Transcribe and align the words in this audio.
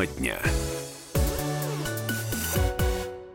Тема 0.00 0.06
дня. 0.06 0.38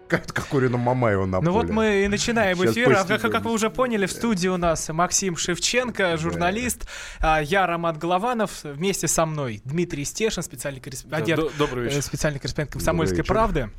Как 0.08 0.26
Кокорина 0.28 0.78
Мамаева 0.78 1.26
на 1.26 1.42
Ну 1.42 1.52
вот 1.52 1.64
поле. 1.64 1.74
мы 1.74 2.04
и 2.06 2.08
начинаем 2.08 2.58
Сейчас 2.58 2.72
эфир. 2.72 2.92
А 2.94 3.04
как, 3.04 3.22
как 3.22 3.44
вы 3.44 3.52
уже 3.52 3.70
поняли, 3.70 4.06
в 4.06 4.12
студии 4.12 4.48
у 4.48 4.58
нас 4.58 4.88
Максим 4.90 5.36
Шевченко, 5.36 6.18
журналист. 6.18 6.88
а, 7.20 7.40
Я 7.42 7.68
Роман 7.68 7.98
Голованов. 8.00 8.64
Вместе 8.64 9.08
со 9.08 9.26
мной 9.26 9.62
Дмитрий 9.66 10.06
Стешин, 10.06 10.42
специальный 10.44 10.80
корреспондент, 10.80 11.42
Д- 11.42 11.50
Добрый 11.58 11.86
вечер. 11.86 11.98
э, 12.00 12.02
специальный 12.02 12.40
корреспондент 12.40 12.72
«Комсомольской 12.74 13.24
правды». 13.24 13.70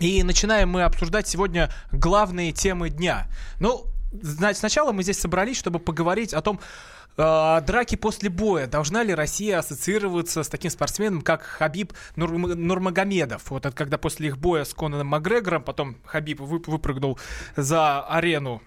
И 0.00 0.22
начинаем 0.22 0.70
мы 0.70 0.82
обсуждать 0.82 1.28
сегодня 1.28 1.70
главные 1.92 2.50
темы 2.52 2.90
дня. 2.90 3.26
Ну, 3.60 3.86
значит, 4.22 4.58
сначала 4.58 4.90
мы 4.92 5.02
здесь 5.04 5.20
собрались, 5.20 5.56
чтобы 5.58 5.78
поговорить 5.78 6.34
о 6.34 6.40
том, 6.40 6.58
драки 7.16 7.96
после 7.96 8.28
боя. 8.28 8.66
Должна 8.66 9.02
ли 9.02 9.14
Россия 9.14 9.58
ассоциироваться 9.58 10.42
с 10.42 10.48
таким 10.48 10.70
спортсменом, 10.70 11.22
как 11.22 11.42
Хабиб 11.42 11.92
Нурм- 12.16 12.54
Нурмагомедов? 12.54 13.50
Вот 13.50 13.66
это 13.66 13.76
когда 13.76 13.98
после 13.98 14.28
их 14.28 14.38
боя 14.38 14.64
с 14.64 14.74
Конаном 14.74 15.08
Макгрегором, 15.08 15.62
потом 15.62 15.96
Хабиб 16.04 16.40
вып- 16.40 16.70
выпрыгнул 16.70 17.18
за 17.56 18.00
арену 18.00 18.62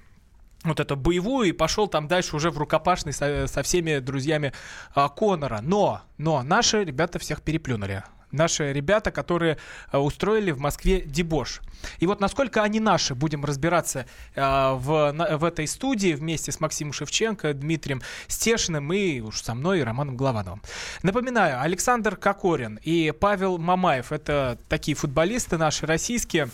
вот 0.64 0.80
эту 0.80 0.96
боевую 0.96 1.50
и 1.50 1.52
пошел 1.52 1.88
там 1.88 2.08
дальше 2.08 2.36
уже 2.36 2.50
в 2.52 2.58
рукопашный 2.58 3.14
со, 3.14 3.48
со 3.48 3.64
всеми 3.64 4.00
друзьями 4.00 4.54
а, 4.94 5.10
Конора. 5.10 5.60
Но, 5.62 6.02
но 6.18 6.42
наши 6.44 6.84
ребята 6.84 7.20
всех 7.20 7.42
переплюнули. 7.42 8.04
Наши 8.32 8.74
ребята, 8.74 9.12
которые 9.12 9.58
а, 9.92 10.00
устроили 10.00 10.52
в 10.52 10.60
Москве 10.60 11.02
дебош. 11.02 11.62
И 12.00 12.08
вот 12.08 12.20
насколько 12.20 12.64
они 12.64 12.80
наши, 12.80 13.16
будем 13.16 13.46
разбираться 13.46 14.06
а, 14.36 14.74
в, 14.74 15.14
в 15.38 15.44
этой 15.44 15.68
студии 15.68 16.14
вместе 16.14 16.52
с 16.52 16.60
Максимом 16.60 16.94
Шевченко, 16.94 17.54
Дмитрием 17.54 18.02
Стешиным 18.28 18.92
и 18.92 19.22
уж 19.22 19.42
со 19.42 19.54
мной, 19.54 19.84
Романом 19.84 20.18
Головановым. 20.18 20.62
Напоминаю, 21.04 21.62
Александр 21.62 22.18
Кокорин 22.18 22.80
и 22.84 23.14
Павел 23.18 23.58
Мамаев, 23.58 24.12
это 24.12 24.58
такие 24.68 24.96
футболисты 24.96 25.58
наши 25.58 25.86
российские, 25.86 26.50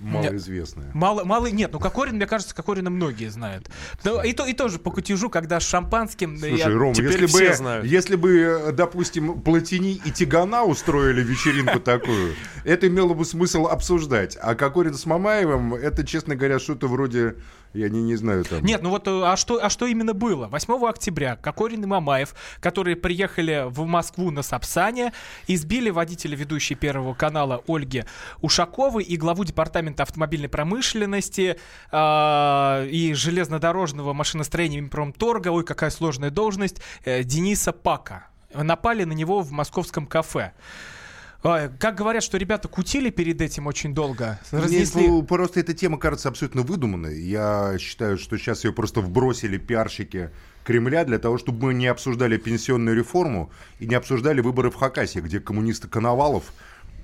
Малоизвестная. 0.00 0.90
Мало, 0.94 1.24
мало, 1.24 1.46
нет, 1.46 1.72
ну 1.72 1.80
Кокорин, 1.80 2.16
мне 2.16 2.26
кажется, 2.26 2.54
Кокорина 2.54 2.90
многие 2.90 3.28
знают. 3.28 3.68
И, 4.24 4.32
то, 4.32 4.46
и 4.46 4.52
тоже 4.52 4.78
по 4.78 4.90
кутежу, 4.90 5.28
когда 5.28 5.60
с 5.60 5.66
шампанским... 5.66 6.38
Слушай, 6.38 6.58
я- 6.58 6.68
Ром, 6.68 6.94
теперь 6.94 7.22
если 7.22 7.48
бы, 7.48 7.54
знают. 7.54 7.86
если 7.86 8.16
бы, 8.16 8.38
э, 8.38 8.72
допустим, 8.72 9.40
Платини 9.40 10.00
и 10.04 10.10
Тигана 10.10 10.62
устроили 10.64 11.22
вечеринку 11.22 11.80
такую, 11.80 12.34
это 12.64 12.86
имело 12.86 13.14
бы 13.14 13.24
смысл 13.24 13.66
обсуждать. 13.66 14.36
А 14.40 14.54
Кокорин 14.54 14.94
с 14.94 15.04
Мамаевым, 15.06 15.74
это, 15.74 16.06
честно 16.06 16.36
говоря, 16.36 16.58
что-то 16.58 16.86
вроде, 16.86 17.36
я 17.74 17.88
не, 17.88 18.02
не 18.02 18.16
знаю, 18.16 18.44
там... 18.44 18.64
Нет, 18.64 18.82
ну 18.82 18.90
вот, 18.90 19.08
э, 19.08 19.22
а 19.24 19.36
что, 19.36 19.58
а 19.62 19.68
что 19.68 19.86
именно 19.86 20.14
было? 20.14 20.46
8 20.46 20.86
октября 20.86 21.36
Кокорин 21.36 21.82
и 21.82 21.86
Мамаев, 21.86 22.34
которые 22.60 22.96
приехали 22.96 23.64
в 23.66 23.84
Москву 23.84 24.30
на 24.30 24.42
Сапсане, 24.42 25.12
избили 25.48 25.90
водителя 25.90 26.36
ведущей 26.36 26.76
Первого 26.76 27.14
канала 27.14 27.62
Ольги 27.66 28.04
Ушаковой 28.40 29.02
и 29.02 29.16
главу 29.16 29.44
департамента 29.44 29.87
автомобильной 29.96 30.48
промышленности 30.48 31.58
а, 31.90 32.84
и 32.84 33.12
железнодорожного 33.14 34.12
машиностроения 34.12 34.86
Промторга, 34.88 35.48
ой, 35.48 35.64
какая 35.64 35.90
сложная 35.90 36.30
должность, 36.30 36.80
э, 37.04 37.22
Дениса 37.22 37.72
Пака. 37.72 38.28
Напали 38.54 39.04
на 39.04 39.12
него 39.12 39.40
в 39.40 39.50
московском 39.52 40.06
кафе. 40.06 40.52
Ой, 41.44 41.70
Как 41.78 41.94
говорят, 41.94 42.24
что 42.24 42.36
ребята 42.36 42.66
кутили 42.66 43.10
перед 43.10 43.40
этим 43.40 43.68
очень 43.68 43.94
долго. 43.94 44.40
Мне 44.50 44.62
Разнесли. 44.62 45.06
ну, 45.06 45.22
просто 45.22 45.60
эта 45.60 45.72
тема 45.72 45.98
кажется 45.98 46.28
абсолютно 46.28 46.62
выдуманной. 46.62 47.20
Я 47.22 47.76
считаю, 47.78 48.18
что 48.18 48.36
сейчас 48.38 48.64
ее 48.64 48.72
просто 48.72 49.00
вбросили 49.00 49.56
пиарщики 49.56 50.30
Кремля 50.64 51.04
для 51.04 51.18
того, 51.18 51.38
чтобы 51.38 51.66
мы 51.66 51.74
не 51.74 51.86
обсуждали 51.86 52.36
пенсионную 52.38 52.96
реформу 52.96 53.52
и 53.78 53.86
не 53.86 53.94
обсуждали 53.94 54.40
выборы 54.40 54.70
в 54.70 54.74
Хакасии, 54.74 55.20
где 55.20 55.38
коммунист 55.38 55.86
Коновалов 55.86 56.44
э, 56.44 56.52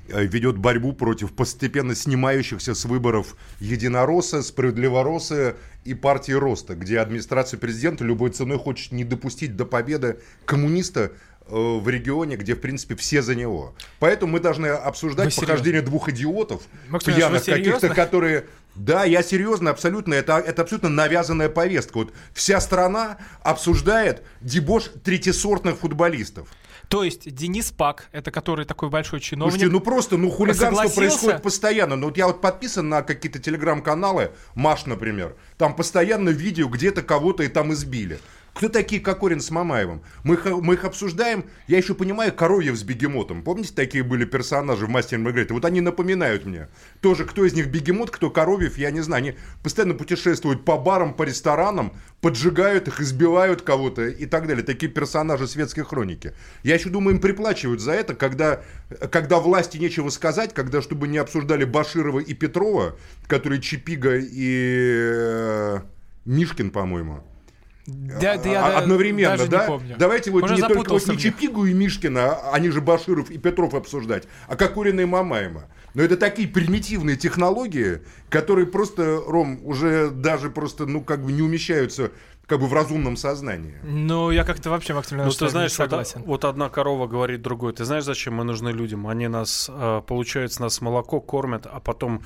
ведет 0.08 0.58
борьбу 0.58 0.92
против 0.92 1.32
постепенно 1.32 1.94
снимающихся 1.94 2.74
с 2.74 2.84
выборов 2.84 3.36
Единоросса, 3.60 4.42
Справедливоросса 4.42 5.56
и 5.84 5.94
партии 5.94 6.32
Роста, 6.32 6.74
где 6.74 7.00
администрация 7.00 7.58
президента 7.58 8.04
любой 8.04 8.30
ценой 8.30 8.58
хочет 8.58 8.92
не 8.92 9.04
допустить 9.04 9.56
до 9.56 9.64
победы 9.64 10.18
коммуниста 10.44 11.12
э, 11.46 11.54
в 11.54 11.88
регионе, 11.88 12.36
где, 12.36 12.54
в 12.54 12.60
принципе, 12.60 12.96
все 12.96 13.22
за 13.22 13.34
него. 13.34 13.74
Поэтому 13.98 14.32
мы 14.32 14.40
должны 14.40 14.68
Вы 14.68 14.74
обсуждать 14.74 15.32
серьезно? 15.32 15.46
похождение 15.46 15.82
двух 15.82 16.08
идиотов, 16.08 16.62
Максим 16.88 17.14
пьяных 17.14 17.40
вы 17.40 17.44
серьезно? 17.44 17.72
каких-то, 17.72 17.94
которые... 17.94 18.46
Да, 18.74 19.04
я 19.04 19.22
серьезно, 19.22 19.70
абсолютно. 19.70 20.14
Это, 20.14 20.38
это 20.38 20.62
абсолютно 20.62 20.88
навязанная 20.88 21.48
повестка. 21.48 21.98
Вот 21.98 22.12
вся 22.32 22.60
страна 22.60 23.18
обсуждает 23.42 24.24
дебош 24.40 24.90
третисортных 25.04 25.78
футболистов. 25.78 26.48
То 26.94 27.02
есть 27.02 27.28
Денис 27.28 27.72
Пак, 27.72 28.08
это 28.12 28.30
который 28.30 28.64
такой 28.64 28.88
большой 28.88 29.18
чиновник. 29.18 29.54
Слушайте, 29.54 29.72
ну 29.72 29.80
просто, 29.80 30.16
ну 30.16 30.30
хулиганство 30.30 30.88
происходит 30.88 31.42
постоянно. 31.42 31.96
Ну 31.96 32.06
вот 32.06 32.16
я 32.16 32.28
вот 32.28 32.40
подписан 32.40 32.88
на 32.88 33.02
какие-то 33.02 33.40
телеграм-каналы, 33.40 34.30
Маш, 34.54 34.86
например, 34.86 35.34
там 35.58 35.74
постоянно 35.74 36.28
видео, 36.28 36.68
где-то 36.68 37.02
кого-то 37.02 37.42
и 37.42 37.48
там 37.48 37.72
избили. 37.72 38.20
Кто 38.54 38.68
такие 38.68 39.02
Кокорин 39.02 39.40
с 39.40 39.50
Мамаевым? 39.50 40.02
Мы 40.22 40.36
их, 40.36 40.44
мы 40.46 40.74
их 40.74 40.84
обсуждаем, 40.84 41.44
я 41.66 41.76
еще 41.76 41.92
понимаю, 41.92 42.32
Коровьев 42.32 42.76
с 42.76 42.84
Бегемотом. 42.84 43.42
Помните, 43.42 43.72
такие 43.74 44.04
были 44.04 44.24
персонажи 44.24 44.86
в 44.86 44.88
«Мастере 44.88 45.20
Маргарите»? 45.20 45.52
Вот 45.52 45.64
они 45.64 45.80
напоминают 45.80 46.46
мне. 46.46 46.68
Тоже, 47.00 47.24
кто 47.24 47.44
из 47.44 47.52
них 47.54 47.66
Бегемот, 47.66 48.12
кто 48.12 48.30
Коровьев, 48.30 48.78
я 48.78 48.92
не 48.92 49.00
знаю. 49.00 49.22
Они 49.24 49.34
постоянно 49.64 49.94
путешествуют 49.94 50.64
по 50.64 50.78
барам, 50.78 51.14
по 51.14 51.24
ресторанам, 51.24 51.94
поджигают 52.20 52.86
их, 52.86 53.00
избивают 53.00 53.62
кого-то 53.62 54.06
и 54.06 54.24
так 54.24 54.46
далее. 54.46 54.64
Такие 54.64 54.90
персонажи 54.90 55.48
светской 55.48 55.82
хроники. 55.82 56.32
Я 56.62 56.74
еще 56.74 56.90
думаю, 56.90 57.16
им 57.16 57.20
приплачивают 57.20 57.80
за 57.80 57.90
это, 57.90 58.14
когда, 58.14 58.62
когда 59.10 59.40
власти 59.40 59.78
нечего 59.78 60.10
сказать, 60.10 60.54
когда, 60.54 60.80
чтобы 60.80 61.08
не 61.08 61.18
обсуждали 61.18 61.64
Баширова 61.64 62.20
и 62.20 62.34
Петрова, 62.34 62.96
которые 63.26 63.60
Чипига 63.60 64.16
и 64.16 64.70
э, 65.12 65.80
Мишкин, 66.24 66.70
по-моему. 66.70 67.24
Да, 67.86 68.38
да, 68.38 68.50
я 68.50 68.64
А- 68.64 68.70
да- 68.72 68.78
Одновременно, 68.78 69.36
даже 69.36 69.50
да? 69.50 69.62
не 69.62 69.66
помню. 69.66 69.96
Давайте 69.98 70.30
вот 70.30 70.44
Уже 70.44 70.54
не 70.54 70.62
только 70.62 70.92
вот 70.92 71.06
не. 71.06 71.18
Чипигу 71.18 71.66
и 71.66 71.74
Мишкина, 71.74 72.32
а 72.34 72.50
они 72.54 72.70
же 72.70 72.80
Баширов 72.80 73.30
и 73.30 73.36
Петров 73.38 73.74
обсуждать, 73.74 74.24
а 74.48 74.56
Кокорина 74.56 75.00
и 75.00 75.04
Мамаева. 75.04 75.68
Но 75.92 76.02
это 76.02 76.16
такие 76.16 76.48
примитивные 76.48 77.16
технологии, 77.16 78.00
которые 78.30 78.66
просто, 78.66 79.22
Ром, 79.26 79.60
уже 79.64 80.10
даже 80.10 80.50
просто, 80.50 80.86
ну, 80.86 81.02
как 81.02 81.24
бы 81.24 81.30
не 81.32 81.42
умещаются 81.42 82.10
как 82.46 82.60
бы 82.60 82.66
в 82.66 82.72
разумном 82.72 83.16
сознании. 83.16 83.74
Ну, 83.82 84.30
я 84.30 84.44
как-то 84.44 84.70
вообще, 84.70 84.92
Максим 84.94 85.18
Ну, 85.18 85.30
ты 85.30 85.48
знаешь, 85.48 85.72
не 85.72 85.82
вот, 85.84 85.90
согласен. 85.90 86.22
вот 86.24 86.44
одна 86.44 86.68
корова 86.68 87.06
говорит 87.06 87.42
другой. 87.42 87.72
Ты 87.72 87.84
знаешь, 87.84 88.04
зачем 88.04 88.34
мы 88.34 88.44
нужны 88.44 88.68
людям? 88.70 89.06
Они 89.06 89.28
нас, 89.28 89.70
э, 89.72 90.02
получается, 90.06 90.60
нас 90.62 90.80
молоко 90.80 91.20
кормят, 91.20 91.66
а 91.66 91.80
потом 91.80 92.22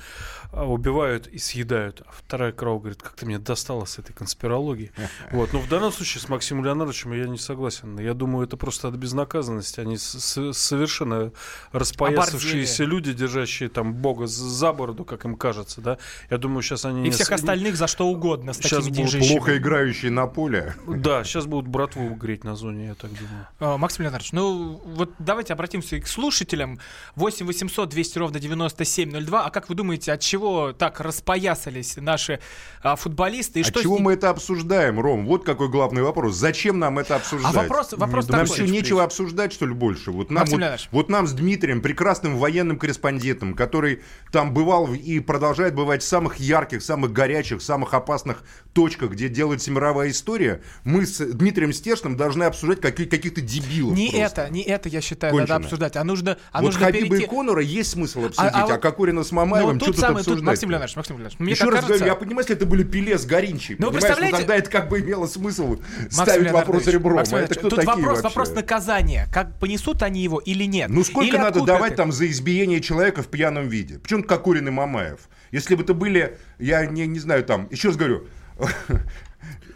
э, 0.51 0.61
убивают 0.63 1.27
и 1.27 1.37
съедают. 1.37 2.01
А 2.05 2.11
вторая 2.11 2.51
корова 2.51 2.79
говорит, 2.79 3.01
как 3.01 3.13
ты 3.13 3.25
меня 3.25 3.39
достала 3.39 3.85
с 3.85 3.97
этой 3.99 4.13
конспирологией. 4.13 4.91
Вот. 5.31 5.53
Но 5.53 5.59
в 5.59 5.69
данном 5.69 5.91
случае 5.91 6.21
с 6.21 6.29
Максимом 6.29 6.65
Леонардовичем 6.65 7.13
я 7.13 7.25
не 7.27 7.37
согласен. 7.37 7.99
Я 7.99 8.13
думаю, 8.13 8.45
это 8.47 8.57
просто 8.57 8.87
от 8.87 8.95
безнаказанности. 8.95 9.79
Они 9.79 9.97
совершенно 9.97 11.31
распоясавшиеся 11.71 12.83
люди, 12.83 13.13
держащие 13.13 13.69
там 13.69 13.93
Бога 13.93 14.27
за 14.27 14.73
бороду, 14.73 15.05
как 15.05 15.25
им 15.25 15.35
кажется, 15.35 15.81
да. 15.81 15.97
Я 16.29 16.37
думаю, 16.37 16.61
сейчас 16.61 16.85
они... 16.85 17.01
И 17.01 17.03
не 17.05 17.11
всех 17.11 17.27
с- 17.27 17.31
остальных 17.31 17.75
за 17.75 17.87
что 17.87 18.07
угодно 18.07 18.53
с 18.53 18.57
Сейчас 18.57 18.83
такими 18.85 18.89
будут 18.89 19.11
деньжищами. 19.11 19.37
Плохо 19.37 19.57
играющие 19.57 20.08
на 20.09 20.27
поле. 20.27 20.75
Да, 20.87 21.23
сейчас 21.23 21.45
будут 21.45 21.67
братву 21.67 22.09
греть 22.15 22.43
на 22.43 22.55
зоне, 22.55 22.87
я 22.87 22.95
так 22.95 23.11
думаю. 23.11 23.47
А, 23.59 23.77
Максим 23.77 24.03
Леонардович, 24.03 24.31
ну 24.33 24.81
вот 24.85 25.11
давайте 25.19 25.53
обратимся 25.53 25.95
и 25.95 25.99
к 26.01 26.07
слушателям. 26.07 26.79
8 27.15 27.45
800 27.45 27.89
200 27.89 28.17
ровно 28.19 28.39
9702. 28.39 29.45
А 29.45 29.49
как 29.49 29.69
вы 29.69 29.75
думаете, 29.75 30.11
от 30.13 30.19
чего 30.21 30.73
так 30.73 30.99
распоясались 30.99 31.97
наши 31.97 32.39
а, 32.81 32.95
футболисты? 32.95 33.59
И 33.59 33.63
А 33.63 33.65
что 33.65 33.81
чего 33.81 33.95
ним- 33.95 34.05
мы 34.05 34.13
это 34.13 34.29
обсуждаем, 34.29 34.99
Ром? 34.99 35.25
Вот 35.25 35.43
какой 35.45 35.69
главный 35.69 36.01
вопрос. 36.01 36.35
Зачем 36.35 36.79
нам 36.79 36.99
это 36.99 37.15
обсуждать? 37.15 37.53
А 37.55 37.57
вопрос, 37.61 37.93
вопрос 37.93 38.27
Нам 38.29 38.45
такой. 38.45 38.55
что, 38.55 38.65
нечего 38.67 39.03
обсуждать, 39.03 39.53
что 39.53 39.65
ли, 39.65 39.73
больше? 39.73 40.11
Вот 40.11 40.29
нам, 40.29 40.41
Максим 40.41 40.57
вот, 40.57 40.61
Леонидович. 40.61 40.89
вот 40.91 41.09
нам 41.09 41.27
с 41.27 41.33
Дмитрием, 41.33 41.81
прекрасным 41.81 42.37
военным 42.37 42.77
корреспондентом, 42.77 43.53
который 43.53 44.01
там 44.31 44.53
бывал 44.53 44.93
и 44.93 45.19
продолжает 45.19 45.75
бывать 45.75 46.01
в 46.03 46.07
самых 46.07 46.37
ярких, 46.37 46.81
самых 46.81 47.11
горячих, 47.13 47.61
самых 47.61 47.93
опасных 47.93 48.43
точках, 48.73 49.11
где 49.11 49.29
делается 49.29 49.69
мировая 49.99 50.11
история, 50.11 50.61
мы 50.83 51.05
с 51.05 51.17
Дмитрием 51.19 51.73
Стешным 51.73 52.15
должны 52.15 52.43
обсуждать 52.43 52.79
какие- 52.81 53.05
каких-то 53.07 53.41
дебилов 53.41 53.97
Не 53.97 54.09
просто. 54.11 54.41
это, 54.43 54.53
не 54.53 54.61
это, 54.61 54.89
я 54.89 55.01
считаю, 55.01 55.33
Кончено. 55.33 55.55
надо 55.55 55.65
обсуждать. 55.65 55.95
А 55.97 56.03
нужно, 56.03 56.37
а 56.51 56.61
вот 56.61 56.67
нужно 56.67 56.85
Хабиба 56.85 57.07
перейти... 57.07 57.25
и 57.25 57.27
Конора 57.27 57.61
есть 57.61 57.91
смысл 57.91 58.25
обсудить, 58.25 58.39
а 58.53 58.63
а, 58.63 58.67
вот- 58.67 58.81
Кокорина 58.81 59.23
с 59.23 59.31
Ну, 59.31 59.37
Мамаевым 59.37 59.79
тут 59.79 59.89
что 59.89 59.93
тут 59.93 60.01
самый, 60.01 60.17
тут 60.19 60.19
обсуждать? 60.27 60.45
Максим 60.45 60.69
Леонидович, 60.69 60.95
Максим 60.95 61.15
Леонидович, 61.17 61.39
мне 61.39 61.51
Еще 61.51 61.63
раз 61.65 61.73
кажется... 61.73 61.93
говорю, 61.93 62.05
я 62.05 62.15
понимаю, 62.15 62.39
если 62.39 62.55
это 62.55 62.65
были 62.65 62.83
Пеле 62.83 63.17
с 63.17 63.25
Горинчей, 63.25 63.75
Ну, 63.77 63.91
представляете- 63.91 64.31
ну, 64.35 64.37
тогда 64.39 64.55
это 64.55 64.69
как 64.69 64.89
бы 64.89 64.99
имело 65.01 65.27
смысл 65.27 65.67
Максим 65.77 66.11
ставить 66.11 66.51
вопрос 66.51 66.87
ребром. 66.87 67.17
Максим 67.17 67.37
а 67.37 67.41
это 67.41 67.55
кто 67.55 67.69
тут 67.69 67.83
вопрос, 67.83 68.05
вообще? 68.05 68.21
вопрос 68.23 68.51
наказания. 68.51 69.27
Как 69.33 69.59
понесут 69.59 70.01
они 70.03 70.21
его 70.21 70.39
или 70.39 70.63
нет? 70.63 70.89
Ну 70.89 71.03
сколько 71.03 71.27
Или 71.27 71.37
надо 71.37 71.63
давать 71.65 71.95
там 71.95 72.11
за 72.11 72.27
избиение 72.27 72.79
человека 72.81 73.21
в 73.21 73.27
пьяном 73.27 73.67
виде? 73.67 73.99
Причем 73.99 74.23
Кокорин 74.23 74.67
и 74.67 74.71
Мамаев? 74.71 75.29
Если 75.51 75.75
бы 75.75 75.83
это 75.83 75.93
были, 75.93 76.37
я 76.59 76.85
не, 76.85 77.07
не 77.07 77.19
знаю, 77.19 77.43
там, 77.43 77.67
еще 77.71 77.87
раз 77.89 77.97
говорю, 77.97 78.27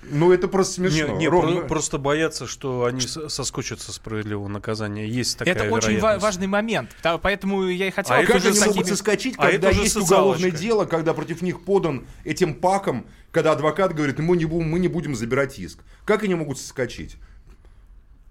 Ну, 0.09 0.31
это 0.31 0.47
просто 0.47 0.75
смешно. 0.75 1.07
Не, 1.13 1.17
не, 1.19 1.27
Ровно. 1.27 1.61
про- 1.61 1.67
просто 1.67 1.97
боятся, 1.97 2.47
что 2.47 2.85
они 2.85 3.01
с- 3.01 3.29
соскочат 3.29 3.81
со 3.81 3.91
справедливого 3.93 4.47
наказания. 4.47 5.07
Есть 5.07 5.37
такая 5.37 5.53
Это 5.55 5.69
очень 5.73 5.99
ва- 5.99 6.17
важный 6.19 6.47
момент. 6.47 6.91
Да, 7.03 7.17
Поэтому 7.17 7.67
я 7.67 7.87
и 7.87 7.91
хотел... 7.91 8.15
А 8.15 8.23
Как 8.23 8.35
они 8.43 8.53
с 8.53 8.59
могут 8.59 8.75
такими- 8.75 8.89
соскочить, 8.89 9.35
а 9.37 9.49
когда 9.49 9.69
есть 9.69 9.93
социалочка. 9.93 10.13
уголовное 10.13 10.51
дело, 10.51 10.85
когда 10.85 11.13
против 11.13 11.41
них 11.41 11.63
подан 11.63 12.05
этим 12.23 12.53
паком, 12.55 13.05
когда 13.31 13.51
адвокат 13.53 13.93
говорит, 13.93 14.19
мы 14.19 14.37
не, 14.37 14.45
будем, 14.45 14.69
мы 14.69 14.79
не 14.79 14.87
будем 14.87 15.15
забирать 15.15 15.57
иск. 15.59 15.79
Как 16.05 16.23
они 16.23 16.35
могут 16.35 16.59
соскочить? 16.59 17.17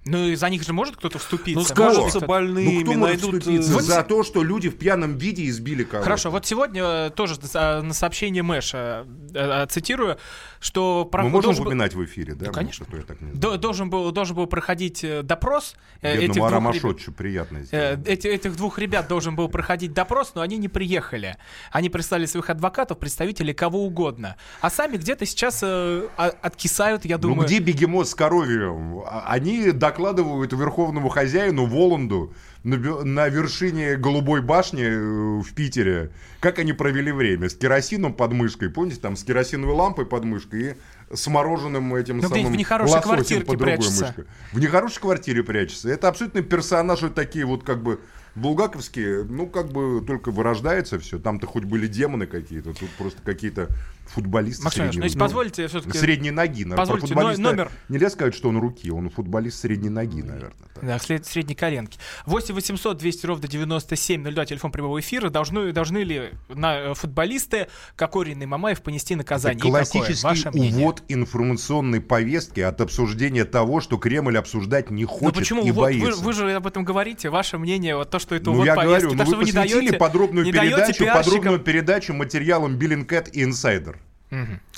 Ну, 0.05 0.27
и 0.27 0.35
за 0.35 0.49
них 0.51 0.65
же 0.65 0.73
может 0.73 0.97
кто-то 0.97 1.19
вступиться? 1.21 1.61
Ну, 1.61 1.65
скажутся 1.65 2.21
больными, 2.21 2.79
ну, 2.79 2.83
кто 2.83 2.93
может 2.95 3.23
найдут... 3.23 3.43
вступиться 3.43 3.79
э, 3.79 3.83
за 3.83 4.03
то, 4.03 4.25
что 4.25 4.43
люди 4.43 4.69
в 4.69 4.77
пьяном 4.77 5.17
виде 5.17 5.47
избили 5.49 5.85
кого-то? 5.85 6.03
Хорошо, 6.05 6.31
вот 6.33 6.45
сегодня 6.45 6.83
э, 6.83 7.11
тоже 7.15 7.37
на 7.55 7.83
на 7.83 7.95
сообщении 7.95 8.41
Мэша 8.41 9.07
э, 9.33 9.63
э, 9.63 9.67
цитирую, 9.69 10.19
что... 10.59 11.05
про- 11.05 11.23
Мы 11.23 11.31
можем 11.31 11.51
должен 11.51 11.63
упоминать 11.67 11.95
в 11.95 12.05
эфире, 12.05 12.35
да? 12.35 12.47
Да, 12.47 12.53
конечно. 12.53 12.85
Что 12.87 12.97
я 12.97 13.03
так 13.05 13.21
не 13.21 13.31
до- 13.33 13.49
знаю. 13.49 13.59
Должен 13.61 13.91
был, 13.91 14.11
должен 14.11 14.35
был 14.35 14.47
проходить 14.49 15.05
допрос 15.25 15.77
этих 16.01 16.33
двух, 16.35 16.49
Арамашотчу 16.49 17.05
ребят, 17.07 17.17
приятно 17.17 17.63
сделано. 17.63 18.03
эти- 18.05 18.27
этих 18.27 18.57
двух 18.57 18.79
ребят 18.81 19.07
должен 19.07 19.37
был 19.37 19.49
проходить 19.49 19.93
допрос, 19.93 20.33
но 20.35 20.41
они 20.41 20.57
не 20.59 20.69
приехали. 20.69 21.37
Они 21.71 21.89
прислали 21.91 22.27
своих 22.27 22.51
адвокатов, 22.51 22.99
представителей 22.99 23.55
кого 23.55 23.85
угодно. 23.85 24.37
А 24.61 24.69
сами 24.69 24.97
где-то 24.97 25.27
сейчас 25.27 25.61
а- 25.63 26.09
откисают, 26.43 27.05
я 27.05 27.19
думаю. 27.19 27.43
Ну 27.43 27.47
где 27.47 27.61
бегемот 27.61 28.09
с 28.09 28.15
коровьем? 28.17 29.01
А- 29.07 29.27
Они 29.29 29.71
докладывают 29.93 30.53
верховному 30.53 31.11
хозяину 31.11 31.67
Воланду 31.67 32.33
на, 32.65 32.77
на 33.05 33.29
вершине 33.29 33.97
Голубой 33.97 34.41
башни 34.41 34.85
э, 34.85 35.43
в 35.43 35.53
Питере, 35.53 36.13
как 36.41 36.59
они 36.59 36.73
провели 36.73 37.13
время. 37.13 37.51
С 37.51 37.55
керосином 37.55 38.15
под 38.15 38.33
мышкой, 38.33 38.71
помните, 38.71 39.01
там 39.01 39.17
с 39.17 39.23
керосиновой 39.25 39.75
лампой 39.75 40.07
под 40.07 40.25
мышкой 40.25 40.61
и 40.63 41.15
с 41.15 41.27
мороженым 41.27 41.95
этим 41.95 42.19
Ну, 42.19 42.29
где-нибудь 42.31 42.33
самым 42.43 42.53
в 42.53 42.57
нехорошей 42.57 43.39
другой 43.41 43.59
прячется. 43.59 44.07
мышкой. 44.07 44.25
В 44.53 44.61
нехорошей 44.61 45.01
квартире 45.01 45.43
прячется. 45.43 45.91
Это 45.91 46.09
абсолютно 46.09 46.41
персонажи 46.41 47.11
такие 47.11 47.45
вот 47.45 47.63
как 47.65 47.83
бы 47.83 48.01
булгаковские, 48.35 49.25
ну 49.25 49.47
как 49.47 49.71
бы 49.73 50.03
только 50.07 50.31
вырождается 50.31 50.99
все. 50.99 51.19
Там-то 51.19 51.47
хоть 51.47 51.65
были 51.65 51.87
демоны 51.87 52.27
какие-то, 52.27 52.73
тут 52.73 52.89
просто 52.97 53.21
какие-то 53.23 53.69
футболисты 54.07 54.65
Максим 54.65 54.83
средней- 54.85 54.99
ну, 54.99 55.05
если 55.05 55.19
позволите, 55.19 55.69
всё-таки- 55.69 55.99
Средней 55.99 56.31
ноги. 56.31 56.65
наверное. 56.65 56.77
Про 56.77 56.83
Позвольте, 56.83 57.07
футболиста 57.09 57.43
но- 57.43 57.51
номер. 57.51 57.71
Нельзя 57.89 58.11
сказать, 58.11 58.35
что 58.35 58.49
он 58.49 58.59
руки, 58.59 58.91
он 58.91 59.09
футболист 59.11 59.61
средней 59.61 59.89
ноги, 59.89 60.23
наверное. 60.23 60.53
так. 60.75 60.85
Да, 60.85 60.99
след- 60.99 61.27
средней 61.27 61.55
коленки. 61.55 61.99
8 62.27 62.55
800 62.55 62.99
200 62.99 63.27
ровно 63.27 63.47
9702, 63.49 64.45
телефон 64.47 64.71
прямого 64.73 64.99
эфира. 65.01 65.31
Должны, 65.31 65.73
должны 65.73 65.99
ли 65.99 66.31
на, 66.49 66.77
э, 66.91 66.95
футболисты 66.95 67.69
Кокорин 67.97 68.43
и 68.43 68.47
Мамаев 68.47 68.83
понести 68.83 69.15
наказание? 69.15 69.59
Это 69.61 69.69
классический 69.69 70.25
Ваше 70.25 70.51
мнение? 70.51 70.81
увод 70.85 71.03
информационной 71.09 72.01
повестки 72.01 72.61
от 72.61 72.81
обсуждения 72.81 73.45
того, 73.45 73.81
что 73.81 73.97
Кремль 73.99 74.37
обсуждать 74.39 74.91
не 74.91 75.03
Ну 75.05 75.09
хочет 75.09 75.35
почему 75.37 75.63
и 75.65 75.71
вот 75.71 75.93
вы, 75.93 76.01
боится. 76.01 76.23
вы 76.23 76.33
же 76.33 76.53
об 76.53 76.67
этом 76.67 76.85
говорите, 76.85 77.31
ваше 77.31 77.59
мнение, 77.59 77.97
вот 77.97 78.11
то, 78.11 78.19
что 78.19 78.35
это 78.35 78.47
ну, 78.47 78.53
увод 78.53 78.67
я 78.67 78.75
повестки, 78.75 79.01
говорю, 79.05 79.11
то, 79.11 79.17
ну, 79.17 79.23
что 79.25 79.37
вы 79.37 79.39
вы 79.39 79.45
не 79.45 79.53
даете, 79.53 79.97
подробную 79.97 80.45
не 80.47 80.53
передачу, 80.53 81.05
подробную 81.07 81.59
передачу 81.61 82.13
материалам 82.13 82.77
Биллинкет 82.77 83.35
и 83.37 83.43
Инсайдер. 83.45 83.99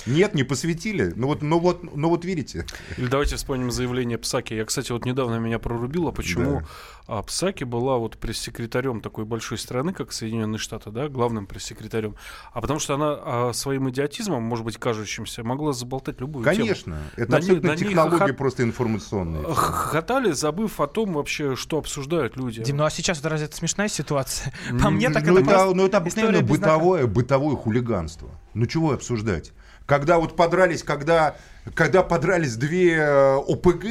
Нет, 0.05 0.35
не 0.35 0.43
посвятили. 0.43 1.13
Ну 1.15 1.27
вот, 1.27 1.41
ну 1.41 1.59
вот, 1.59 1.95
ну 1.95 2.09
вот 2.09 2.25
видите. 2.25 2.65
Или 2.97 3.07
давайте 3.07 3.37
вспомним 3.37 3.71
заявление 3.71 4.17
Псаки. 4.17 4.53
Я, 4.53 4.65
кстати, 4.65 4.91
вот 4.91 5.05
недавно 5.05 5.35
меня 5.35 5.59
прорубило, 5.59 6.11
почему 6.11 6.63
а, 7.07 7.21
Псаки 7.23 7.63
была 7.63 7.97
вот 7.97 8.17
пресс-секретарем 8.17 8.99
такой 9.01 9.25
большой 9.25 9.57
страны, 9.57 9.93
как 9.93 10.11
Соединенные 10.11 10.59
Штаты, 10.59 10.91
да, 10.91 11.07
главным 11.07 11.47
пресс-секретарем. 11.47 12.15
А 12.51 12.61
потому 12.61 12.79
что 12.79 12.95
она 12.95 13.17
а, 13.17 13.51
своим 13.53 13.89
идиотизмом, 13.89 14.43
может 14.43 14.65
быть, 14.65 14.77
кажущимся, 14.77 15.43
могла 15.43 15.71
заболтать 15.73 16.19
любую 16.19 16.43
тему. 16.45 16.57
Конечно. 16.57 16.97
Это 17.15 17.31
На 17.31 17.37
абсолютно 17.37 17.67
них- 17.67 17.75
на 17.79 17.79
них 17.79 17.87
технологии 17.89 18.23
хохот- 18.31 18.33
просто 18.33 18.63
информационные. 18.63 19.43
Х- 19.43 19.53
Хохотали, 19.53 20.31
забыв 20.31 20.79
о 20.81 20.87
том 20.87 21.13
вообще, 21.13 21.55
что 21.55 21.77
обсуждают 21.77 22.35
люди. 22.37 22.63
Дим, 22.63 22.77
ну 22.77 22.83
а 22.85 22.89
сейчас 22.89 23.21
вот 23.21 23.31
разве 23.31 23.47
это 23.47 23.55
смешная 23.55 23.87
ситуация? 23.87 24.53
По 24.81 24.89
мне 24.89 25.09
так 25.09 25.23
ну, 25.25 25.31
это 25.33 25.41
это, 25.41 25.49
просто 25.49 25.75
ну, 25.75 25.85
это 25.85 25.97
обыкновенное 25.97 26.41
бытовое, 26.41 27.07
бытовое 27.07 27.55
хулиганство. 27.55 28.29
Ну 28.55 28.65
чего 28.65 28.93
обсуждать? 28.93 29.51
Когда 29.85 30.17
вот 30.17 30.35
подрались, 30.35 30.81
когда, 30.81 31.35
когда 31.75 32.01
подрались 32.01 32.55
две 32.55 32.93
э, 32.93 33.35
ОПГ, 33.35 33.83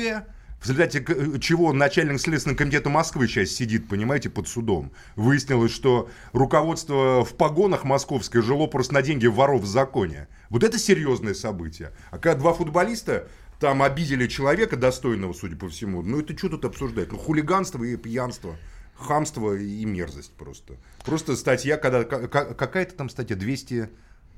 в 0.59 0.63
результате 0.67 1.05
э, 1.07 1.39
чего 1.39 1.73
начальник 1.75 2.19
Следственного 2.19 2.57
комитета 2.57 2.89
Москвы 2.89 3.29
сейчас 3.29 3.51
сидит, 3.51 3.89
понимаете, 3.89 4.31
под 4.31 4.49
судом. 4.49 4.91
Выяснилось, 5.17 5.71
что 5.71 6.09
руководство 6.33 7.25
в 7.25 7.35
погонах 7.37 7.85
московское 7.85 8.43
жило 8.43 8.67
просто 8.67 8.95
на 8.95 9.03
деньги 9.03 9.27
воров 9.27 9.61
в 9.63 9.67
законе. 9.67 10.29
Вот 10.49 10.65
это 10.65 10.79
серьезное 10.79 11.35
событие. 11.35 11.93
А 12.11 12.19
когда 12.19 12.35
два 12.39 12.55
футболиста 12.55 13.29
там 13.61 13.83
обидели 13.83 14.27
человека 14.27 14.79
достойного, 14.79 15.35
судя 15.35 15.57
по 15.57 15.69
всему, 15.69 16.01
ну 16.01 16.21
это 16.21 16.37
что 16.37 16.49
тут 16.49 16.65
обсуждать? 16.65 17.13
Ну 17.13 17.19
хулиганство 17.19 17.85
и 17.85 17.97
пьянство. 17.97 18.57
Хамство 18.97 19.55
и 19.55 19.85
мерзость 19.85 20.33
просто. 20.33 20.75
Просто 21.05 21.37
статья, 21.37 21.77
когда 21.77 22.05
ка- 22.05 22.29
ка- 22.29 22.55
какая-то 22.55 22.95
там 22.95 23.11
статья 23.11 23.37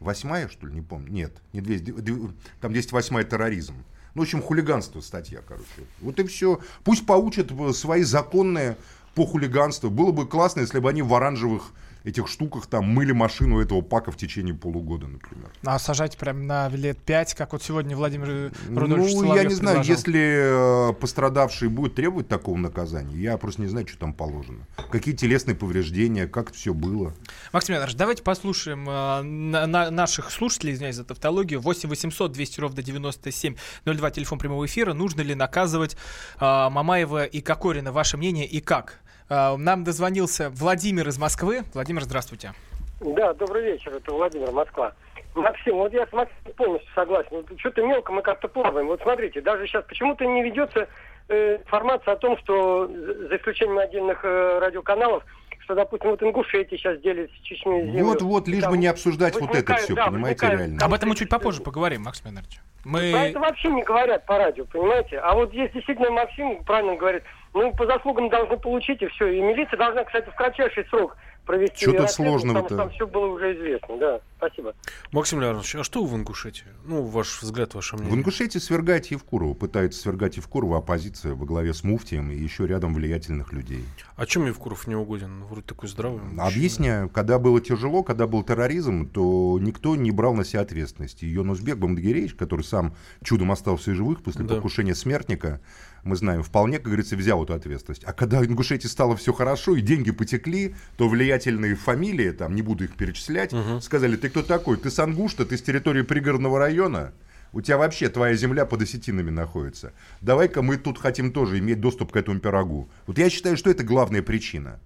208 0.01 0.49
что 0.51 0.67
ли, 0.67 0.75
не 0.75 0.83
помню. 0.83 1.11
Нет, 1.11 1.33
не 1.53 1.61
200, 1.61 1.85
дв- 1.91 2.33
там 2.61 2.73
208 2.73 3.25
терроризм. 3.25 3.75
Ну, 4.15 4.23
в 4.23 4.25
общем, 4.25 4.41
хулиганство 4.43 5.01
статья, 5.01 5.41
короче. 5.47 5.67
Вот 6.01 6.19
и 6.19 6.25
все. 6.25 6.61
Пусть 6.85 7.05
поучат 7.05 7.51
э, 7.53 7.73
свои 7.73 8.03
законные 8.03 8.77
по 9.15 9.27
хулиганству. 9.27 9.91
Было 9.91 10.13
бы 10.13 10.27
классно, 10.27 10.61
если 10.61 10.79
бы 10.79 10.89
они 10.89 11.03
в 11.03 11.13
оранжевых 11.15 11.73
этих 12.07 12.29
штуках 12.29 12.67
там 12.67 12.85
мыли 12.87 13.13
машину 13.13 13.61
этого 13.61 13.81
пака 13.83 14.11
в 14.13 14.17
течение 14.17 14.55
полугода, 14.55 15.07
например. 15.09 15.51
А 15.65 15.79
сажать 15.79 16.17
прям 16.17 16.47
на 16.47 16.69
лет 16.69 16.99
5, 16.99 17.35
как 17.35 17.53
вот 17.53 17.63
сегодня 17.63 17.97
Владимир 17.97 18.53
Рудольфович 18.69 19.15
Ну, 19.15 19.23
я 19.23 19.27
Соловьев 19.29 19.49
не 19.49 19.55
знаю, 19.55 19.77
предложил. 19.79 19.95
если 19.97 20.91
э, 20.91 20.93
пострадавший 20.95 21.69
будет 21.69 21.95
требовать 21.97 22.29
такого 22.29 22.57
наказания, 22.57 23.17
я 23.17 23.37
просто 23.39 23.63
не 23.63 23.69
знаю, 23.69 23.87
что 23.89 23.99
там 23.99 24.13
положено. 24.15 24.67
Какие 24.91 25.15
телесные 25.15 25.57
повреждения, 25.57 26.27
как 26.29 26.53
все 26.53 26.73
было. 26.73 27.13
Максим 27.53 27.75
Леонидович, 27.75 27.97
давайте 27.99 28.23
послушаем 28.23 28.89
э, 28.89 29.23
на- 29.23 29.67
на- 29.67 29.91
наших 29.91 30.31
слушателей, 30.31 30.75
извиняюсь 30.75 30.97
за 30.97 31.05
тавтологию. 31.05 31.61
8 31.61 31.89
800 31.89 32.31
200 32.33 32.61
ровно 32.61 32.83
9702, 32.83 34.11
телефон 34.11 34.39
прямого 34.39 34.65
эфира. 34.67 34.93
Нужно 34.93 35.23
ли 35.23 35.35
наказывать 35.35 35.97
э, 36.39 36.45
Мамаева 36.45 37.25
и 37.25 37.41
Кокорина? 37.41 37.91
Ваше 37.93 38.17
мнение 38.17 38.47
и 38.47 38.61
как? 38.61 39.01
Э, 39.29 39.57
нам 39.57 39.85
дозвонился 39.85 40.51
Владимир 40.51 41.09
из 41.09 41.19
Москвы. 41.19 41.63
Владимир, 41.75 42.03
здравствуйте. 42.03 42.53
Да, 43.01 43.35
добрый 43.35 43.63
вечер, 43.63 43.93
это 43.95 44.13
Владимир, 44.13 44.51
Москва. 44.53 44.95
Максим, 45.35 45.77
вот 45.77 45.93
я 45.93 46.07
с 46.07 46.13
Максимом 46.13 46.55
полностью 46.57 46.91
согласен. 46.95 47.45
Что-то 47.59 47.83
мелко 47.83 48.11
мы 48.13 48.23
как-то 48.23 48.49
плаваем. 48.49 48.87
Вот 48.87 49.03
смотрите, 49.03 49.43
даже 49.43 49.67
сейчас 49.67 49.85
почему-то 49.85 50.25
не 50.25 50.43
ведется 50.43 50.89
э, 51.29 51.57
информация 51.57 52.15
о 52.15 52.17
том, 52.17 52.39
что 52.39 52.87
за 52.87 53.37
исключением 53.37 53.79
отдельных 53.79 54.25
э, 54.25 54.59
радиоканалов, 54.61 55.25
что, 55.59 55.75
допустим, 55.75 56.11
вот 56.11 56.23
Ингушетия 56.23 56.79
сейчас 56.79 56.99
делит 57.01 57.31
с 57.33 57.43
Чечней 57.43 57.85
землю. 57.85 58.05
Вот-вот, 58.05 58.49
лишь 58.49 58.63
Там 58.63 58.73
бы 58.73 58.79
не 58.79 58.87
обсуждать 58.87 59.39
вот 59.39 59.55
это 59.55 59.75
все, 59.75 59.95
да, 59.95 60.07
понимаете, 60.07 60.47
реально. 60.47 60.79
Об 60.83 60.95
этом 60.95 61.11
мы 61.11 61.17
чуть 61.17 61.29
попозже 61.29 61.61
поговорим, 61.61 62.03
Максим 62.03 62.27
Леонидович. 62.27 62.61
Про 62.87 63.01
Мы... 63.01 63.01
это 63.01 63.41
вообще 63.41 63.69
не 63.69 63.83
говорят 63.83 64.25
по 64.27 64.39
радио, 64.39 64.65
понимаете? 64.65 65.19
А 65.19 65.35
вот 65.35 65.51
здесь 65.51 65.73
действительно 65.73 66.11
Максим 66.11 66.63
правильно 66.63 66.95
говорит, 66.95 67.25
ну, 67.53 67.73
по 67.73 67.85
заслугам 67.85 68.29
должны 68.29 68.57
получить, 68.59 69.03
и 69.03 69.09
все. 69.09 69.27
И 69.27 69.41
милиция 69.41 69.77
должна, 69.77 70.05
кстати, 70.05 70.29
в 70.29 70.35
кратчайший 70.37 70.85
срок 70.87 71.17
провести 71.47 71.87
тут 71.87 72.01
расследование, 72.01 72.41
сложного-то? 72.41 72.63
потому 72.69 72.91
что 72.91 72.99
там 72.99 73.07
все 73.07 73.07
было 73.07 73.27
уже 73.27 73.57
известно. 73.57 73.97
Да, 73.99 74.21
спасибо. 74.37 74.75
Максим 75.13 75.41
Леонидович, 75.41 75.77
а 75.77 75.85
что 75.85 76.05
в 76.05 76.15
Ингушетии? 76.15 76.67
Ну, 76.85 77.05
ваш 77.05 77.41
взгляд, 77.41 77.75
ваше 77.75 77.97
мнение. 77.97 78.15
В 78.15 78.19
Ингушетии 78.19 78.59
свергать 78.59 79.11
Евкурова. 79.11 79.55
Пытается 79.55 80.01
свергать 80.01 80.37
Евкурова 80.37 80.79
оппозиция 80.79 81.35
во 81.35 81.47
главе 81.47 81.73
с 81.73 81.85
Муфтием 81.85 82.31
и 82.31 82.35
еще 82.35 82.67
рядом 82.67 82.93
влиятельных 82.95 83.53
людей. 83.53 83.85
А 84.17 84.27
чем 84.27 84.47
Евкуров 84.47 84.87
не 84.87 84.97
угоден? 84.97 85.45
Вроде 85.45 85.63
такой 85.63 85.89
здравый. 85.89 86.21
мужчина. 86.21 86.47
Объясняю, 86.47 87.09
когда 87.09 87.39
было 87.39 87.61
тяжело, 87.61 88.03
когда 88.03 88.27
был 88.27 88.43
терроризм, 88.43 89.09
то 89.09 89.59
никто 89.61 89.97
не 89.97 90.11
брал 90.11 90.35
на 90.35 90.45
себя 90.45 90.61
ответственности. 90.61 91.25
И 91.25 91.29
Юнусбек 91.29 91.79
Бамдагиревич, 91.79 92.35
который 92.35 92.63
сам 92.63 92.76
чудом 93.23 93.53
остался 93.53 93.95
живых 93.95 94.23
после 94.23 94.45
Да. 94.45 94.57
покушения 94.57 94.95
смертника, 94.95 95.61
мы 96.05 96.17
знаем, 96.17 96.43
вполне, 96.43 96.79
как 96.79 96.87
говорится, 96.87 97.17
взял 97.17 97.43
эту 97.43 97.55
ответственность. 97.55 98.05
А 98.05 98.13
когда 98.13 98.41
в 98.41 98.47
Ингушетии 98.47 98.87
стало 98.87 99.17
все 99.17 99.33
хорошо 99.33 99.77
и 99.77 99.81
деньги 99.81 100.13
потекли, 100.13 100.75
то 100.97 101.09
влиятельные 101.09 101.75
фамилии, 101.75 102.31
там, 102.31 102.55
не 102.55 102.63
буду 102.63 102.85
их 102.85 102.95
перечислять, 102.97 103.53
сказали, 103.83 104.17
ты 104.17 104.29
кто 104.29 104.43
такой? 104.43 104.77
Ты 104.77 104.91
Сангушта, 104.91 105.45
ты 105.45 105.57
с 105.57 105.63
территории 105.63 106.03
пригородного 106.03 106.59
района? 106.59 107.13
У 107.53 107.61
тебя 107.61 107.79
вообще 107.79 108.09
твоя 108.09 108.35
земля 108.35 108.67
под 108.67 108.83
осетинами 108.83 109.31
находится. 109.31 109.93
Давай-ка 110.21 110.63
мы 110.63 110.77
тут 110.77 110.99
хотим 110.99 111.33
тоже 111.33 111.59
иметь 111.59 111.81
доступ 111.81 112.13
к 112.13 112.17
этому 112.17 112.39
пирогу. 112.41 112.91
Вот 113.07 113.19
я 113.19 113.31
считаю, 113.31 113.57
что 113.57 113.71
это 113.71 113.83
главная 113.83 114.23
причина. 114.23 114.79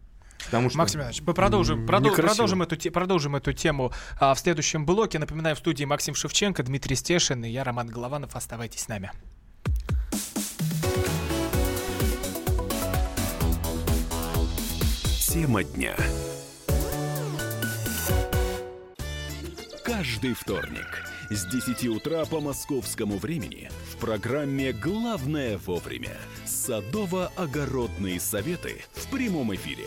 Потому 0.46 0.70
что... 0.70 0.78
Максим 0.78 1.00
Иванович, 1.00 1.22
мы 1.26 1.34
продолжим, 1.34 1.86
продол- 1.86 2.14
продолжим, 2.14 2.62
эту, 2.62 2.76
те- 2.76 2.90
продолжим 2.90 3.36
эту 3.36 3.52
тему 3.52 3.92
а, 4.18 4.34
в 4.34 4.38
следующем 4.38 4.86
блоке. 4.86 5.18
Напоминаю, 5.18 5.56
в 5.56 5.58
студии 5.58 5.84
Максим 5.84 6.14
Шевченко, 6.14 6.62
Дмитрий 6.62 6.96
Стешин 6.96 7.44
и 7.44 7.48
я, 7.48 7.64
Роман 7.64 7.88
Голованов. 7.88 8.34
Оставайтесь 8.36 8.80
с 8.80 8.88
нами. 8.88 9.10
Тема 15.30 15.62
дня. 15.62 15.94
Каждый 19.84 20.34
вторник 20.34 21.04
с 21.30 21.46
10 21.46 21.86
утра 21.88 22.24
по 22.24 22.40
московскому 22.40 23.18
времени 23.18 23.70
в 23.92 23.96
программе 23.96 24.72
«Главное 24.72 25.58
вовремя» 25.58 26.16
садово-огородные 26.46 28.18
советы 28.18 28.82
в 28.92 29.08
прямом 29.10 29.54
эфире. 29.54 29.86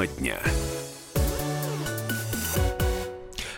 Тема 0.00 0.06
дня. 0.06 0.38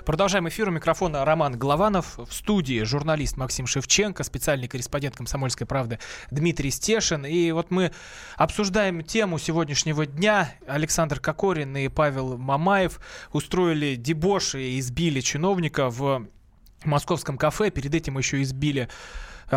Продолжаем 0.04 0.48
эфир. 0.48 0.68
У 0.68 0.72
микрофона 0.72 1.24
Роман 1.24 1.56
Голованов. 1.56 2.18
В 2.18 2.32
студии 2.32 2.82
журналист 2.82 3.36
Максим 3.36 3.68
Шевченко, 3.68 4.24
специальный 4.24 4.66
корреспондент 4.66 5.14
«Комсомольской 5.14 5.68
правды» 5.68 6.00
Дмитрий 6.32 6.72
Стешин. 6.72 7.24
И 7.24 7.52
вот 7.52 7.70
мы 7.70 7.92
обсуждаем 8.36 9.02
тему 9.02 9.38
сегодняшнего 9.38 10.04
дня. 10.04 10.52
Александр 10.66 11.20
Кокорин 11.20 11.76
и 11.76 11.86
Павел 11.86 12.36
Мамаев 12.36 12.98
устроили 13.32 13.94
дебош 13.94 14.56
и 14.56 14.80
избили 14.80 15.20
чиновника 15.20 15.90
в 15.90 16.26
московском 16.84 17.38
кафе. 17.38 17.70
Перед 17.70 17.94
этим 17.94 18.18
еще 18.18 18.42
избили 18.42 18.88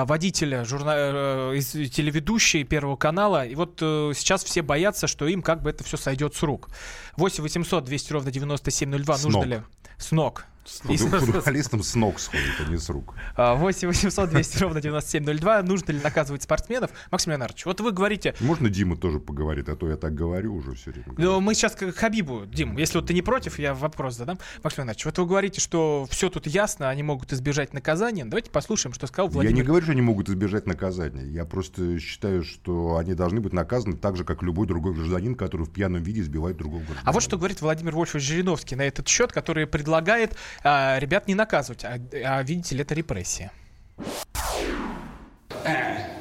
водителя, 0.04 0.66
журна... 0.66 0.94
э, 0.98 1.54
из 1.56 1.72
телеведущей 1.72 2.66
Первого 2.66 2.98
канала. 2.98 3.46
И 3.46 3.56
вот 3.56 3.80
э, 3.82 4.12
сейчас 4.14 4.44
все 4.44 4.62
боятся, 4.62 5.08
что 5.08 5.26
им 5.28 5.42
как 5.42 5.62
бы 5.62 5.70
это 5.70 5.86
все 5.86 5.96
сойдет 5.96 6.36
с 6.36 6.44
рук. 6.44 6.70
8 7.16 7.42
800 7.42 7.86
200 7.86 8.14
ровно 8.14 8.32
9702. 8.32 9.18
С 9.18 9.24
Нужно 9.24 9.40
ног. 9.40 9.48
ли... 9.48 9.62
С 9.98 10.12
ног. 10.12 10.46
Футбол- 10.66 11.20
Футболистам 11.20 11.84
с 11.84 11.94
ног 11.96 12.20
сходит, 12.20 12.46
а 12.66 12.70
не 12.70 12.78
с 12.78 12.90
рук. 12.90 13.14
А, 13.36 13.56
8 13.56 13.88
800 13.88 14.30
200 14.32 14.58
ровно 14.64 14.82
9702. 14.82 15.62
Нужно 15.64 15.92
ли 15.92 16.00
наказывать 16.04 16.44
спортсменов? 16.44 16.92
Максим 17.12 17.32
Леонардович, 17.32 17.66
вот 17.66 17.82
вы 17.82 17.92
говорите, 17.92 18.34
Можно 18.40 18.70
Дима 18.70 18.98
тоже 18.98 19.20
поговорит, 19.20 19.70
а 19.70 19.76
то 19.76 19.88
я 19.88 19.96
так 19.96 20.16
говорю 20.16 20.56
уже 20.56 20.74
все 20.74 20.92
время. 20.92 21.06
ну, 21.18 21.40
мы 21.40 21.54
сейчас 21.54 21.76
к 21.76 21.92
Хабибу, 21.94 22.46
Дим, 22.48 22.78
если 22.78 22.98
вот 22.98 23.08
ты 23.08 23.14
не 23.14 23.22
против, 23.22 23.60
я 23.60 23.74
вопрос 23.76 24.16
задам. 24.16 24.40
Максим 24.64 24.80
Леонардович, 24.84 25.06
вот 25.06 25.18
вы 25.20 25.26
говорите, 25.26 25.62
что 25.62 26.08
все 26.10 26.30
тут 26.30 26.48
ясно, 26.48 26.90
они 26.90 27.04
могут 27.04 27.32
избежать 27.32 27.74
наказания. 27.74 28.26
Давайте 28.26 28.50
послушаем, 28.50 28.94
что 28.94 29.06
сказал 29.08 29.28
Я 29.28 29.34
Владимир 29.34 29.56
не 29.56 29.62
говорю, 29.64 29.84
что 29.84 29.92
они 29.92 30.02
могут 30.02 30.30
избежать 30.30 30.66
наказания. 30.66 31.26
Я 31.26 31.46
просто 31.46 32.00
считаю, 32.00 32.44
что 32.44 32.98
они 32.98 33.14
должны 33.14 33.40
быть 33.40 33.54
наказаны 33.54 33.98
так 33.98 34.18
же, 34.18 34.24
как 34.24 34.42
любой 34.42 34.66
другой 34.68 34.94
гражданин, 34.96 35.36
который 35.36 35.66
в 35.68 35.72
пьяном 35.72 36.02
виде 36.02 36.22
избивает 36.22 36.58
другого 36.58 36.80
гражданина. 36.80 37.04
А 37.08 37.12
вот 37.12 37.22
что 37.22 37.38
говорит 37.38 37.62
Владимир 37.62 37.94
Вольфович 37.96 38.24
Жириновский 38.24 38.76
на 38.76 38.82
этот 38.84 39.08
счет, 39.08 39.32
который 39.32 39.68
предлагает 39.68 40.36
а, 40.64 40.98
ребят 41.00 41.28
не 41.28 41.36
наказывать, 41.36 41.84
а, 41.86 42.00
а, 42.26 42.44
видите 42.44 42.76
ли, 42.76 42.82
это 42.82 42.94
репрессия. 42.94 43.52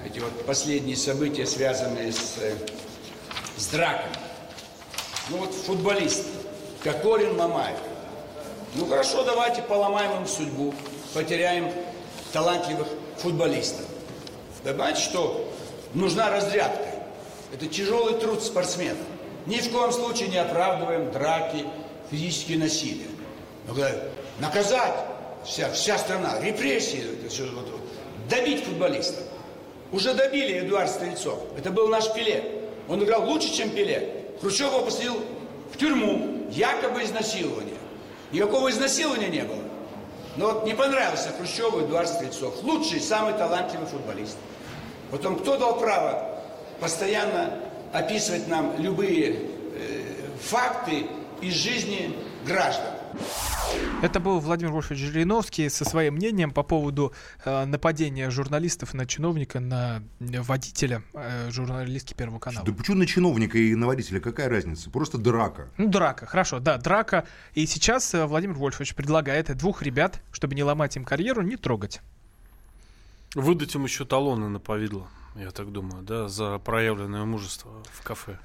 эти 0.07 0.19
вот 0.19 0.47
последние 0.47 0.97
события, 0.97 1.47
связанные 1.47 2.12
с, 2.12 2.38
э, 2.41 2.55
с 3.57 3.67
дракой. 3.69 4.11
Ну 5.29 5.38
вот 5.38 5.53
футболист, 5.55 6.25
Кокорин, 6.83 7.37
Мамаев. 7.37 7.79
Ну 8.75 8.87
хорошо, 8.87 9.25
давайте 9.25 9.62
поломаем 9.62 10.21
им 10.21 10.26
судьбу, 10.26 10.75
потеряем 11.14 11.73
талантливых 12.33 12.88
футболистов. 13.19 13.87
Знаете 14.62 15.00
что? 15.00 15.53
Нужна 15.95 16.31
разрядка. 16.31 16.88
Это 17.53 17.67
тяжелый 17.67 18.19
труд 18.19 18.43
спортсмена. 18.43 18.99
Ни 19.47 19.59
в 19.59 19.71
коем 19.71 19.93
случае 19.93 20.29
не 20.29 20.38
оправдываем 20.38 21.12
драки, 21.12 21.64
физические 22.11 22.59
насилия. 22.59 23.07
Но 23.67 23.75
говорят, 23.75 24.03
наказать 24.38 24.95
вся, 25.45 25.71
вся 25.73 25.99
страна, 25.99 26.41
репрессии, 26.41 27.05
добить 28.29 28.64
футболиста. 28.64 29.23
Уже 29.93 30.14
добили 30.14 30.61
Эдуард 30.61 30.91
Стрельцов. 30.91 31.38
Это 31.57 31.71
был 31.71 31.88
наш 31.88 32.12
Пеле. 32.12 32.62
Он 32.88 33.03
играл 33.03 33.25
лучше, 33.25 33.53
чем 33.53 33.71
Пеле. 33.71 34.25
Хрущев 34.41 34.69
его 34.69 34.83
посадил 34.83 35.21
в 35.73 35.79
тюрьму, 35.79 36.47
якобы 36.50 37.05
изнасилование. 37.05 37.76
Никакого 38.33 38.71
изнасилования 38.71 39.29
не 39.29 39.43
было. 39.43 39.62
Но 40.37 40.47
вот 40.47 40.67
не 40.67 40.75
понравился 40.75 41.31
Хрущеву 41.38 41.83
Эдуард 41.83 42.09
Стрельцов. 42.09 42.62
Лучший, 42.64 43.00
самый 43.00 43.35
талантливый 43.35 43.87
футболист. 43.87 44.37
Потом 45.11 45.38
кто 45.38 45.57
дал 45.57 45.79
право 45.79 46.41
постоянно 46.81 47.61
описывать 47.93 48.49
нам 48.49 48.75
любые 48.81 49.35
э, 49.35 50.03
факты 50.43 51.07
из 51.41 51.55
жизни 51.55 52.17
граждан? 52.45 52.94
Это 54.02 54.21
был 54.21 54.38
Владимир 54.38 54.71
Вольфович 54.73 55.00
Жириновский 55.00 55.71
со 55.71 55.85
своим 55.85 56.14
мнением 56.14 56.50
по 56.50 56.62
поводу 56.62 57.14
э, 57.44 57.64
нападения 57.64 58.28
журналистов 58.30 58.92
на 58.92 59.06
чиновника, 59.06 59.61
на 59.61 60.02
э, 60.21 60.40
водителя 60.42 61.02
э, 61.14 61.50
журналистки 61.50 62.12
Первого 62.12 62.38
канала. 62.38 62.66
Да 62.66 62.73
почему 62.73 62.99
на 62.99 63.06
чиновника 63.06 63.56
и 63.56 63.75
на 63.75 63.87
водителя 63.87 64.21
какая 64.21 64.49
разница? 64.50 64.90
Просто 64.90 65.16
драка. 65.16 65.68
Ну, 65.78 65.88
драка, 65.88 66.26
хорошо, 66.26 66.59
да, 66.61 66.76
драка. 66.76 67.26
И 67.54 67.64
сейчас 67.66 68.12
э, 68.12 68.26
Владимир 68.26 68.56
Вольфович 68.56 68.94
предлагает 68.94 69.56
двух 69.56 69.80
ребят, 69.83 70.21
чтобы 70.33 70.54
не 70.54 70.62
ломать 70.62 70.97
им 70.97 71.04
карьеру, 71.04 71.40
не 71.42 71.56
трогать. 71.56 72.00
Выдать 73.35 73.75
им 73.75 73.85
еще 73.85 74.04
талоны 74.04 74.49
на 74.49 74.61
повидло, 74.61 75.09
я 75.35 75.50
так 75.50 75.73
думаю, 75.73 76.02
да, 76.02 76.28
за 76.28 76.59
проявленное 76.59 77.25
мужество 77.25 77.71
в 77.90 78.02
кафе. 78.02 78.38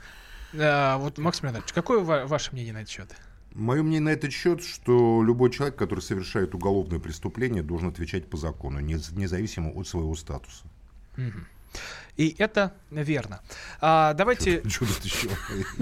А, 0.57 0.97
вот, 0.97 1.17
Максим 1.17 1.45
Леонидович, 1.45 1.73
какое 1.73 1.99
ва- 1.99 2.23
ваше 2.25 2.53
мнение 2.53 2.73
на 2.73 2.77
этот 2.79 2.89
счет? 2.91 3.13
Мое 3.53 3.81
мнение 3.81 4.01
на 4.01 4.09
этот 4.09 4.31
счет, 4.31 4.63
что 4.63 5.23
любой 5.23 5.49
человек, 5.51 5.75
который 5.75 6.01
совершает 6.01 6.53
уголовное 6.55 6.99
преступление, 6.99 7.63
должен 7.63 7.89
отвечать 7.89 8.29
по 8.29 8.37
закону, 8.37 8.79
нез- 8.79 9.13
независимо 9.17 9.71
от 9.71 9.87
своего 9.87 10.15
статуса. 10.15 10.65
И 12.17 12.35
это 12.37 12.73
верно. 12.91 13.41
А, 13.79 14.13
давайте, 14.13 14.61
Что 14.67 14.85
тут 14.85 15.05
еще? 15.05 15.29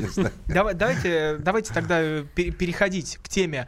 Давай- 0.48 0.76
давайте, 0.76 1.38
давайте 1.40 1.74
тогда 1.74 2.02
э, 2.02 2.26
пе- 2.36 2.52
переходить 2.52 3.18
к 3.24 3.30
теме, 3.30 3.68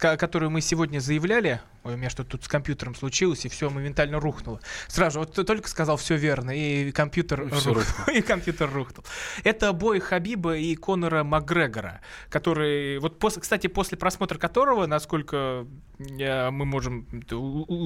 которую 0.00 0.50
мы 0.50 0.60
сегодня 0.60 0.98
заявляли. 1.00 1.60
Ой, 1.86 1.94
у 1.94 1.96
меня 1.96 2.10
что-то 2.10 2.30
тут 2.30 2.44
с 2.44 2.48
компьютером 2.48 2.96
случилось, 2.96 3.44
и 3.44 3.48
все 3.48 3.70
моментально 3.70 4.18
рухнуло. 4.18 4.60
Сразу 4.88 5.20
вот 5.20 5.34
ты 5.34 5.44
только 5.44 5.68
сказал 5.68 5.96
все 5.96 6.16
верно, 6.16 6.50
и 6.50 6.90
компьютер, 6.90 7.42
И 7.42 7.50
всё 7.50 7.74
рух- 7.74 8.08
и 8.12 8.22
компьютер 8.22 8.68
рухнул. 8.72 9.04
Это 9.44 9.72
бой 9.72 10.00
Хабиба 10.00 10.56
и 10.56 10.74
Конора 10.74 11.22
Макгрегора, 11.22 12.00
который, 12.28 12.98
вот 12.98 13.20
после, 13.20 13.40
кстати, 13.42 13.68
после 13.68 13.96
просмотра 13.96 14.36
которого, 14.36 14.86
насколько 14.86 15.64
мы 15.98 16.64
можем 16.64 17.06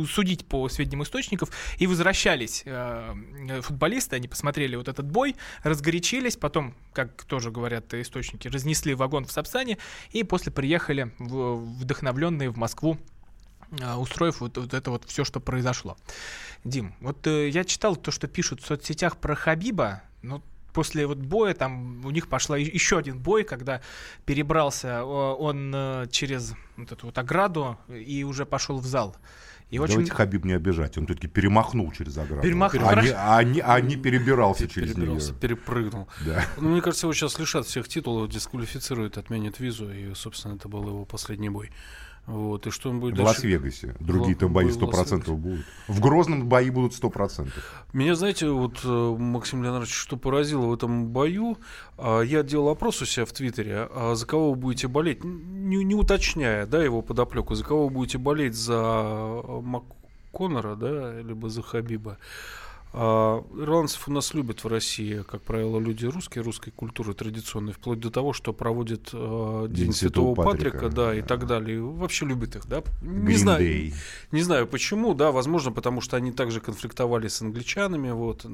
судить 0.06 0.46
по 0.46 0.68
сведениям 0.70 1.02
источников, 1.02 1.50
и 1.76 1.86
возвращались 1.86 2.62
э, 2.64 3.60
футболисты, 3.60 4.16
они 4.16 4.28
посмотрели 4.28 4.76
вот 4.76 4.88
этот 4.88 5.10
бой, 5.10 5.36
разгорячились, 5.62 6.36
потом, 6.36 6.74
как 6.94 7.22
тоже 7.24 7.50
говорят 7.50 7.92
источники, 7.94 8.48
разнесли 8.48 8.94
вагон 8.94 9.26
в 9.26 9.30
Сапсане, 9.32 9.76
и 10.10 10.24
после 10.24 10.50
приехали 10.50 11.12
вдохновленные 11.18 12.48
в 12.48 12.56
Москву 12.56 12.98
устроив 13.98 14.40
вот, 14.40 14.56
вот 14.58 14.74
это 14.74 14.90
вот 14.90 15.04
все, 15.06 15.24
что 15.24 15.40
произошло. 15.40 15.96
Дим, 16.64 16.94
вот 17.00 17.26
э, 17.26 17.48
я 17.48 17.64
читал 17.64 17.96
то, 17.96 18.10
что 18.10 18.26
пишут 18.28 18.62
в 18.62 18.66
соцсетях 18.66 19.16
про 19.16 19.34
Хабиба, 19.34 20.02
но 20.22 20.42
после 20.72 21.06
вот 21.06 21.18
боя 21.18 21.54
там 21.54 22.04
у 22.04 22.10
них 22.10 22.28
пошла 22.28 22.56
еще 22.58 22.98
один 22.98 23.18
бой, 23.18 23.44
когда 23.44 23.80
перебрался 24.24 25.04
он 25.04 25.72
э, 25.74 26.06
через 26.10 26.54
вот 26.76 26.92
эту 26.92 27.06
вот 27.06 27.18
ограду 27.18 27.78
и 27.88 28.24
уже 28.24 28.44
пошел 28.46 28.78
в 28.78 28.86
зал. 28.86 29.16
И 29.70 29.78
очень... 29.78 29.94
Давайте 29.94 30.12
Хабиб 30.12 30.44
не 30.44 30.52
обижать, 30.54 30.98
он 30.98 31.06
все-таки 31.06 31.28
перемахнул 31.28 31.92
через 31.92 32.18
ограду. 32.18 32.42
Перемахнул, 32.42 32.88
а, 32.88 33.02
не, 33.02 33.10
а 33.10 33.42
не- 33.44 33.60
а 33.60 33.80
не 33.80 33.94
перебирался 33.96 34.68
через 34.68 34.94
Перебирался, 34.94 35.30
нее. 35.30 35.40
перепрыгнул. 35.40 36.08
Да. 36.26 36.44
Ну, 36.56 36.70
мне 36.70 36.80
кажется, 36.82 37.06
его 37.06 37.14
сейчас 37.14 37.38
лишат 37.38 37.66
всех 37.66 37.86
титулов, 37.88 38.28
дисквалифицируют, 38.28 39.16
отменят 39.16 39.60
визу, 39.60 39.88
и, 39.92 40.12
собственно, 40.14 40.56
это 40.56 40.68
был 40.68 40.88
его 40.88 41.04
последний 41.04 41.50
бой. 41.50 41.70
Вот, 42.26 42.66
и 42.66 42.70
что 42.70 42.90
он 42.90 43.00
будет 43.00 43.14
В 43.14 43.16
дальше? 43.16 43.32
Лас-Вегасе. 43.32 43.96
Другие 43.98 44.36
В- 44.36 44.38
там 44.38 44.52
бои 44.52 44.66
бой 44.66 44.72
в 44.72 44.76
100% 44.76 45.36
будут. 45.36 45.64
В 45.88 46.00
Грозном 46.00 46.48
бои 46.48 46.70
будут 46.70 46.92
100%. 46.94 47.50
Меня, 47.92 48.14
знаете, 48.14 48.48
вот, 48.48 48.80
э, 48.84 49.16
Максим 49.18 49.62
Леонардович, 49.64 49.92
что 49.92 50.16
поразило 50.16 50.66
в 50.66 50.74
этом 50.74 51.08
бою, 51.08 51.58
а, 51.98 52.20
я 52.20 52.42
делал 52.44 52.68
опрос 52.68 53.02
у 53.02 53.06
себя 53.06 53.24
в 53.24 53.32
Твиттере, 53.32 53.88
а 53.92 54.14
за 54.14 54.26
кого 54.26 54.50
вы 54.50 54.56
будете 54.56 54.86
болеть, 54.86 55.24
не, 55.24 55.82
не 55.82 55.94
уточняя, 55.96 56.66
да, 56.66 56.82
его 56.84 57.02
подоплеку, 57.02 57.54
за 57.56 57.64
кого 57.64 57.84
вы 57.88 57.90
будете 57.94 58.18
болеть, 58.18 58.54
за 58.54 58.74
э, 58.74 59.60
МакКоннора, 59.62 60.76
да, 60.76 61.20
либо 61.20 61.48
за 61.48 61.62
Хабиба. 61.62 62.16
А, 62.92 63.44
Ирландцев 63.56 64.08
у 64.08 64.12
нас 64.12 64.34
любят 64.34 64.64
в 64.64 64.66
России, 64.66 65.22
как 65.22 65.42
правило, 65.42 65.78
люди 65.78 66.06
русские, 66.06 66.42
русской 66.42 66.72
культуры 66.72 67.14
традиционной, 67.14 67.72
вплоть 67.72 68.00
до 68.00 68.10
того, 68.10 68.32
что 68.32 68.52
проводят 68.52 69.10
э, 69.12 69.66
День, 69.68 69.84
День 69.86 69.92
Святого 69.92 70.34
Святого 70.34 70.50
Патрика, 70.50 70.78
Патрика, 70.78 70.96
да, 70.96 71.14
и 71.14 71.20
да. 71.20 71.26
так 71.26 71.46
далее. 71.46 71.76
И 71.76 71.80
Вообще 71.80 72.26
любят 72.26 72.56
их, 72.56 72.66
да? 72.66 72.82
Не 73.00 73.36
знаю, 73.36 73.92
не 74.32 74.42
знаю 74.42 74.66
почему, 74.66 75.14
да, 75.14 75.30
возможно, 75.30 75.70
потому 75.70 76.00
что 76.00 76.16
они 76.16 76.32
также 76.32 76.60
конфликтовали 76.60 77.28
с 77.28 77.40
англичанами, 77.40 78.10
вот, 78.10 78.44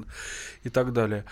и 0.63 0.69
так 0.69 0.93
далее. 0.93 1.25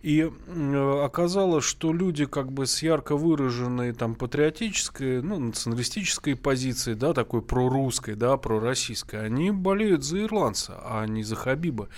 И 0.00 0.30
м, 0.46 1.02
оказалось, 1.02 1.64
что 1.64 1.92
люди 1.92 2.24
как 2.24 2.52
бы 2.52 2.66
с 2.66 2.82
ярко 2.82 3.16
выраженной 3.16 3.92
там 3.92 4.14
патриотической, 4.14 5.22
ну, 5.22 5.40
националистической 5.40 6.36
позицией, 6.36 6.94
да, 6.94 7.12
такой 7.12 7.42
прорусской, 7.42 8.14
да, 8.14 8.36
пророссийской, 8.36 9.24
они 9.24 9.50
болеют 9.50 10.04
за 10.04 10.22
ирландца, 10.22 10.80
а 10.84 11.04
не 11.06 11.24
за 11.24 11.34
Хабиба. 11.34 11.88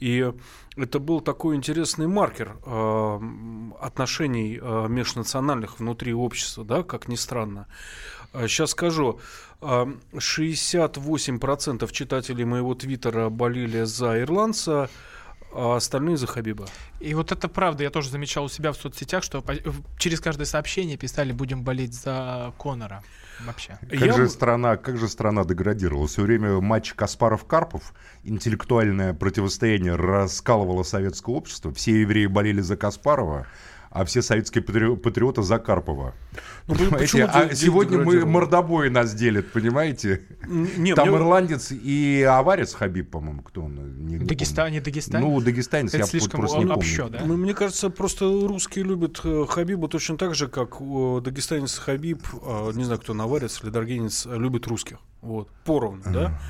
И 0.00 0.32
это 0.76 0.98
был 0.98 1.20
такой 1.20 1.56
интересный 1.56 2.06
маркер 2.06 2.56
э, 2.64 3.20
отношений 3.80 4.58
э, 4.60 4.86
межнациональных 4.88 5.78
внутри 5.78 6.14
общества, 6.14 6.64
да, 6.64 6.82
как 6.82 7.08
ни 7.08 7.16
странно. 7.16 7.66
Сейчас 8.32 8.70
скажу, 8.70 9.20
э, 9.60 9.86
68% 10.14 11.92
читателей 11.92 12.46
моего 12.46 12.74
твиттера 12.74 13.28
болели 13.28 13.82
за 13.84 14.22
ирландца, 14.22 14.88
а 15.54 15.76
остальные 15.76 16.16
за 16.16 16.26
Хабиба. 16.26 16.66
И 17.00 17.14
вот 17.14 17.32
это 17.32 17.48
правда, 17.48 17.82
я 17.82 17.90
тоже 17.90 18.10
замечал 18.10 18.44
у 18.44 18.48
себя 18.48 18.72
в 18.72 18.76
соцсетях, 18.76 19.22
что 19.22 19.42
по- 19.42 19.54
через 19.98 20.20
каждое 20.20 20.44
сообщение 20.44 20.96
писали 20.96 21.32
«будем 21.32 21.62
болеть 21.62 21.94
за 21.94 22.52
Конора». 22.58 23.02
Вообще. 23.44 23.78
Как 23.80 23.92
Я 24.00 24.12
же 24.12 24.28
страна, 24.28 24.76
как 24.76 24.98
же 24.98 25.08
страна 25.08 25.44
деградировала? 25.44 26.06
Все 26.06 26.22
время 26.22 26.60
матч 26.60 26.94
Каспаров-Карпов, 26.94 27.82
интеллектуальное 28.24 29.14
противостояние 29.14 29.96
раскалывало 29.96 30.82
советское 30.82 31.34
общество. 31.34 31.72
Все 31.72 32.00
евреи 32.00 32.26
болели 32.26 32.60
за 32.60 32.76
Каспарова, 32.76 33.46
а 33.94 34.04
все 34.04 34.22
советские 34.22 34.62
патри- 34.62 34.96
патриоты 34.96 35.42
за 35.42 35.58
Карпова. 35.58 36.14
Ну, 36.66 36.74
Понимаете? 36.74 36.96
почему 36.98 37.26
А 37.30 37.54
сегодня 37.54 37.98
мы 37.98 38.24
мордобои 38.24 38.88
нас 38.88 39.14
делят, 39.14 39.52
понимаете? 39.52 40.22
Не, 40.46 40.94
Там 40.94 41.08
мне- 41.08 41.16
ирландец 41.18 41.72
и 41.72 42.22
аварец 42.22 42.72
Хабиб, 42.74 43.10
по-моему, 43.10 43.42
кто 43.42 43.62
он? 43.64 43.74
Не- 44.06 44.16
не 44.16 44.24
Дагестан, 44.24 44.64
помню. 44.66 44.78
не 44.78 44.80
Дагестан? 44.80 45.20
Ну, 45.20 45.40
дагестанец, 45.40 45.90
Это 45.90 45.98
я 45.98 46.04
слишком 46.06 46.40
просто 46.40 46.58
не 46.58 46.64
он 46.64 46.68
помню. 46.70 46.78
общо, 46.78 47.08
да? 47.08 47.22
Ну, 47.26 47.36
мне 47.36 47.54
кажется, 47.54 47.90
просто 47.90 48.24
русские 48.24 48.84
любят 48.84 49.20
э, 49.24 49.44
Хабиба 49.48 49.88
точно 49.88 50.16
так 50.16 50.34
же, 50.34 50.48
как 50.48 50.76
э, 50.80 51.20
дагестанец 51.22 51.76
Хабиб, 51.78 52.22
э, 52.42 52.70
не 52.74 52.84
знаю, 52.84 53.00
кто 53.00 53.14
наварец 53.14 53.60
или 53.62 53.70
даргинец, 53.70 54.26
э, 54.26 54.36
любит 54.38 54.66
русских. 54.66 54.98
Вот, 55.20 55.48
поровну, 55.64 56.02
да? 56.06 56.40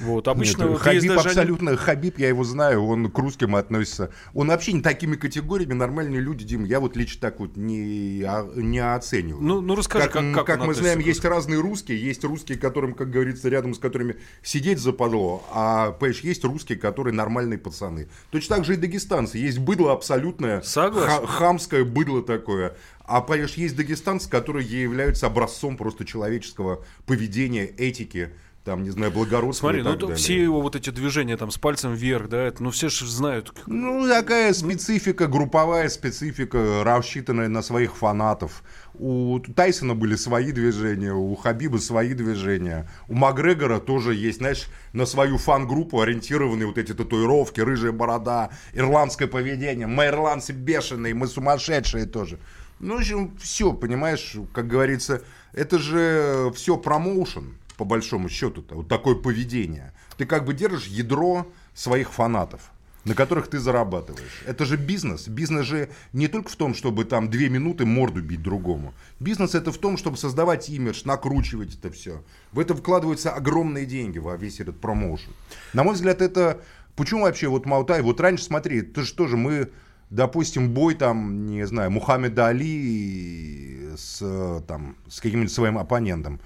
Вот, 0.00 0.28
обычно 0.28 0.62
Нет, 0.62 0.70
вот 0.70 0.86
есть 0.86 1.06
Хабиб 1.06 1.16
даже 1.16 1.28
абсолютно, 1.28 1.76
Хабиб, 1.76 2.18
я 2.18 2.28
его 2.28 2.44
знаю, 2.44 2.84
он 2.84 3.10
к 3.10 3.18
русским 3.18 3.56
относится. 3.56 4.10
Он 4.34 4.48
вообще 4.48 4.72
не 4.72 4.80
такими 4.80 5.16
категориями 5.16 5.74
нормальные 5.74 6.20
люди, 6.20 6.44
Дим, 6.44 6.64
я 6.64 6.80
вот 6.80 6.96
лично 6.96 7.20
так 7.20 7.40
вот 7.40 7.56
не, 7.56 8.22
а- 8.26 8.48
не 8.54 8.78
оцениваю. 8.78 9.42
Ну, 9.42 9.60
ну 9.60 9.74
расскажи, 9.74 10.08
как, 10.08 10.22
как, 10.34 10.46
как, 10.46 10.60
он 10.60 10.68
мы 10.68 10.74
знаем, 10.74 11.00
есть 11.00 11.24
разные 11.24 11.60
русские, 11.60 12.00
есть 12.00 12.24
русские, 12.24 12.58
которым, 12.58 12.94
как 12.94 13.10
говорится, 13.10 13.48
рядом 13.48 13.74
с 13.74 13.78
которыми 13.78 14.16
сидеть 14.42 14.78
западло, 14.78 15.44
а, 15.52 15.92
понимаешь, 15.92 16.20
есть 16.20 16.44
русские, 16.44 16.78
которые 16.78 17.14
нормальные 17.14 17.58
пацаны. 17.58 18.08
Точно 18.30 18.56
так 18.56 18.64
же 18.64 18.74
и 18.74 18.76
дагестанцы, 18.76 19.38
есть 19.38 19.58
быдло 19.58 19.92
абсолютное, 19.92 20.62
Согласен. 20.62 21.08
ха- 21.08 21.26
хамское 21.26 21.84
быдло 21.84 22.22
такое. 22.22 22.74
А, 23.04 23.22
понимаешь, 23.22 23.54
есть 23.54 23.74
дагестанцы, 23.74 24.28
которые 24.28 24.66
являются 24.68 25.26
образцом 25.26 25.78
просто 25.78 26.04
человеческого 26.04 26.84
поведения, 27.06 27.64
этики, 27.64 28.30
там, 28.68 28.82
не 28.82 28.90
знаю, 28.90 29.10
благородства 29.10 29.68
Смотри, 29.68 29.82
ну 29.82 29.96
далее. 29.96 30.14
все 30.14 30.42
его 30.42 30.60
вот 30.60 30.76
эти 30.76 30.90
движения 30.90 31.38
там 31.38 31.50
с 31.50 31.56
пальцем 31.56 31.94
вверх, 31.94 32.28
да, 32.28 32.42
это, 32.42 32.62
ну 32.62 32.70
все 32.70 32.90
же 32.90 33.06
знают. 33.06 33.54
Ну, 33.66 34.06
такая 34.06 34.52
специфика, 34.52 35.26
групповая 35.26 35.88
специфика, 35.88 36.84
рассчитанная 36.84 37.48
на 37.48 37.62
своих 37.62 37.96
фанатов. 37.96 38.62
У 38.92 39.40
Тайсона 39.40 39.94
были 39.94 40.16
свои 40.16 40.52
движения, 40.52 41.14
у 41.14 41.34
Хабиба 41.34 41.78
свои 41.78 42.12
движения. 42.12 42.86
У 43.08 43.14
Макгрегора 43.14 43.78
тоже 43.80 44.14
есть, 44.14 44.36
знаешь, 44.36 44.66
на 44.92 45.06
свою 45.06 45.38
фан-группу 45.38 46.02
ориентированные 46.02 46.66
вот 46.66 46.76
эти 46.76 46.92
татуировки, 46.92 47.62
рыжая 47.62 47.92
борода, 47.92 48.50
ирландское 48.74 49.28
поведение. 49.28 49.86
Мы 49.86 50.08
ирландцы 50.08 50.52
бешеные, 50.52 51.14
мы 51.14 51.26
сумасшедшие 51.26 52.04
тоже. 52.04 52.38
Ну, 52.80 52.96
в 52.96 52.98
общем, 52.98 53.34
все, 53.40 53.72
понимаешь, 53.72 54.36
как 54.52 54.66
говорится, 54.66 55.22
это 55.54 55.78
же 55.78 56.52
все 56.54 56.76
промоушен, 56.76 57.54
по 57.78 57.84
большому 57.84 58.28
счету-то, 58.28 58.74
вот 58.74 58.88
такое 58.88 59.14
поведение. 59.14 59.94
Ты 60.18 60.26
как 60.26 60.44
бы 60.44 60.52
держишь 60.52 60.88
ядро 60.88 61.46
своих 61.74 62.12
фанатов 62.12 62.72
на 63.04 63.14
которых 63.14 63.48
ты 63.48 63.58
зарабатываешь. 63.58 64.42
Это 64.44 64.66
же 64.66 64.76
бизнес. 64.76 65.28
Бизнес 65.28 65.64
же 65.64 65.88
не 66.12 66.28
только 66.28 66.50
в 66.50 66.56
том, 66.56 66.74
чтобы 66.74 67.04
там 67.06 67.30
две 67.30 67.48
минуты 67.48 67.86
морду 67.86 68.20
бить 68.20 68.42
другому. 68.42 68.92
Бизнес 69.18 69.54
это 69.54 69.72
в 69.72 69.78
том, 69.78 69.96
чтобы 69.96 70.18
создавать 70.18 70.68
имидж, 70.68 71.02
накручивать 71.06 71.74
это 71.74 71.90
все. 71.90 72.22
В 72.52 72.58
это 72.58 72.74
вкладываются 72.74 73.32
огромные 73.32 73.86
деньги 73.86 74.18
во 74.18 74.36
весь 74.36 74.60
этот 74.60 74.78
промоушен. 74.80 75.32
На 75.72 75.84
мой 75.84 75.94
взгляд, 75.94 76.20
это... 76.20 76.60
Почему 76.96 77.22
вообще 77.22 77.46
вот 77.46 77.64
Маутай, 77.64 78.02
вот 78.02 78.20
раньше, 78.20 78.44
смотри, 78.44 78.82
ты 78.82 79.02
же 79.02 79.14
тоже 79.14 79.36
мы, 79.36 79.70
допустим, 80.10 80.70
бой 80.70 80.96
там, 80.96 81.46
не 81.46 81.64
знаю, 81.64 81.92
Мухаммеда 81.92 82.48
Али 82.48 83.90
с, 83.96 84.62
там, 84.66 84.96
с 85.08 85.20
каким-нибудь 85.20 85.52
своим 85.52 85.78
оппонентом. 85.78 86.40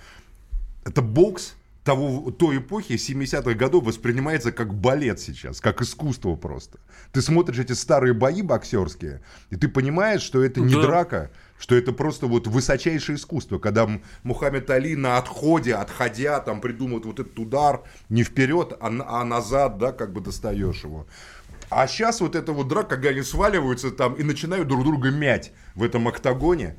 Это 0.84 1.02
бокс 1.02 1.54
того, 1.84 2.30
той 2.30 2.58
эпохи 2.58 2.92
70-х 2.92 3.54
годов 3.54 3.84
воспринимается 3.84 4.52
как 4.52 4.72
балет 4.72 5.18
сейчас, 5.18 5.60
как 5.60 5.82
искусство 5.82 6.36
просто. 6.36 6.78
Ты 7.12 7.22
смотришь 7.22 7.58
эти 7.58 7.72
старые 7.72 8.14
бои 8.14 8.42
боксерские, 8.42 9.20
и 9.50 9.56
ты 9.56 9.68
понимаешь, 9.68 10.22
что 10.22 10.44
это 10.44 10.60
не 10.60 10.74
Да. 10.74 10.82
драка, 10.82 11.30
что 11.58 11.74
это 11.74 11.92
просто 11.92 12.26
вот 12.26 12.46
высочайшее 12.46 13.16
искусство, 13.16 13.58
когда 13.58 13.88
Мухаммед 14.22 14.70
Али 14.70 14.94
на 14.94 15.18
отходе, 15.18 15.74
отходя, 15.74 16.38
там 16.40 16.60
придумывает 16.60 17.04
вот 17.04 17.18
этот 17.18 17.38
удар 17.38 17.82
не 18.08 18.22
вперед, 18.22 18.74
а, 18.80 19.20
а 19.20 19.24
назад, 19.24 19.78
да, 19.78 19.92
как 19.92 20.12
бы 20.12 20.20
достаешь 20.20 20.84
его. 20.84 21.06
А 21.68 21.86
сейчас 21.88 22.20
вот 22.20 22.36
эта 22.36 22.52
вот 22.52 22.68
драка, 22.68 22.96
когда 22.96 23.08
они 23.10 23.22
сваливаются 23.22 23.90
там 23.90 24.14
и 24.14 24.22
начинают 24.22 24.68
друг 24.68 24.84
друга 24.84 25.10
мять 25.10 25.52
в 25.74 25.82
этом 25.82 26.06
октагоне, 26.06 26.76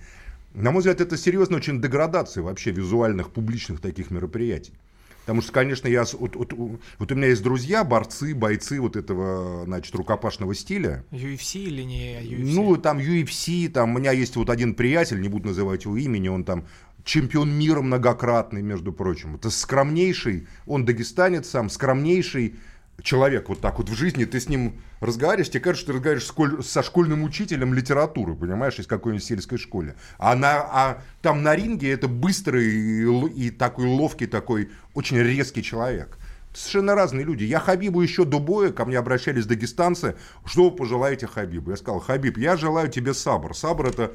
на 0.53 0.71
мой 0.71 0.79
взгляд, 0.79 1.01
это 1.01 1.17
серьезная 1.17 1.57
очень 1.57 1.81
деградация 1.81 2.43
вообще 2.43 2.71
визуальных, 2.71 3.31
публичных 3.31 3.79
таких 3.81 4.11
мероприятий. 4.11 4.73
Потому 5.21 5.41
что, 5.41 5.53
конечно, 5.53 5.87
я, 5.87 6.03
вот, 6.19 6.35
вот 6.35 6.51
у- 6.51 6.79
вот 6.99 7.11
у 7.11 7.15
меня 7.15 7.27
есть 7.27 7.41
друзья, 7.43 7.85
борцы, 7.85 8.35
бойцы 8.35 8.81
вот 8.81 8.97
этого, 8.97 9.63
значит, 9.65 9.95
рукопашного 9.95 10.53
стиля. 10.53 11.05
UFC 11.11 11.59
или 11.63 11.81
не 11.83 12.19
UFC? 12.21 12.53
Ну, 12.53 12.75
там 12.75 12.97
UFC, 12.99 13.69
там 13.69 13.95
у 13.95 13.99
меня 13.99 14.11
есть 14.11 14.35
вот 14.35 14.49
один 14.49 14.75
приятель, 14.75 15.21
не 15.21 15.29
буду 15.29 15.47
называть 15.47 15.85
его 15.85 15.95
имени, 15.95 16.27
он 16.27 16.43
там 16.43 16.65
чемпион 17.05 17.51
мира 17.57 17.81
многократный, 17.81 18.61
между 18.61 18.91
прочим. 18.91 19.35
Это 19.35 19.49
скромнейший, 19.49 20.47
он 20.67 20.83
дагестанец 20.83 21.49
сам, 21.49 21.69
скромнейший 21.69 22.55
человек 23.03 23.49
вот 23.49 23.59
так 23.59 23.77
вот 23.77 23.89
в 23.89 23.93
жизни, 23.93 24.25
ты 24.25 24.39
с 24.39 24.49
ним 24.49 24.81
разговариваешь, 25.01 25.49
тебе 25.49 25.59
кажется, 25.59 25.83
что 25.83 25.91
ты 25.91 25.97
разговариваешь 25.97 26.65
со 26.65 26.81
школьным 26.81 27.23
учителем 27.23 27.73
литературы, 27.73 28.33
понимаешь, 28.33 28.79
из 28.79 28.87
какой-нибудь 28.87 29.23
сельской 29.23 29.57
школе. 29.57 29.95
А, 30.17 30.35
на, 30.35 30.61
а 30.61 31.01
там 31.21 31.43
на 31.43 31.55
ринге 31.55 31.91
это 31.91 32.07
быстрый 32.07 32.65
и, 32.65 33.47
и 33.47 33.51
такой 33.51 33.85
ловкий, 33.85 34.25
такой 34.25 34.71
очень 34.93 35.17
резкий 35.17 35.61
человек. 35.61 36.17
Совершенно 36.53 36.95
разные 36.95 37.25
люди. 37.25 37.43
Я 37.43 37.59
Хабибу 37.59 38.01
еще 38.01 38.25
до 38.25 38.39
боя, 38.39 38.71
ко 38.71 38.85
мне 38.85 38.97
обращались 38.97 39.47
дагестанцы, 39.47 40.15
что 40.45 40.69
вы 40.69 40.75
пожелаете 40.75 41.27
Хабибу? 41.27 41.71
Я 41.71 41.77
сказал, 41.77 41.99
Хабиб, 41.99 42.37
я 42.37 42.57
желаю 42.57 42.89
тебе 42.89 43.13
сабр. 43.13 43.55
Сабр 43.55 43.87
это 43.87 44.13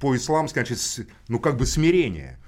по-исламски, 0.00 0.54
значит, 0.54 1.06
ну 1.28 1.40
как 1.40 1.56
бы 1.56 1.66
смирение. 1.66 2.38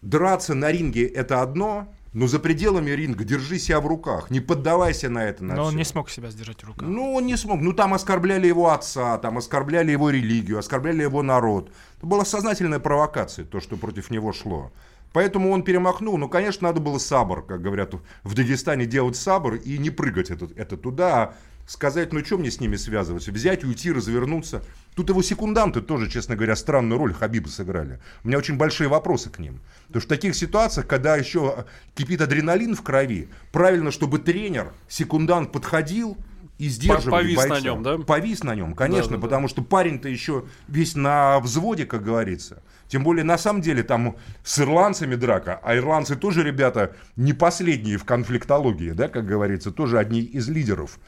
Драться 0.00 0.54
на 0.54 0.72
ринге 0.72 1.06
это 1.06 1.42
одно, 1.42 1.92
но 2.12 2.26
за 2.26 2.38
пределами 2.38 2.90
ринга 2.90 3.24
держи 3.24 3.58
себя 3.58 3.80
в 3.80 3.86
руках, 3.86 4.30
не 4.30 4.40
поддавайся 4.40 5.08
на 5.08 5.24
это. 5.24 5.44
На 5.44 5.54
Но 5.54 5.62
он 5.62 5.68
всё. 5.70 5.78
не 5.78 5.84
смог 5.84 6.10
себя 6.10 6.30
сдержать 6.30 6.62
в 6.62 6.66
руках. 6.66 6.86
Ну, 6.88 7.14
он 7.14 7.26
не 7.26 7.36
смог. 7.36 7.60
Ну, 7.60 7.72
там 7.72 7.94
оскорбляли 7.94 8.46
его 8.46 8.70
отца, 8.70 9.16
там 9.18 9.38
оскорбляли 9.38 9.92
его 9.92 10.10
религию, 10.10 10.58
оскорбляли 10.58 11.02
его 11.02 11.22
народ. 11.22 11.70
Это 11.98 12.06
была 12.06 12.24
сознательная 12.24 12.80
провокация, 12.80 13.44
то, 13.44 13.60
что 13.60 13.76
против 13.76 14.10
него 14.10 14.32
шло. 14.32 14.70
Поэтому 15.12 15.50
он 15.50 15.62
перемахнул. 15.62 16.16
Ну, 16.18 16.28
конечно, 16.28 16.68
надо 16.68 16.80
было 16.80 16.98
сабр, 16.98 17.42
как 17.42 17.60
говорят 17.62 17.94
в 18.24 18.34
Дагестане, 18.34 18.86
делать 18.86 19.16
сабр 19.16 19.54
и 19.54 19.78
не 19.78 19.90
прыгать 19.90 20.30
это, 20.30 20.48
это 20.56 20.76
туда, 20.76 21.22
а 21.22 21.34
сказать, 21.66 22.12
ну, 22.12 22.24
что 22.24 22.38
мне 22.38 22.50
с 22.50 22.60
ними 22.60 22.76
связываться? 22.76 23.32
Взять, 23.32 23.64
уйти, 23.64 23.92
развернуться. 23.92 24.62
Тут 24.94 25.08
его 25.08 25.22
секунданты 25.22 25.80
тоже, 25.80 26.10
честно 26.10 26.36
говоря, 26.36 26.56
странную 26.56 26.98
роль 26.98 27.14
Хабиба 27.14 27.48
сыграли. 27.48 28.00
У 28.24 28.28
меня 28.28 28.38
очень 28.38 28.56
большие 28.56 28.88
вопросы 28.88 29.30
к 29.30 29.38
ним. 29.38 29.60
Потому 29.86 30.00
что 30.02 30.08
в 30.08 30.16
таких 30.16 30.34
ситуациях, 30.34 30.86
когда 30.86 31.16
еще 31.16 31.64
кипит 31.94 32.20
адреналин 32.20 32.74
в 32.74 32.82
крови, 32.82 33.28
правильно, 33.52 33.90
чтобы 33.90 34.18
тренер, 34.18 34.72
секундант 34.88 35.52
подходил 35.52 36.18
и 36.58 36.68
сдерживал 36.68 37.18
повис 37.18 37.36
бойца. 37.36 37.54
на 37.54 37.60
нем, 37.60 37.82
да? 37.82 37.98
Повис 37.98 38.44
на 38.44 38.54
нем, 38.54 38.74
конечно, 38.74 39.12
Да-да-да. 39.12 39.22
потому 39.22 39.48
что 39.48 39.62
парень-то 39.62 40.08
еще 40.08 40.44
весь 40.68 40.94
на 40.94 41.40
взводе, 41.40 41.86
как 41.86 42.04
говорится. 42.04 42.62
Тем 42.86 43.02
более, 43.04 43.24
на 43.24 43.38
самом 43.38 43.62
деле, 43.62 43.82
там 43.82 44.16
с 44.44 44.60
ирландцами 44.60 45.14
драка, 45.14 45.58
а 45.62 45.74
ирландцы 45.74 46.14
тоже, 46.14 46.44
ребята, 46.44 46.94
не 47.16 47.32
последние 47.32 47.96
в 47.96 48.04
конфликтологии, 48.04 48.90
да, 48.90 49.08
как 49.08 49.26
говорится, 49.26 49.72
тоже 49.72 49.98
одни 49.98 50.20
из 50.20 50.48
лидеров 50.48 50.98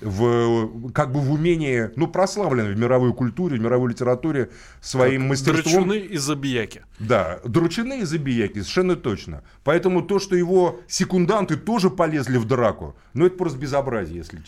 в, 0.00 0.90
как 0.92 1.12
бы 1.12 1.20
в 1.20 1.32
умении, 1.32 1.90
ну, 1.96 2.06
прославлен 2.06 2.72
в 2.72 2.78
мировой 2.78 3.12
культуре, 3.12 3.58
в 3.58 3.60
мировой 3.60 3.90
литературе 3.90 4.50
своим 4.80 5.28
мастерством. 5.28 5.88
Драчуны 5.88 5.98
и 5.98 6.16
забияки. 6.16 6.82
Да, 6.98 7.40
дручины 7.44 8.00
и 8.00 8.04
забияки, 8.04 8.54
совершенно 8.54 8.96
точно. 8.96 9.42
Поэтому 9.64 10.02
то, 10.02 10.18
что 10.18 10.36
его 10.36 10.80
секунданты 10.88 11.56
тоже 11.56 11.90
полезли 11.90 12.38
в 12.38 12.44
драку, 12.46 12.96
ну, 13.14 13.26
это 13.26 13.36
просто 13.36 13.58
безобразие, 13.58 14.18
если, 14.18 14.40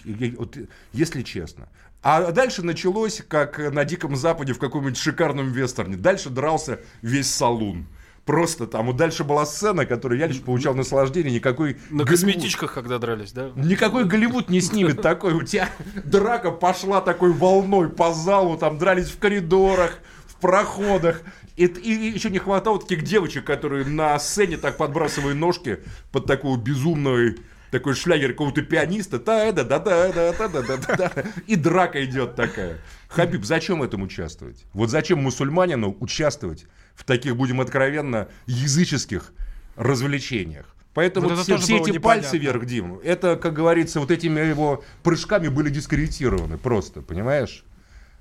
если 0.92 1.22
честно. 1.22 1.68
А 2.02 2.32
дальше 2.32 2.62
началось, 2.62 3.22
как 3.28 3.58
на 3.72 3.84
Диком 3.84 4.16
Западе 4.16 4.54
в 4.54 4.58
каком-нибудь 4.58 4.96
шикарном 4.96 5.52
вестерне. 5.52 5.96
Дальше 5.96 6.30
дрался 6.30 6.80
весь 7.00 7.30
салун. 7.30 7.86
Просто 8.24 8.68
там. 8.68 8.86
Вот 8.86 8.96
дальше 8.96 9.24
была 9.24 9.44
сцена, 9.44 9.84
которую 9.84 10.20
я 10.20 10.28
лично 10.28 10.44
получал 10.44 10.74
наслаждение. 10.74 11.34
Никакой 11.34 11.76
На 11.90 12.04
косметичках, 12.04 12.72
когда 12.72 12.98
дрались, 12.98 13.32
да? 13.32 13.50
Никакой 13.56 14.04
Голливуд 14.04 14.48
не 14.48 14.60
снимет 14.60 15.02
такой. 15.02 15.34
У 15.34 15.42
тебя 15.42 15.68
драка 16.04 16.52
пошла 16.52 17.00
такой 17.00 17.32
волной 17.32 17.88
по 17.88 18.12
залу, 18.12 18.56
там 18.56 18.78
дрались 18.78 19.08
в 19.08 19.18
коридорах, 19.18 19.98
в 20.26 20.36
проходах. 20.36 21.22
И, 21.56 21.66
и 21.66 22.10
еще 22.10 22.30
не 22.30 22.38
хватало 22.38 22.80
таких 22.80 23.02
девочек, 23.02 23.44
которые 23.44 23.84
на 23.84 24.16
сцене 24.20 24.56
так 24.56 24.76
подбрасывают 24.76 25.36
ножки 25.36 25.80
под 26.12 26.26
такой 26.26 26.56
безумный 26.58 27.38
такой 27.72 27.94
шлягер 27.94 28.32
какого-то 28.32 28.62
пианиста. 28.62 29.18
та 29.18 29.50
да 29.50 29.64
да 29.64 29.78
да 29.80 30.12
да 30.12 30.32
да 30.32 30.48
да 30.48 30.76
да 30.76 30.96
да 30.96 31.12
И 31.46 31.56
драка 31.56 32.04
идет 32.04 32.36
такая. 32.36 32.78
Хабиб, 33.08 33.44
зачем 33.44 33.82
этому 33.82 34.04
участвовать? 34.04 34.64
Вот 34.74 34.90
зачем 34.90 35.20
мусульманину 35.20 35.96
участвовать 35.98 36.66
в 36.94 37.04
таких, 37.04 37.34
будем 37.34 37.60
откровенно, 37.60 38.28
языческих 38.46 39.32
развлечениях? 39.76 40.66
Поэтому 40.92 41.30
Вот 41.30 41.38
все, 41.40 41.56
все 41.56 41.76
эти 41.76 41.90
непонятно. 41.90 42.00
пальцы 42.00 42.36
вверх, 42.36 42.66
Дим, 42.66 43.00
это, 43.02 43.36
как 43.36 43.54
говорится, 43.54 43.98
вот 43.98 44.10
этими 44.10 44.40
его 44.40 44.84
прыжками 45.02 45.48
были 45.48 45.70
дискредитированы 45.70 46.58
просто, 46.58 47.00
понимаешь? 47.00 47.64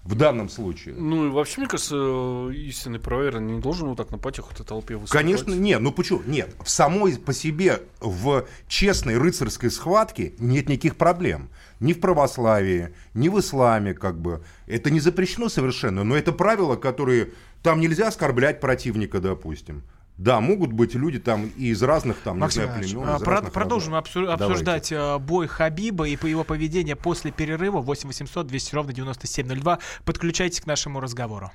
В 0.03 0.15
данном 0.15 0.49
случае. 0.49 0.95
Ну 0.95 1.27
и 1.27 1.29
вообще, 1.29 1.61
мне 1.61 1.67
кажется, 1.67 2.49
истинный 2.49 2.99
правовер 2.99 3.39
не 3.39 3.59
должен 3.59 3.87
вот 3.87 3.97
так 3.97 4.09
на 4.09 4.17
потеху 4.17 4.51
этой 4.51 4.65
толпе 4.65 4.95
выступать. 4.95 5.21
Конечно, 5.21 5.53
нет, 5.53 5.79
ну 5.79 5.91
почему? 5.91 6.21
Нет, 6.25 6.55
в 6.63 6.69
самой 6.71 7.17
по 7.19 7.33
себе, 7.33 7.83
в 7.99 8.47
честной 8.67 9.17
рыцарской 9.17 9.69
схватке 9.69 10.33
нет 10.39 10.69
никаких 10.69 10.95
проблем. 10.95 11.49
Ни 11.79 11.93
в 11.93 11.99
православии, 11.99 12.95
ни 13.13 13.29
в 13.29 13.39
исламе, 13.39 13.93
как 13.93 14.19
бы. 14.19 14.43
Это 14.65 14.89
не 14.89 14.99
запрещено 14.99 15.49
совершенно, 15.49 16.03
но 16.03 16.15
это 16.15 16.31
правила, 16.31 16.75
которые... 16.75 17.33
Там 17.61 17.79
нельзя 17.79 18.07
оскорблять 18.07 18.59
противника, 18.59 19.19
допустим. 19.19 19.83
Да, 20.17 20.39
могут 20.39 20.71
быть 20.71 20.93
люди 20.93 21.17
там 21.17 21.47
и 21.57 21.67
из 21.69 21.81
разных, 21.81 22.17
там, 22.17 22.39
Максим 22.39 22.61
не 22.63 22.67
знаю, 22.67 22.83
племен, 22.83 23.09
а, 23.09 23.19
про- 23.19 23.31
разных 23.35 23.53
продолжим 23.53 23.95
обсу- 23.95 24.21
Давайте. 24.25 24.43
обсуждать 24.43 24.91
э, 24.91 25.17
бой 25.17 25.47
Хабиба 25.47 26.07
и 26.07 26.15
по 26.15 26.27
его 26.27 26.43
поведение 26.43 26.95
после 26.95 27.31
перерыва 27.31 27.79
8 27.79 28.07
800 28.09 28.45
200 28.45 28.75
ровно 28.75 28.93
9702. 28.93 29.79
Подключайтесь 30.05 30.61
к 30.61 30.67
нашему 30.67 30.99
разговору. 30.99 31.51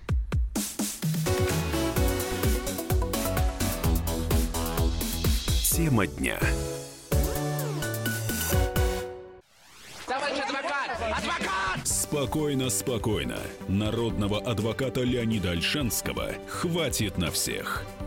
Тема 5.71 6.07
дня. 6.07 6.38
Спокойно, 11.85 12.71
спокойно. 12.71 13.38
Народного 13.69 14.40
адвоката 14.40 15.03
Леонида 15.03 15.51
Альшанского 15.53 16.31
хватит 16.49 17.19
на 17.19 17.31
всех. 17.31 17.85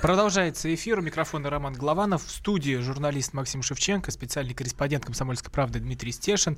Продолжается 0.00 0.72
эфир. 0.72 1.00
У 1.00 1.02
микрофона 1.02 1.50
Роман 1.50 1.72
Главанов. 1.72 2.24
В 2.24 2.30
студии 2.30 2.76
журналист 2.76 3.32
Максим 3.32 3.62
Шевченко, 3.62 4.12
специальный 4.12 4.54
корреспондент 4.54 5.04
«Комсомольской 5.04 5.50
правды» 5.50 5.80
Дмитрий 5.80 6.12
Стешин. 6.12 6.56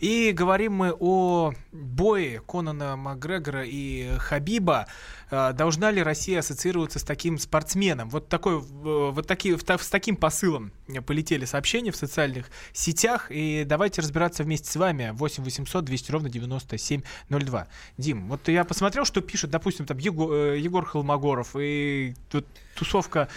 И 0.00 0.32
говорим 0.32 0.74
мы 0.74 0.92
о 0.98 1.52
бое 1.70 2.40
Конана 2.40 2.96
Макгрегора 2.96 3.62
и 3.64 4.16
Хабиба. 4.18 4.86
Э, 5.30 5.52
Должна 5.52 5.92
ли 5.92 6.02
Россия 6.02 6.40
ассоциироваться 6.40 6.98
с 6.98 7.04
таким 7.04 7.38
спортсменом? 7.38 8.10
Вот, 8.10 8.28
такой, 8.28 8.58
э, 8.58 8.60
вот 8.60 9.24
такие, 9.24 9.56
с 9.56 9.88
таким 9.88 10.16
посылом 10.16 10.72
полетели 10.98 11.44
сообщения 11.44 11.90
в 11.92 11.96
социальных 11.96 12.50
сетях. 12.72 13.26
И 13.30 13.64
давайте 13.66 14.02
разбираться 14.02 14.42
вместе 14.42 14.70
с 14.70 14.76
вами. 14.76 15.10
8 15.14 15.44
800 15.44 15.84
200 15.84 16.10
ровно 16.10 16.28
9702. 16.28 17.68
Дим, 17.98 18.28
вот 18.28 18.48
я 18.48 18.64
посмотрел, 18.64 19.04
что 19.04 19.20
пишет, 19.20 19.50
допустим, 19.50 19.86
там 19.86 19.98
Его- 19.98 20.34
э, 20.34 20.58
Егор 20.58 20.84
Холмогоров, 20.84 21.54
и 21.58 22.14
тут 22.30 22.46
тусовка 22.74 23.28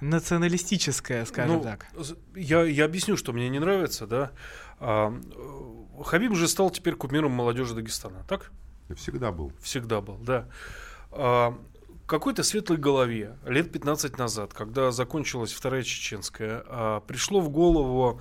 националистическая, 0.00 1.24
скажем 1.24 1.56
Ну, 1.56 1.62
так. 1.62 1.86
Я, 2.34 2.62
я 2.62 2.84
объясню, 2.84 3.16
что 3.16 3.32
мне 3.32 3.48
не 3.48 3.58
нравится, 3.58 4.06
да. 4.06 4.30
А, 4.78 5.12
э, 5.12 6.02
Хабиб 6.04 6.34
же 6.34 6.48
стал 6.48 6.70
теперь 6.70 6.94
кумиром 6.94 7.32
молодежи 7.32 7.74
Дагестана, 7.74 8.24
так? 8.28 8.50
Всегда 8.96 9.30
был. 9.30 9.52
Всегда 9.60 10.00
был, 10.00 10.16
да. 10.16 10.48
А, 11.10 11.56
какой-то 12.10 12.42
светлой 12.42 12.76
голове 12.76 13.36
лет 13.46 13.70
15 13.70 14.18
назад, 14.18 14.52
когда 14.52 14.90
закончилась 14.90 15.52
Вторая 15.52 15.84
Чеченская, 15.84 16.64
а, 16.66 17.00
пришло 17.00 17.40
в 17.40 17.50
голову 17.50 18.20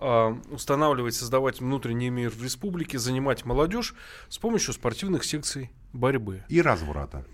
а, 0.00 0.40
устанавливать, 0.50 1.14
создавать 1.14 1.60
внутренний 1.60 2.08
мир 2.08 2.30
в 2.30 2.42
республике, 2.42 2.98
занимать 2.98 3.44
молодежь 3.44 3.94
с 4.30 4.38
помощью 4.38 4.72
спортивных 4.72 5.22
секций 5.22 5.70
борьбы. 5.92 6.44
И 6.48 6.62
разврата. 6.62 7.26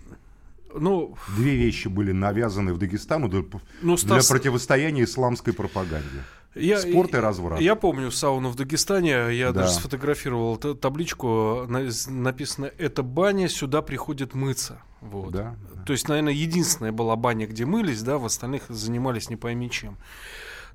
Ну, 0.75 1.17
Две 1.37 1.55
вещи 1.55 1.87
были 1.87 2.11
навязаны 2.11 2.73
в 2.73 2.79
Дагестану 2.79 3.29
для, 3.29 3.43
ну 3.81 3.95
для 3.95 3.97
Стас, 3.97 4.27
противостояния 4.27 5.05
исламской 5.05 5.53
пропаганде. 5.53 6.23
Я, 6.55 6.79
Спорт 6.79 7.13
и 7.13 7.17
разврат. 7.17 7.59
Я 7.59 7.75
помню 7.75 8.11
сауну 8.11 8.49
в 8.49 8.55
Дагестане, 8.55 9.35
я 9.35 9.51
Да. 9.51 9.61
даже 9.61 9.73
сфотографировал 9.73 10.57
табличку, 10.57 11.65
написано 11.67 12.71
«Это 12.77 13.03
баня, 13.03 13.47
сюда 13.49 13.81
приходят 13.81 14.33
мыться». 14.33 14.81
Вот. 15.01 15.31
Да, 15.31 15.55
То 15.85 15.93
есть, 15.93 16.07
наверное, 16.07 16.33
единственная 16.33 16.91
была 16.93 17.15
баня, 17.15 17.45
где 17.45 17.65
мылись, 17.65 18.01
да, 18.01 18.17
в 18.17 18.25
остальных 18.25 18.63
занимались 18.69 19.29
не 19.29 19.35
пойми 19.35 19.69
чем. 19.69 19.97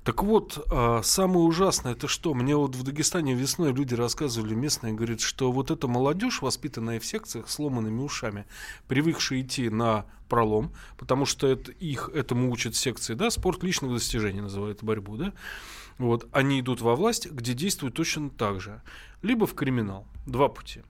Так 0.09 0.23
вот, 0.23 0.65
а, 0.71 1.01
самое 1.03 1.41
ужасное, 1.41 1.91
это 1.91 2.07
что? 2.07 2.33
Мне 2.33 2.55
вот 2.55 2.75
в 2.75 2.81
Дагестане 2.81 3.35
весной 3.35 3.71
люди 3.71 3.93
рассказывали, 3.93 4.55
местные, 4.55 4.93
говорят, 4.93 5.21
что 5.21 5.51
вот 5.51 5.69
эта 5.69 5.87
молодежь, 5.87 6.41
воспитанная 6.41 6.99
в 6.99 7.05
секциях, 7.05 7.47
сломанными 7.47 8.01
ушами, 8.01 8.47
привыкшая 8.87 9.41
идти 9.41 9.69
на 9.69 10.07
пролом, 10.27 10.73
потому 10.97 11.27
что 11.27 11.45
это, 11.45 11.71
их 11.73 12.09
этому 12.11 12.51
учат 12.51 12.75
секции, 12.75 13.13
да, 13.13 13.29
спорт 13.29 13.61
личных 13.61 13.93
достижений 13.93 14.41
называют 14.41 14.83
борьбу, 14.83 15.15
да, 15.15 15.31
вот, 15.99 16.27
они 16.31 16.59
идут 16.59 16.81
во 16.81 16.95
власть, 16.95 17.29
где 17.29 17.53
действуют 17.53 17.93
точно 17.93 18.31
так 18.31 18.61
же. 18.61 18.81
Либо 19.21 19.45
в 19.45 19.53
криминал. 19.53 20.07
Два 20.25 20.49
пути. 20.49 20.81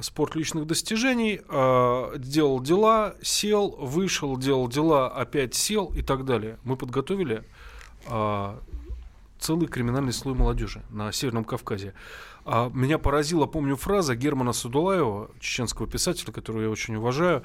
Спорт 0.00 0.34
личных 0.34 0.66
достижений, 0.66 1.40
а, 1.48 2.14
делал 2.18 2.60
дела, 2.60 3.14
сел, 3.22 3.70
вышел, 3.70 4.36
делал 4.36 4.68
дела, 4.68 5.08
опять 5.08 5.54
сел 5.54 5.94
и 5.96 6.02
так 6.02 6.26
далее. 6.26 6.58
Мы 6.62 6.76
подготовили 6.76 7.44
целый 9.40 9.68
криминальный 9.68 10.12
слой 10.12 10.34
молодежи 10.34 10.82
на 10.90 11.10
Северном 11.12 11.44
Кавказе. 11.44 11.94
А, 12.44 12.70
меня 12.70 12.98
поразила, 12.98 13.46
помню, 13.46 13.76
фраза 13.76 14.14
Германа 14.14 14.52
Садулаева, 14.52 15.30
чеченского 15.40 15.88
писателя, 15.88 16.32
которого 16.32 16.62
я 16.62 16.70
очень 16.70 16.96
уважаю 16.96 17.42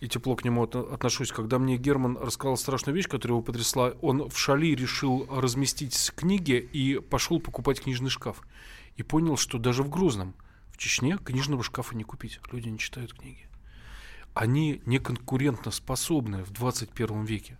и 0.00 0.08
тепло 0.08 0.36
к 0.36 0.44
нему 0.44 0.64
от- 0.64 0.76
отношусь. 0.76 1.32
Когда 1.32 1.58
мне 1.58 1.76
Герман 1.76 2.16
рассказал 2.16 2.56
страшную 2.56 2.94
вещь, 2.94 3.08
которая 3.08 3.36
его 3.36 3.42
потрясла, 3.42 3.94
он 4.00 4.28
в 4.28 4.38
Шали 4.38 4.74
решил 4.74 5.28
разместить 5.30 6.12
книги 6.14 6.54
и 6.54 6.98
пошел 6.98 7.40
покупать 7.40 7.80
книжный 7.80 8.10
шкаф. 8.10 8.42
И 8.96 9.02
понял, 9.02 9.36
что 9.36 9.58
даже 9.58 9.82
в 9.82 9.88
Грозном, 9.88 10.34
в 10.70 10.76
Чечне, 10.76 11.18
книжного 11.18 11.62
шкафа 11.62 11.96
не 11.96 12.04
купить. 12.04 12.40
Люди 12.50 12.68
не 12.68 12.78
читают 12.78 13.14
книги. 13.14 13.48
Они 14.34 14.80
неконкурентно 14.86 15.70
способны 15.70 16.42
в 16.44 16.50
21 16.52 17.24
веке. 17.24 17.58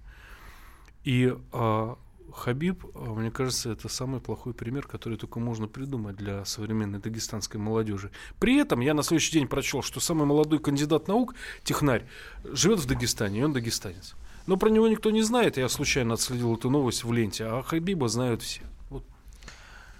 И 1.04 1.34
а, 1.52 1.96
Хабиб, 2.32 2.84
а, 2.94 3.14
мне 3.14 3.30
кажется, 3.30 3.70
это 3.70 3.88
самый 3.88 4.20
плохой 4.20 4.54
пример, 4.54 4.86
который 4.86 5.18
только 5.18 5.40
можно 5.40 5.68
придумать 5.68 6.16
для 6.16 6.44
современной 6.44 6.98
дагестанской 6.98 7.60
молодежи. 7.60 8.10
При 8.38 8.56
этом 8.56 8.80
я 8.80 8.94
на 8.94 9.02
следующий 9.02 9.32
день 9.32 9.48
прочел, 9.48 9.82
что 9.82 10.00
самый 10.00 10.26
молодой 10.26 10.58
кандидат 10.58 11.08
наук, 11.08 11.34
технарь, 11.62 12.06
живет 12.44 12.80
в 12.80 12.86
Дагестане, 12.86 13.40
и 13.40 13.42
он 13.42 13.52
дагестанец. 13.52 14.14
Но 14.46 14.56
про 14.56 14.70
него 14.70 14.88
никто 14.88 15.10
не 15.10 15.22
знает, 15.22 15.56
я 15.56 15.68
случайно 15.68 16.14
отследил 16.14 16.54
эту 16.54 16.68
новость 16.70 17.04
в 17.04 17.12
ленте, 17.12 17.44
а 17.44 17.62
Хабиба 17.62 18.08
знают 18.08 18.42
все. 18.42 18.62
Вот. 18.90 19.04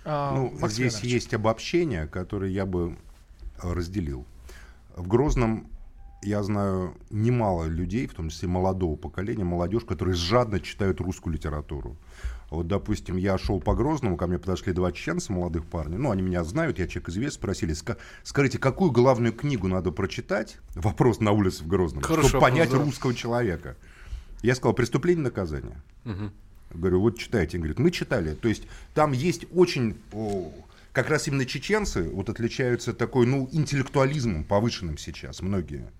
А, 0.05 0.35
Ну, 0.35 0.51
Максим 0.51 0.69
здесь 0.69 0.95
Иванович, 0.95 1.13
есть 1.13 1.35
обобщение, 1.35 2.07
которое 2.09 2.51
я 2.51 2.67
бы 2.67 2.97
э, 3.63 3.73
разделил. 3.73 4.27
В 4.97 5.07
Грозном 5.07 5.69
я 6.23 6.43
знаю 6.43 6.95
немало 7.11 7.65
людей, 7.65 8.07
в 8.07 8.15
том 8.15 8.31
числе 8.31 8.49
молодого 8.49 8.97
поколения, 8.97 9.45
молодежь, 9.45 9.85
которые 9.85 10.15
жадно 10.15 10.61
читают 10.61 11.01
русскую 11.01 11.35
литературу. 11.35 11.97
Вот, 12.53 12.69
допустим, 12.69 13.17
я 13.17 13.39
шел 13.39 13.61
по 13.61 13.75
Грозному, 13.75 14.19
ко 14.19 14.27
мне 14.27 14.39
подошли 14.39 14.75
два 14.75 14.93
чеченца, 14.93 15.33
молодых 15.33 15.65
парней. 15.65 15.97
Ну, 15.97 16.11
они 16.11 16.21
меня 16.21 16.45
знают, 16.45 16.79
я 16.79 16.87
человек 16.87 17.09
известный, 17.09 17.37
спросили, 17.37 17.73
«Ска- 17.73 17.97
скажите, 18.25 18.59
какую 18.59 18.91
главную 18.91 19.33
книгу 19.33 19.69
надо 19.69 19.91
прочитать? 19.91 20.59
Вопрос 20.75 21.21
на 21.21 21.33
улице 21.33 21.65
в 21.65 21.67
Грозном, 21.67 22.03
Хороший 22.03 22.29
чтобы 22.29 22.43
вопрос, 22.43 22.51
понять 22.59 22.71
да. 22.71 22.77
русского 22.77 23.15
человека. 23.15 23.77
Я 24.43 24.55
сказал, 24.55 24.75
преступление 24.75 25.25
наказание. 25.25 25.81
Говорю, 26.75 27.01
вот 27.01 27.19
читайте. 27.19 27.57
Он 27.57 27.63
говорит, 27.63 27.79
мы 27.79 27.91
читали. 27.91 28.35
То 28.35 28.49
есть 28.49 28.65
там 28.93 29.13
есть 29.13 29.47
очень... 29.55 29.97
о, 30.13 30.53
как 30.93 31.09
раз 31.09 31.29
именно 31.29 31.47
чеченцы 31.47 32.03
вот 32.03 32.29
отличаются 32.29 32.93
такой, 32.93 33.25
ну, 33.25 33.49
интеллектуализмом 33.53 34.45
повышенным 34.45 34.99
сейчас, 34.99 35.41
многие. 35.41 35.91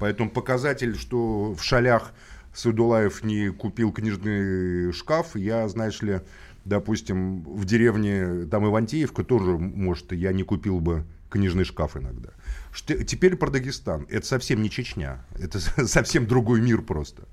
Поэтому 0.00 0.30
показатель, 0.30 0.96
что 0.96 1.52
в 1.54 1.62
шалях 1.62 2.12
Саудулаев 2.58 3.22
не 3.22 3.50
купил 3.50 3.92
книжный 3.92 4.92
шкаф, 4.92 5.36
я, 5.36 5.68
знаешь 5.68 6.02
ли, 6.02 6.22
допустим, 6.64 7.42
в 7.42 7.64
деревне, 7.64 8.46
там 8.46 8.66
Ивантеевка 8.66 9.22
тоже, 9.22 9.56
может, 9.56 10.10
я 10.10 10.32
не 10.32 10.42
купил 10.42 10.80
бы 10.80 11.04
книжный 11.30 11.62
шкаф 11.62 11.96
иногда. 11.96 12.30
Что- 12.72 13.04
теперь 13.04 13.36
про 13.36 13.50
Дагестан. 13.50 14.06
Это 14.10 14.26
совсем 14.26 14.60
не 14.60 14.70
Чечня. 14.70 15.24
Это 15.38 15.60
совсем 15.86 16.26
другой 16.26 16.60
мир 16.60 16.82
просто. 16.82 17.28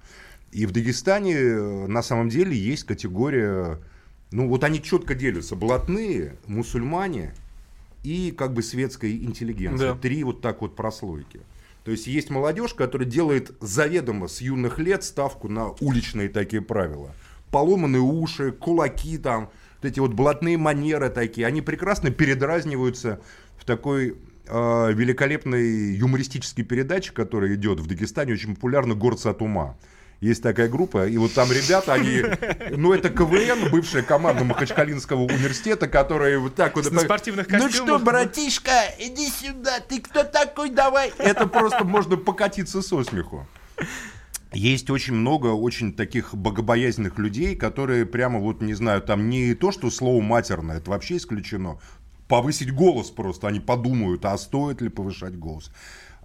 И 0.52 0.68
в 0.68 0.72
Дагестане 0.72 1.34
э, 1.34 1.88
на 1.88 2.04
самом 2.04 2.30
деле 2.30 2.56
есть 2.56 2.84
категория, 2.84 3.80
ну 4.32 4.48
вот 4.48 4.64
они 4.64 4.80
четко 4.80 5.16
делятся, 5.16 5.56
блатные, 5.56 6.36
мусульмане 6.46 7.34
и 8.04 8.30
как 8.32 8.54
бы 8.54 8.62
светская 8.62 9.12
интеллигенция. 9.12 9.94
Да. 9.94 10.00
Три 10.00 10.24
вот 10.24 10.42
так 10.42 10.62
вот 10.62 10.76
прослойки. 10.76 11.42
То 11.86 11.92
есть 11.92 12.08
есть 12.08 12.32
молодежь, 12.32 12.74
которая 12.74 13.08
делает 13.08 13.52
заведомо 13.62 14.28
с 14.28 14.42
юных 14.42 14.80
лет 14.80 15.04
ставку 15.04 15.48
на 15.48 15.70
уличные 15.80 16.30
такие 16.30 16.64
правила. 16.64 17.14
Поломанные 17.52 18.02
уши, 18.02 18.52
кулаки 18.52 19.20
там, 19.20 19.52
вот 19.82 19.92
эти 19.92 20.00
вот 20.00 20.14
блатные 20.14 20.58
манеры 20.58 21.10
такие, 21.10 21.46
они 21.46 21.62
прекрасно 21.62 22.10
передразниваются 22.10 23.22
в 23.60 23.66
такой 23.66 24.18
э, 24.48 24.94
великолепной 24.94 25.94
юмористической 25.94 26.66
передаче, 26.66 27.14
которая 27.14 27.54
идет 27.54 27.80
в 27.80 27.86
Дагестане, 27.86 28.34
очень 28.34 28.56
популярна 28.56 28.96
«Горцы 28.96 29.28
от 29.28 29.44
ума». 29.44 29.78
Есть 30.26 30.42
такая 30.42 30.68
группа, 30.68 31.08
и 31.08 31.18
вот 31.20 31.34
там 31.34 31.52
ребята, 31.52 31.94
они, 31.94 32.24
ну 32.76 32.94
это 32.94 33.10
КВН, 33.10 33.70
бывшая 33.70 34.02
команда 34.02 34.44
Махачкалинского 34.44 35.22
университета, 35.22 35.88
которые 35.88 36.40
вот 36.40 36.56
так 36.56 36.76
вот... 36.76 36.92
На 36.92 37.02
спортивных 37.02 37.48
Ну 37.48 37.60
костюмах. 37.60 37.76
что, 37.76 38.00
братишка, 38.00 38.72
иди 38.98 39.30
сюда, 39.30 39.82
ты 39.88 40.02
кто 40.02 40.24
такой, 40.24 40.72
давай. 40.72 41.14
Это 41.20 41.46
просто 41.46 41.84
можно 41.84 42.18
покатиться 42.18 42.82
со 42.82 43.04
смеху. 43.04 43.46
Есть 44.52 44.90
очень 44.90 45.14
много 45.14 45.50
очень 45.50 45.94
таких 45.94 46.34
богобоязненных 46.34 47.20
людей, 47.20 47.56
которые 47.56 48.08
прямо 48.08 48.40
вот, 48.40 48.62
не 48.64 48.74
знаю, 48.74 49.04
там 49.04 49.30
не 49.30 49.54
то, 49.54 49.72
что 49.72 49.92
слово 49.92 50.24
матерное, 50.24 50.78
это 50.78 50.90
вообще 50.90 51.18
исключено, 51.18 51.78
повысить 52.28 52.74
голос 52.74 53.12
просто, 53.12 53.48
они 53.48 53.60
подумают, 53.60 54.26
а 54.26 54.36
стоит 54.40 54.82
ли 54.82 54.90
повышать 54.90 55.38
голос. 55.38 55.70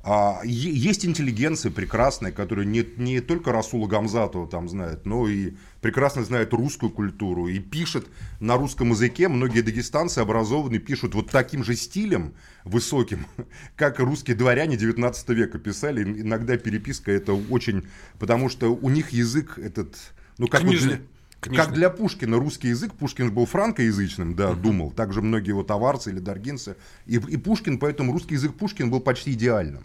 А, 0.02 0.40
есть 0.44 1.04
интеллигенция 1.04 1.70
прекрасная, 1.70 2.32
которая 2.32 2.64
не, 2.64 2.86
не 2.96 3.20
только 3.20 3.52
Расула 3.52 3.86
Гамзатова 3.86 4.48
там 4.48 4.66
знает, 4.66 5.04
но 5.04 5.28
и 5.28 5.52
прекрасно 5.82 6.24
знает 6.24 6.54
русскую 6.54 6.90
культуру 6.90 7.48
и 7.48 7.58
пишет 7.58 8.06
на 8.40 8.56
русском 8.56 8.90
языке. 8.90 9.28
Многие 9.28 9.60
дагестанцы 9.60 10.20
образованные 10.20 10.80
пишут 10.80 11.14
вот 11.14 11.30
таким 11.30 11.64
же 11.64 11.76
стилем 11.76 12.32
высоким, 12.64 13.26
как 13.76 13.98
русские 13.98 14.36
дворяне 14.36 14.78
19 14.78 15.28
века 15.30 15.58
писали. 15.58 16.02
Иногда 16.02 16.56
переписка 16.56 17.12
это 17.12 17.34
очень... 17.34 17.84
Потому 18.18 18.48
что 18.48 18.74
у 18.74 18.88
них 18.88 19.10
язык 19.10 19.58
этот... 19.58 19.96
Ну, 20.38 20.48
как, 20.48 20.62
вот 20.62 20.70
Книжный. 20.70 20.96
для- 20.96 21.06
Книжный. 21.40 21.64
как 21.64 21.74
для 21.74 21.88
Пушкина 21.88 22.38
русский 22.38 22.68
язык, 22.68 22.92
Пушкин 22.94 23.26
же 23.26 23.32
был 23.32 23.46
франкоязычным, 23.46 24.34
да, 24.34 24.52
думал. 24.52 24.90
Также 24.90 25.22
многие 25.22 25.52
вот 25.52 25.70
аварцы 25.70 26.10
или 26.10 26.18
даргинцы. 26.18 26.76
И, 27.06 27.14
и 27.14 27.36
Пушкин, 27.38 27.78
поэтому 27.78 28.12
русский 28.12 28.34
язык 28.34 28.54
Пушкин 28.54 28.90
был 28.90 29.00
почти 29.00 29.32
идеальным. 29.32 29.82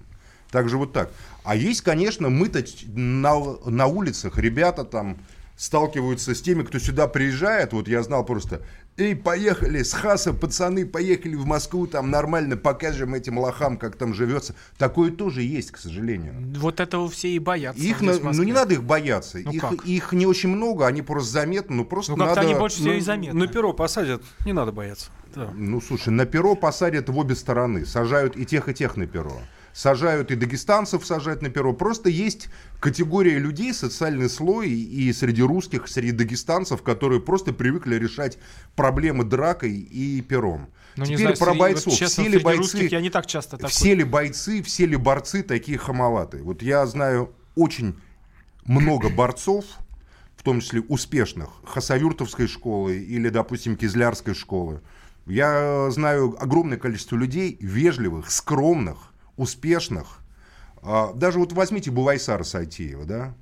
Также 0.51 0.77
вот 0.77 0.93
так. 0.93 1.11
А 1.43 1.55
есть, 1.55 1.81
конечно, 1.81 2.29
мы-то 2.29 2.63
на, 2.87 3.57
на 3.65 3.87
улицах, 3.87 4.37
ребята 4.37 4.83
там 4.83 5.17
сталкиваются 5.57 6.35
с 6.35 6.41
теми, 6.41 6.63
кто 6.63 6.79
сюда 6.79 7.07
приезжает. 7.07 7.73
Вот 7.73 7.87
я 7.87 8.03
знал 8.03 8.25
просто, 8.25 8.61
эй, 8.97 9.15
поехали 9.15 9.83
с 9.83 9.93
Хаса, 9.93 10.33
пацаны, 10.33 10.85
поехали 10.85 11.35
в 11.35 11.45
Москву, 11.45 11.87
там 11.87 12.09
нормально 12.11 12.57
покажем 12.57 13.13
этим 13.13 13.39
лохам, 13.39 13.77
как 13.77 13.95
там 13.95 14.13
живется. 14.13 14.55
Такое 14.77 15.11
тоже 15.11 15.41
есть, 15.41 15.71
к 15.71 15.77
сожалению. 15.77 16.35
Вот 16.57 16.79
этого 16.79 17.09
все 17.09 17.29
и 17.29 17.39
боятся. 17.39 17.81
Их, 17.81 18.01
на- 18.01 18.19
ну 18.19 18.43
не 18.43 18.53
надо 18.53 18.73
их 18.73 18.83
бояться. 18.83 19.39
Ну 19.43 19.51
их, 19.51 19.61
как? 19.61 19.85
их 19.85 20.11
не 20.13 20.25
очень 20.25 20.49
много, 20.49 20.87
они 20.87 21.01
просто 21.01 21.31
заметны, 21.31 21.75
ну 21.77 21.85
просто 21.85 22.11
Ну 22.13 22.17
как-то 22.17 22.35
надо... 22.35 22.47
они 22.47 22.59
больше 22.59 22.77
всего 22.77 22.89
Ну, 22.91 22.97
и 22.97 23.01
заметны. 23.01 23.39
На 23.39 23.47
перо 23.47 23.73
посадят, 23.73 24.21
не 24.45 24.53
надо 24.53 24.71
бояться. 24.71 25.07
Да. 25.35 25.51
Ну, 25.53 25.81
слушай, 25.81 26.09
на 26.09 26.25
перо 26.25 26.55
посадят 26.55 27.09
в 27.09 27.17
обе 27.17 27.35
стороны. 27.35 27.85
Сажают 27.85 28.37
и 28.37 28.45
тех, 28.45 28.69
и 28.69 28.73
тех 28.73 28.95
на 28.95 29.05
перо. 29.05 29.41
Сажают 29.75 30.31
и 30.31 30.35
дагестанцев 30.35 31.05
сажают 31.05 31.41
на 31.41 31.49
перо. 31.49 31.73
Просто 31.73 32.07
есть 32.07 32.47
категория 32.79 33.37
людей, 33.37 33.73
социальный 33.73 34.29
слой 34.29 34.69
и 34.69 35.11
среди 35.11 35.41
русских, 35.41 35.89
среди 35.89 36.11
дагестанцев, 36.13 36.81
которые 36.81 37.19
просто 37.19 37.51
привыкли 37.51 37.95
решать 37.95 38.37
проблемы 38.77 39.25
дракой 39.25 39.73
и 39.73 40.21
пером. 40.21 40.69
Ну, 40.95 41.03
Теперь 41.03 41.17
знаю, 41.19 41.37
про 41.37 41.45
среди- 41.47 41.59
бойцов. 41.59 41.85
вот 41.87 41.95
честно, 41.99 42.23
все 42.23 42.31
ли 42.31 42.39
бойцы, 42.39 42.57
русских 42.61 42.91
я 42.93 43.01
не 43.01 43.09
так 43.09 43.25
часто 43.25 43.57
такой. 43.57 43.69
все 43.69 43.95
ли 43.95 44.05
бойцы, 44.05 44.63
все 44.63 44.85
ли 44.85 44.95
борцы 44.95 45.43
такие 45.43 45.77
хамоватые? 45.77 46.41
Вот 46.43 46.61
я 46.61 46.85
знаю 46.85 47.33
очень 47.55 47.95
много 48.63 49.09
борцов, 49.09 49.65
в 50.37 50.43
том 50.43 50.61
числе 50.61 50.79
успешных, 50.87 51.49
Хасавюртовской 51.65 52.47
школы 52.47 52.95
или, 52.97 53.27
допустим, 53.27 53.75
Кизлярской 53.75 54.35
школы. 54.35 54.79
Я 55.25 55.89
знаю 55.91 56.33
огромное 56.39 56.77
количество 56.77 57.17
людей, 57.17 57.57
вежливых, 57.59 58.31
скромных, 58.31 59.11
успешных. 59.37 60.19
А, 60.81 61.13
Даже 61.13 61.39
вот 61.39 61.53
возьмите 61.53 61.91
Бувайсара 61.91 62.43
Сайтиева, 62.43 63.05
да? 63.05 63.35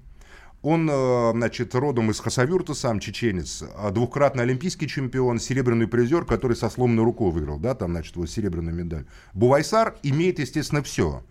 Он, 0.62 0.90
э, 0.90 1.32
значит, 1.34 1.76
родом 1.76 2.10
из 2.10 2.22
Хасавюрта, 2.22 2.74
сам 2.74 3.02
чеченец, 3.02 3.66
а 3.76 3.92
двухкратный 3.92 4.44
олимпийский 4.44 4.88
чемпион, 4.88 5.38
серебряный 5.38 5.88
призер, 5.88 6.24
который 6.24 6.56
со 6.56 6.70
сломанной 6.70 7.04
рукой 7.04 7.32
выиграл, 7.32 7.60
да, 7.60 7.76
там, 7.76 7.92
значит, 7.92 8.16
вот 8.16 8.30
серебряную 8.30 8.74
медаль. 8.74 9.06
Бувайсар 9.34 9.96
имеет, 10.04 10.40
естественно, 10.40 10.82
все, 10.82 11.22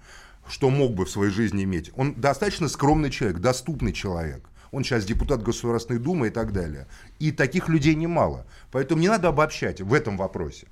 что 0.46 0.68
мог 0.68 0.94
бы 0.94 1.07
в 1.07 1.11
своей 1.11 1.31
жизни 1.33 1.64
иметь. 1.64 1.90
Он 1.96 2.12
достаточно 2.12 2.68
скромный 2.68 3.09
человек, 3.09 3.38
доступный 3.38 3.94
человек. 3.94 4.51
Он 4.70 4.85
сейчас 4.85 5.07
депутат 5.07 5.42
Государственной 5.42 5.98
Думы 5.98 6.27
и 6.27 6.31
так 6.31 6.53
далее. 6.53 6.87
И 7.18 7.33
таких 7.33 7.70
людей 7.70 7.94
немало. 7.94 8.46
Поэтому 8.70 9.01
не 9.01 9.09
надо 9.09 9.29
обобщать 9.29 9.81
в 9.81 9.94
этом 9.94 10.18
вопросе. 10.18 10.66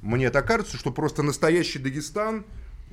Мне 0.00 0.30
так 0.30 0.46
кажется, 0.46 0.78
что 0.78 0.90
просто 0.90 1.22
настоящий 1.22 1.78
Дагестан, 1.78 2.44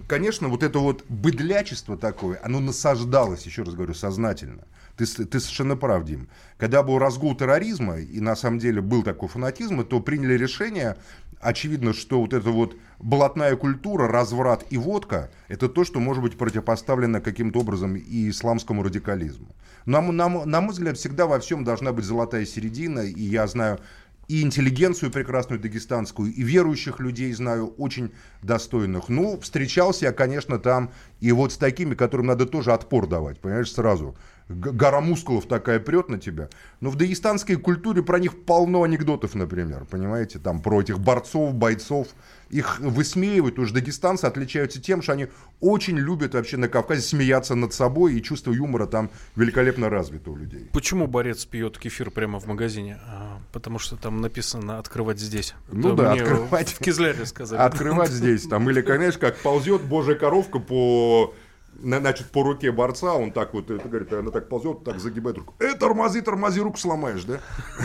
конечно, 0.08 0.48
вот 0.48 0.64
это 0.64 0.80
вот 0.80 1.04
быдлячество 1.10 1.98
такое, 1.98 2.40
оно 2.44 2.60
насаждалось, 2.60 3.46
еще 3.46 3.64
раз 3.64 3.74
говорю, 3.74 3.94
сознательно. 3.94 4.64
Ты, 4.96 5.06
ты 5.06 5.40
совершенно 5.40 5.76
прав, 5.76 6.06
Дим. 6.06 6.28
Когда 6.58 6.84
был 6.84 7.00
разгул 7.00 7.36
терроризма, 7.36 8.00
и 8.00 8.20
на 8.20 8.36
самом 8.36 8.60
деле 8.60 8.82
был 8.82 9.02
такой 9.04 9.28
фанатизм, 9.28 9.84
то 9.84 10.00
приняли 10.00 10.38
решение, 10.38 10.98
очевидно, 11.40 11.94
что 11.94 12.22
вот 12.22 12.34
эта 12.34 12.52
вот 12.52 12.76
блатная 13.00 13.56
культура, 13.56 14.08
разврат 14.08 14.66
и 14.70 14.78
водка, 14.78 15.32
это 15.48 15.68
то, 15.68 15.84
что 15.84 16.00
может 16.00 16.22
быть 16.22 16.38
противопоставлено 16.38 17.22
каким-то 17.22 17.60
образом 17.60 17.96
и 17.96 18.30
исламскому 18.30 18.84
радикализму. 18.84 19.48
Нам, 19.86 20.16
нам- 20.16 20.48
на 20.50 20.62
мой 20.62 20.72
взгляд, 20.72 20.98
всегда 20.98 21.26
во 21.26 21.40
всем 21.40 21.64
должна 21.64 21.92
быть 21.92 22.06
золотая 22.06 22.46
середина, 22.46 23.00
и 23.00 23.22
я 23.22 23.48
знаю 23.48 23.80
и 24.28 24.42
интеллигенцию 24.42 25.12
прекрасную 25.12 25.60
дагестанскую, 25.60 26.34
и 26.34 26.44
верующих 26.44 27.00
людей 27.00 27.32
знаю, 27.34 27.68
очень 27.78 28.12
достойных. 28.42 29.10
Ну, 29.10 29.40
встречался 29.40 30.06
я, 30.06 30.12
конечно, 30.12 30.60
там 30.60 30.92
и 31.20 31.32
вот 31.32 31.52
с 31.52 31.58
такими, 31.58 31.96
которым 31.96 32.28
надо 32.28 32.46
тоже 32.46 32.72
отпор 32.72 33.08
давать, 33.08 33.40
понимаешь, 33.40 33.72
сразу. 33.72 34.16
Гора 34.54 35.02
мускулов 35.02 35.48
такая 35.48 35.80
прет 35.80 36.10
на 36.10 36.20
тебя. 36.20 36.50
Но 36.80 36.90
в 36.90 36.96
дагестанской 36.96 37.56
культуре 37.56 38.04
про 38.04 38.20
них 38.20 38.44
полно 38.44 38.84
анекдотов, 38.84 39.36
например, 39.36 39.86
понимаете, 39.86 40.40
там 40.40 40.62
про 40.62 40.82
этих 40.82 41.00
борцов, 41.00 41.54
бойцов. 41.54 42.08
Их 42.50 42.80
высмеивают, 42.80 43.58
уж 43.58 43.72
дагестанцы 43.72 44.26
отличаются 44.26 44.80
тем, 44.80 45.02
что 45.02 45.14
они 45.14 45.28
очень 45.60 45.98
любят 45.98 46.36
вообще 46.36 46.58
на 46.58 46.68
Кавказе 46.68 47.02
смеяться 47.02 47.56
над 47.56 47.74
собой, 47.74 48.16
и 48.16 48.22
чувство 48.22 48.52
юмора 48.52 48.86
там 48.86 49.10
великолепно 49.36 49.90
развито 49.90 50.30
у 50.30 50.36
людей. 50.36 50.70
Почему 50.72 51.08
борец 51.08 51.46
пьет 51.46 51.80
кефир 51.80 52.12
прямо 52.12 52.40
в 52.40 52.46
магазине? 52.46 53.00
А, 53.08 53.40
потому 53.52 53.80
что 53.80 53.96
там 53.96 54.22
написано 54.22 54.78
открывать 54.78 55.20
здесь. 55.20 55.56
Ну 55.72 55.96
да, 55.96 56.12
мне 56.12 56.22
открывать. 56.22 56.70
В 56.74 56.80
Кизляре 56.80 57.26
сказали. 57.26 57.60
открывать 57.60 58.12
здесь 58.12 58.44
там 58.44 58.70
или 58.70 58.82
знаешь 58.82 59.18
как 59.18 59.38
ползет 59.38 59.82
божья 59.82 60.16
коровка 60.16 60.60
по 60.60 61.34
значит, 61.82 62.28
по 62.32 62.44
руке 62.44 62.72
борца, 62.72 63.14
он 63.14 63.32
так 63.32 63.54
вот, 63.54 63.70
это 63.72 63.88
говорит, 63.88 64.12
она 64.14 64.32
так 64.32 64.50
ползет, 64.50 64.84
так 64.84 65.00
загибает 65.00 65.38
руку. 65.38 65.54
Э, 65.60 65.74
тормози, 65.74 66.22
тормози, 66.22 66.60
руку 66.62 66.78
сломаешь, 66.78 67.24
да? 67.24 67.40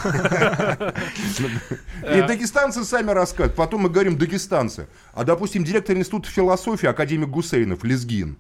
И 2.15 2.23
дагестанцы 2.23 2.85
сами 2.85 3.11
рассказывают. 3.11 3.55
Потом 3.57 3.83
мы 3.83 3.89
говорим 3.91 4.17
дагестанцы. 4.19 4.87
А, 5.13 5.25
допустим, 5.25 5.65
директор 5.65 5.97
института 5.97 6.29
философии, 6.31 6.87
академик 6.87 7.29
Гусейнов, 7.29 7.85
Лезгин. 7.85 8.37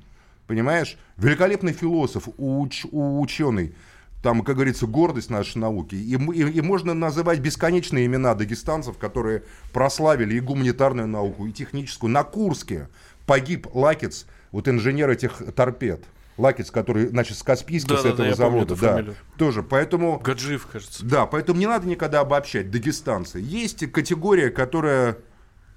Понимаешь? 0.46 0.96
Великолепный 1.16 1.72
философ, 1.72 2.28
уч, 2.38 2.86
ученый. 2.90 3.74
Там, 4.22 4.42
как 4.42 4.56
говорится, 4.56 4.86
гордость 4.86 5.30
нашей 5.30 5.58
науки. 5.58 5.94
И, 5.94 6.14
и- 6.16 6.50
и 6.50 6.60
можно 6.60 6.94
называть 6.94 7.38
бесконечные 7.40 8.06
имена 8.06 8.34
дагестанцев, 8.34 8.98
которые 8.98 9.44
прославили 9.72 10.34
и 10.34 10.40
гуманитарную 10.40 11.06
науку, 11.06 11.46
и 11.46 11.52
техническую. 11.52 12.10
На 12.10 12.24
Курске 12.24 12.88
погиб 13.26 13.68
Лакец, 13.74 14.26
вот 14.52 14.68
инженер 14.68 15.10
этих 15.10 15.42
торпед. 15.54 16.04
Лакец, 16.36 16.70
который, 16.70 17.08
значит, 17.08 17.36
с 17.36 17.42
Каспийска, 17.42 17.96
с 17.96 18.02
Да-да-да, 18.02 18.28
этого 18.28 18.36
помню 18.36 18.36
завода. 18.36 18.74
эту 18.74 18.80
да, 18.80 18.92
фамилию. 18.92 19.16
тоже. 19.36 19.62
Поэтому... 19.64 20.20
Гаджиев, 20.20 20.66
кажется. 20.66 21.04
Да, 21.04 21.26
поэтому 21.26 21.58
не 21.58 21.66
надо 21.66 21.88
никогда 21.88 22.20
обобщать. 22.20 22.70
Дагестанцы. 22.70 23.40
Есть 23.40 23.90
категория, 23.90 24.50
которая, 24.50 25.18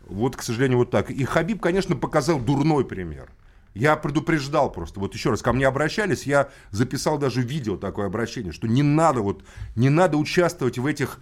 вот, 0.06 0.36
к 0.36 0.44
сожалению, 0.44 0.78
вот 0.78 0.92
так. 0.92 1.10
И 1.10 1.24
Хабиб, 1.26 1.62
конечно, 1.62 1.96
показал 1.96 2.40
дурной 2.40 2.86
пример. 2.86 3.32
Я 3.74 3.96
предупреждал 3.96 4.72
просто, 4.72 5.00
вот 5.00 5.14
еще 5.14 5.30
раз, 5.30 5.42
ко 5.42 5.54
мне 5.54 5.66
обращались, 5.66 6.24
я 6.24 6.50
записал 6.72 7.18
даже 7.18 7.42
видео 7.42 7.78
такое 7.78 8.08
обращение, 8.08 8.52
что 8.52 8.68
не 8.68 8.84
надо 8.84 9.22
вот, 9.22 9.44
не 9.76 9.90
надо 9.90 10.18
участвовать 10.18 10.78
в 10.78 10.86
этих 10.86 11.20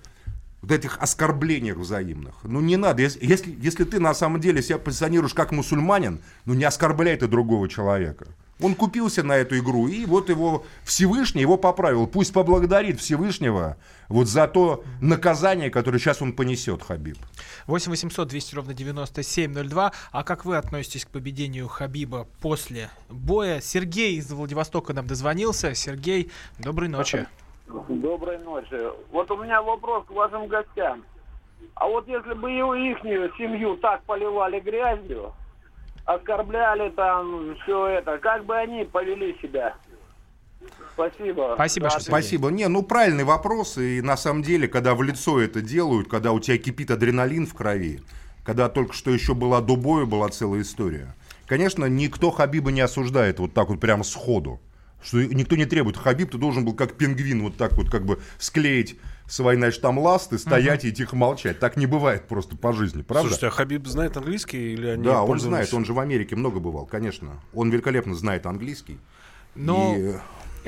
вот 0.62 0.72
этих 0.72 0.98
оскорблениях 1.00 1.78
взаимных. 1.78 2.36
Ну 2.43 2.62
не 2.62 2.78
надо. 2.78 3.02
Если, 3.02 3.26
если, 3.26 3.58
если 3.62 3.84
ты 3.84 4.00
на 4.00 4.13
самом 4.13 4.41
деле 4.41 4.62
себя 4.62 4.78
позиционируешь 4.78 5.34
как 5.34 5.52
мусульманин, 5.52 6.19
ну 6.45 6.54
не 6.54 6.65
оскорбляй 6.65 7.15
ты 7.17 7.28
другого 7.28 7.69
человека. 7.69 8.28
Он 8.62 8.76
купился 8.76 9.24
на 9.24 9.38
эту 9.38 9.58
игру, 9.58 9.88
и 9.88 10.06
вот 10.06 10.28
его 10.28 10.65
Всевышний 10.84 11.41
его 11.41 11.56
поправил. 11.56 12.08
Пусть 12.08 12.34
поблагодарит 12.34 13.00
Всевышнего 13.00 13.78
вот 14.10 14.28
за 14.28 14.48
то 14.48 14.84
наказание, 15.00 15.69
которое 15.69 15.98
сейчас 15.98 16.22
он 16.22 16.34
понесет, 16.34 16.84
Хабиб. 16.84 17.17
8 17.67 17.89
800 17.89 18.28
200 18.28 18.56
ровно 18.56 18.74
9702. 18.74 19.93
А 20.12 20.24
как 20.24 20.43
вы 20.43 20.58
относитесь 20.58 21.06
к 21.06 21.08
победению 21.08 21.69
Хабиба 21.69 22.28
после 22.41 22.89
боя? 23.10 23.62
Сергей 23.62 24.17
из 24.17 24.30
Владивостока 24.30 24.91
нам 24.91 25.08
дозвонился. 25.08 25.74
Сергей, 25.74 26.30
доброй 26.58 26.89
ночи. 26.89 27.28
Доброй 27.69 28.39
ночи. 28.39 28.77
Вот 29.12 29.29
у 29.32 29.43
меня 29.43 29.62
вопрос 29.62 30.05
к 30.05 30.12
вашим 30.12 30.47
гостям. 30.47 31.03
А 31.75 31.88
вот 31.88 32.08
если 32.08 32.34
бы 32.34 32.51
и 32.51 32.91
ихнюю 32.91 33.32
семью 33.38 33.77
так 33.77 34.03
поливали 34.03 34.60
грязью, 34.60 35.34
оскорбляли 36.05 36.89
там 36.91 37.55
все 37.62 37.88
это, 37.88 38.17
как 38.17 38.45
бы 38.45 38.55
они 38.55 38.86
повели 38.86 39.38
себя? 39.41 39.75
Спасибо. 40.93 41.53
Спасибо, 41.55 41.89
Да. 41.89 41.99
Спасибо. 41.99 42.49
Не, 42.49 42.67
ну 42.67 42.82
правильный 42.84 43.23
вопрос. 43.23 43.77
И 43.77 44.01
на 44.01 44.17
самом 44.17 44.41
деле, 44.41 44.67
когда 44.67 44.95
в 44.95 45.03
лицо 45.03 45.39
это 45.39 45.62
делают, 45.62 46.10
когда 46.10 46.32
у 46.32 46.39
тебя 46.39 46.58
кипит 46.58 46.91
адреналин 46.91 47.45
в 47.45 47.53
крови, 47.53 48.01
когда 48.43 48.67
только 48.67 48.93
что 48.93 49.12
еще 49.12 49.34
была 49.34 49.62
до 49.62 49.75
боя, 49.75 50.05
была 50.05 50.27
целая 50.29 50.62
история. 50.62 51.15
Конечно, 51.45 51.86
никто 51.86 52.32
Хабиба 52.32 52.71
не 52.71 52.82
осуждает 52.82 53.39
вот 53.39 53.53
так 53.53 53.69
вот 53.69 53.79
прямо 53.79 54.03
сходу. 54.03 54.60
Что 55.02 55.24
никто 55.24 55.56
не 55.56 55.66
требует. 55.66 55.98
Хабиб, 55.98 56.32
ты 56.32 56.38
должен 56.38 56.66
был 56.66 56.74
как 56.74 56.94
пингвин 56.96 57.42
вот 57.42 57.56
так 57.56 57.74
вот 57.74 57.90
как 57.90 58.06
бы 58.06 58.20
склеить 58.38 59.00
свои, 59.28 59.56
значит, 59.56 59.82
там 59.82 59.98
ласты, 60.00 60.38
стоять 60.38 60.86
и 60.86 60.92
тихо 60.92 61.16
молчать. 61.16 61.60
Так 61.60 61.78
не 61.78 61.86
бывает 61.86 62.28
просто 62.28 62.58
по 62.58 62.74
жизни, 62.74 63.02
правда? 63.02 63.30
Слушайте, 63.30 63.48
а 63.48 63.52
Хабиб 63.52 63.88
знает 63.88 64.18
английский 64.18 64.74
или 64.74 64.88
они 64.90 65.04
да, 65.04 65.24
он 65.24 65.40
знает, 65.40 65.74
он 65.74 65.86
же 65.86 65.94
в 65.94 66.00
Америке 66.00 66.36
много 66.36 66.60
бывал, 66.60 66.86
конечно. 66.86 67.40
Он 67.54 67.70
великолепно 67.70 68.16
знает 68.16 68.46
английский. 68.46 69.00
Но, 69.56 69.96
И- 69.96 70.02
э, 70.02 70.20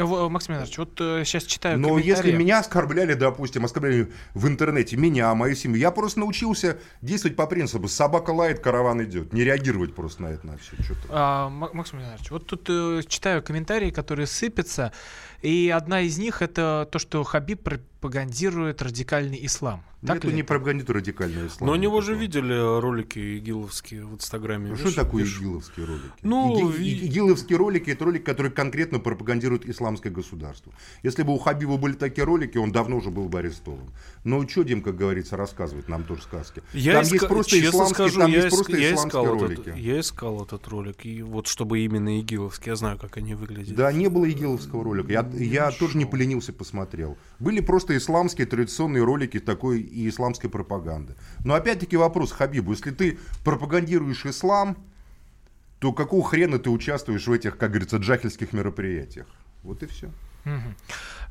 Максим 0.05 0.55
Иванович, 0.55 0.77
вот 0.77 0.93
сейчас 0.97 1.43
читаю 1.43 1.77
Но 1.79 1.97
если 1.97 2.31
меня 2.31 2.59
оскорбляли, 2.59 3.13
допустим, 3.13 3.65
оскорбляли 3.65 4.11
в 4.33 4.47
интернете, 4.47 4.97
меня, 4.97 5.33
мою 5.35 5.55
семью, 5.55 5.79
я 5.79 5.91
просто 5.91 6.19
научился 6.19 6.77
действовать 7.01 7.35
по 7.35 7.47
принципу 7.47 7.87
собака 7.87 8.31
лает, 8.31 8.59
караван 8.59 9.03
идет. 9.03 9.33
Не 9.33 9.43
реагировать 9.43 9.95
просто 9.95 10.23
на 10.23 10.27
это, 10.27 10.47
на 10.47 10.57
все. 10.57 10.75
А, 11.09 11.49
Ма- 11.49 11.69
Максим 11.73 11.99
Иванович, 12.01 12.31
вот 12.31 12.45
тут 12.47 12.65
э, 12.69 13.01
читаю 13.07 13.41
комментарии, 13.43 13.91
которые 13.91 14.27
сыпятся, 14.27 14.91
и 15.41 15.69
одна 15.69 16.01
из 16.01 16.17
них 16.17 16.41
это 16.41 16.87
то, 16.91 16.99
что 16.99 17.23
Хабиб 17.23 17.61
пропагандирует 17.63 18.81
радикальный 18.81 19.45
ислам. 19.45 19.83
Так 20.05 20.17
это 20.17 20.29
ли 20.29 20.33
не 20.33 20.41
пропагандирует 20.41 20.89
радикальный 20.89 21.45
ислам. 21.45 21.67
Но 21.67 21.73
у 21.73 21.75
него 21.75 22.01
же 22.01 22.15
видели 22.15 22.79
ролики 22.79 23.37
игиловские 23.37 24.03
в 24.07 24.15
Инстаграме. 24.15 24.69
Ну, 24.71 24.75
Что 24.75 24.95
такое 24.95 25.23
видишь? 25.23 25.37
игиловские 25.39 25.85
ролики? 25.85 26.05
Ну, 26.23 26.71
Иги- 26.71 26.81
и- 26.81 27.05
игиловские 27.05 27.59
ролики 27.59 27.91
это 27.91 28.05
ролики, 28.05 28.23
которые 28.23 28.51
конкретно 28.51 28.97
пропагандируют 28.97 29.67
исламское 29.67 30.11
государство. 30.11 30.73
Если 31.03 31.21
бы 31.21 31.33
у 31.35 31.37
Хабиба 31.37 31.77
были 31.77 31.93
такие 31.93 32.23
ролики, 32.23 32.57
он 32.57 32.71
давно 32.71 32.97
уже 32.97 33.11
был 33.11 33.29
бы 33.29 33.37
арестован. 33.37 33.91
Но 34.23 34.47
что, 34.47 34.63
Дим, 34.63 34.81
как 34.81 34.95
говорится, 34.95 35.37
рассказывает 35.37 35.87
нам 35.87 36.03
тоже 36.03 36.23
сказки. 36.23 36.63
Я 36.73 36.93
там 36.93 37.03
иска- 37.03 37.13
есть 37.13 37.27
просто 37.27 37.51
честно 37.51 37.69
исламские, 37.69 37.93
скажу, 38.09 38.19
там 38.21 38.31
я, 38.31 38.35
есть 38.37 38.47
иск- 38.47 38.55
просто 38.57 38.77
я 38.77 38.93
исламские 38.95 39.07
искал 39.21 39.25
ролики. 39.39 39.61
этот, 39.61 39.77
я 39.77 39.99
искал 39.99 40.43
этот 40.43 40.67
ролик, 40.67 41.05
и 41.05 41.21
вот 41.21 41.45
чтобы 41.45 41.79
именно 41.81 42.19
игиловский, 42.19 42.71
я 42.71 42.75
знаю, 42.75 42.97
как 42.97 43.17
они 43.17 43.35
выглядят. 43.35 43.75
Да, 43.75 43.91
не 43.93 44.07
было 44.09 44.27
игиловского 44.27 44.83
ролика. 44.83 45.11
Я, 45.11 45.30
я 45.37 45.71
тоже 45.71 45.97
не 45.97 46.05
поленился, 46.05 46.53
посмотрел. 46.53 47.17
Были 47.39 47.61
просто 47.61 47.95
исламские 47.97 48.47
традиционные 48.47 49.03
ролики 49.03 49.39
такой 49.39 49.81
и 49.81 50.07
исламской 50.09 50.49
пропаганды. 50.49 51.15
Но 51.43 51.53
опять-таки 51.53 51.97
вопрос 51.97 52.31
Хабибу. 52.31 52.71
Если 52.71 52.91
ты 52.91 53.19
пропагандируешь 53.43 54.25
ислам, 54.25 54.77
то 55.79 55.93
какого 55.93 56.23
хрена 56.23 56.59
ты 56.59 56.69
участвуешь 56.69 57.27
в 57.27 57.31
этих, 57.31 57.57
как 57.57 57.71
говорится, 57.71 57.97
джахельских 57.97 58.53
мероприятиях? 58.53 59.27
Вот 59.63 59.83
и 59.83 59.87
все. 59.87 60.11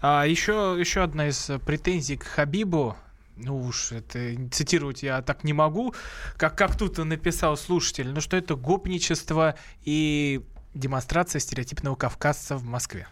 А, 0.03 0.25
еще, 0.25 0.77
еще 0.79 1.03
одна 1.03 1.29
из 1.29 1.51
претензий 1.67 2.17
к 2.17 2.25
Хабибу. 2.25 2.97
Ну 3.37 3.59
уж 3.59 3.93
это 3.93 4.37
цитировать 4.51 5.03
я 5.03 5.23
так 5.23 5.45
не 5.45 5.55
могу, 5.55 5.95
как, 6.37 6.59
как 6.59 6.77
тут 6.77 6.99
написал 6.99 7.57
слушатель, 7.57 8.09
ну 8.11 8.21
что 8.21 8.37
это 8.37 8.55
гопничество 8.55 9.55
и 9.83 10.43
демонстрация 10.75 11.41
стереотипного 11.41 11.95
кавказца 11.95 12.57
в 12.57 12.65
Москве. 12.65 13.09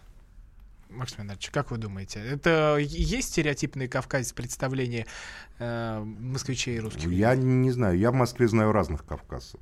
Максим 0.89 1.19
Иванович, 1.19 1.49
как 1.51 1.71
вы 1.71 1.77
думаете, 1.77 2.19
это 2.19 2.77
есть 2.79 3.29
стереотипный 3.29 3.87
кавказец 3.87 4.33
представление 4.33 5.05
э, 5.59 5.99
москвичей 6.03 6.77
и 6.77 6.79
русских? 6.79 7.09
Я 7.11 7.35
не 7.35 7.71
знаю, 7.71 7.97
я 7.97 8.11
в 8.11 8.15
Москве 8.15 8.47
знаю 8.47 8.71
разных 8.71 9.05
кавказцев. 9.05 9.59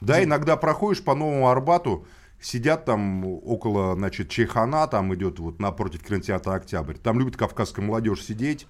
Да, 0.00 0.22
иногда 0.22 0.56
проходишь 0.56 1.02
по 1.04 1.14
Новому 1.14 1.48
Арбату, 1.50 2.06
сидят 2.40 2.86
там 2.86 3.24
около, 3.24 3.94
значит, 3.94 4.30
Чайхана, 4.30 4.86
там 4.88 5.14
идет 5.14 5.38
вот 5.38 5.60
напротив 5.60 6.02
кинотеатра 6.02 6.54
«Октябрь». 6.54 6.96
Там 6.96 7.18
любит 7.20 7.36
кавказская 7.36 7.84
молодежь 7.84 8.22
сидеть. 8.22 8.66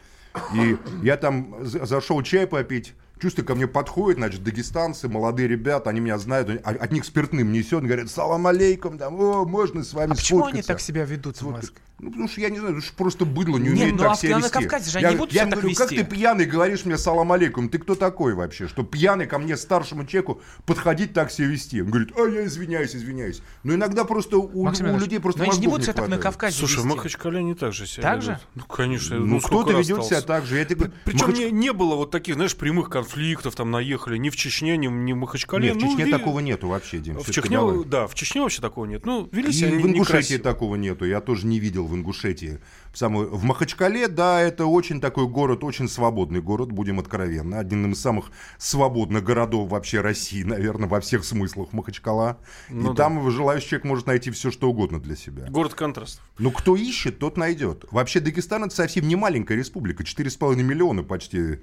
И 0.55 0.77
я 1.03 1.17
там 1.17 1.57
за- 1.65 1.85
зашел 1.87 2.23
чай 2.23 2.47
попить, 2.47 2.95
чувствую, 3.21 3.47
ко 3.47 3.55
мне 3.55 3.67
подходят, 3.67 4.19
значит, 4.19 4.43
дагестанцы, 4.43 5.07
молодые 5.09 5.47
ребята, 5.47 5.91
они 5.91 6.01
меня 6.01 6.19
знают, 6.19 6.49
они- 6.49 6.59
от 6.79 6.91
них 6.93 7.05
спиртным 7.05 7.53
несет, 7.53 7.85
говорят, 7.85 8.11
салам 8.11 8.47
алейкум, 8.47 8.99
там, 8.99 9.15
о, 9.21 9.45
можно 9.45 9.85
с 9.85 9.93
вами 9.95 10.13
А 10.13 10.15
почему 10.15 10.41
они 10.47 10.63
сфоткаться?» 10.63 10.73
так 10.73 10.81
себя 10.81 11.05
ведут 11.05 11.41
в. 11.41 11.51
Москве? 11.51 11.79
Ну, 12.03 12.11
потому 12.11 12.29
что 12.29 12.41
я 12.41 12.51
не 12.51 12.59
знаю, 12.59 12.81
что 12.81 12.93
просто 12.97 13.25
быдло 13.25 13.59
не 13.59 13.69
Не, 13.69 13.71
умеет 13.71 13.93
ну, 13.93 13.99
так 13.99 14.13
а 14.13 14.15
себя 14.17 14.39
на 14.39 14.41
вести. 14.41 14.53
Кавказе 14.53 14.91
же 14.91 14.99
они 14.99 15.05
я, 15.05 15.11
не 15.13 15.17
будут 15.19 15.33
я 15.33 15.43
себя 15.43 15.51
так 15.53 15.61
говорю, 15.61 15.77
как 15.77 15.91
вести. 15.93 16.03
ты 16.05 16.11
пьяный 16.11 16.45
говоришь 16.47 16.85
мне 16.85 16.99
салам 16.99 17.31
алейкум, 17.31 17.69
ты 17.69 17.79
кто 17.79 17.95
такой 17.95 18.35
вообще, 18.35 18.67
что 18.67 18.83
пьяный 18.83 19.27
ко 19.29 19.39
мне, 19.39 19.57
старшему 19.57 20.05
человеку, 20.05 20.41
подходить 20.67 21.13
так 21.13 21.31
себя 21.31 21.47
вести? 21.47 21.81
Он 21.81 21.91
говорит, 21.91 22.11
а 22.17 22.23
я 22.27 22.45
извиняюсь, 22.45 22.97
извиняюсь. 22.97 23.41
Но 23.63 23.75
иногда 23.75 24.05
просто 24.05 24.37
у, 24.39 24.65
Максим 24.65 24.91
у 24.91 24.99
людей 24.99 25.21
просто 25.21 25.45
они 25.45 25.53
же 25.53 25.61
не 25.61 25.67
мозгов 25.69 25.73
будут 25.75 25.85
себя 25.85 25.93
так 25.95 26.09
на. 26.09 26.19
Кавказе 26.19 26.59
Слушай, 26.59 26.81
в 26.81 26.85
вести. 26.87 26.89
Махачкале 26.97 27.39
они 27.39 27.55
так 27.55 27.73
же 27.73 27.87
себя 27.87 28.03
Так 28.03 28.13
ведут. 28.17 28.25
же? 28.25 28.41
Ну, 28.57 28.63
конечно. 28.65 29.19
Ну, 29.21 29.39
кто-то 29.41 29.71
ведет 29.71 29.87
себя 29.87 30.21
сталкивался. 30.21 30.27
так 30.27 30.45
же. 30.47 30.57
Я 30.59 30.65
тебе 30.65 30.77
говорю, 30.77 30.93
Причем 31.05 31.27
Махач- 31.29 31.39
не, 31.39 31.51
не 31.53 31.73
было 31.73 31.95
вот 31.95 32.11
таких, 32.11 32.35
знаешь, 32.35 32.57
прямых 32.57 32.91
конфликтов, 32.91 33.55
там 33.55 33.71
наехали 33.71 34.17
ни 34.19 34.29
в 34.29 34.35
Чечне, 34.35 34.77
ни, 34.77 34.89
ни 34.89 35.13
в 35.13 35.17
Махачкале. 35.19 35.69
Нет, 35.69 35.77
в 35.77 35.81
Ну, 35.85 35.89
Чечне 35.91 36.07
ви- 36.07 36.11
такого 36.11 36.41
нету 36.41 36.67
вообще, 36.67 36.99
Дим. 36.99 37.21
В 37.21 37.31
Чечне, 37.31 37.61
да, 37.87 38.09
в 38.09 38.15
Чечне 38.17 38.41
вообще 38.43 38.61
такого 38.61 38.87
нет. 38.87 39.07
Ну, 39.07 39.29
вели 39.31 39.51
И 39.51 39.53
себя 39.53 39.69
в 39.69 39.77
не- 39.77 39.83
Ингушетии 39.93 40.39
такого 40.39 40.75
нету, 40.75 41.05
я 41.05 41.21
тоже 41.21 41.47
не 41.47 41.61
видел 41.61 41.87
в 41.93 41.95
Ингушетии. 41.95 42.59
В, 42.93 42.99
самую... 42.99 43.31
в 43.31 43.45
Махачкале, 43.45 44.09
да, 44.09 44.41
это 44.41 44.67
очень 44.67 45.01
такой 45.01 45.29
город, 45.29 45.63
очень 45.65 45.89
свободный 45.89 46.41
город, 46.41 46.73
будем 46.73 46.99
откровенны. 46.99 47.55
Один 47.55 47.93
из 47.93 48.01
самых 48.01 48.31
свободных 48.59 49.23
городов 49.23 49.71
вообще 49.71 50.01
России, 50.01 50.43
наверное, 50.45 50.89
во 50.89 51.01
всех 51.01 51.25
смыслах 51.25 51.73
Махачкала. 51.73 52.39
Ну 52.69 52.93
и 52.93 52.97
да. 52.97 53.05
там 53.05 53.31
желающий 53.31 53.69
человек 53.69 53.85
может 53.85 54.07
найти 54.07 54.31
все, 54.31 54.51
что 54.51 54.69
угодно 54.69 55.01
для 55.01 55.17
себя. 55.17 55.47
Город 55.49 55.75
контрастов. 55.75 56.23
Но 56.39 56.51
кто 56.51 56.77
ищет, 56.77 57.19
тот 57.19 57.37
найдет. 57.37 57.85
Вообще 57.91 58.21
Дагестан 58.21 58.65
это 58.65 58.75
совсем 58.75 59.07
не 59.07 59.17
маленькая 59.17 59.57
республика, 59.57 60.03
4,5 60.03 60.57
миллиона 60.57 61.03
почти, 61.03 61.61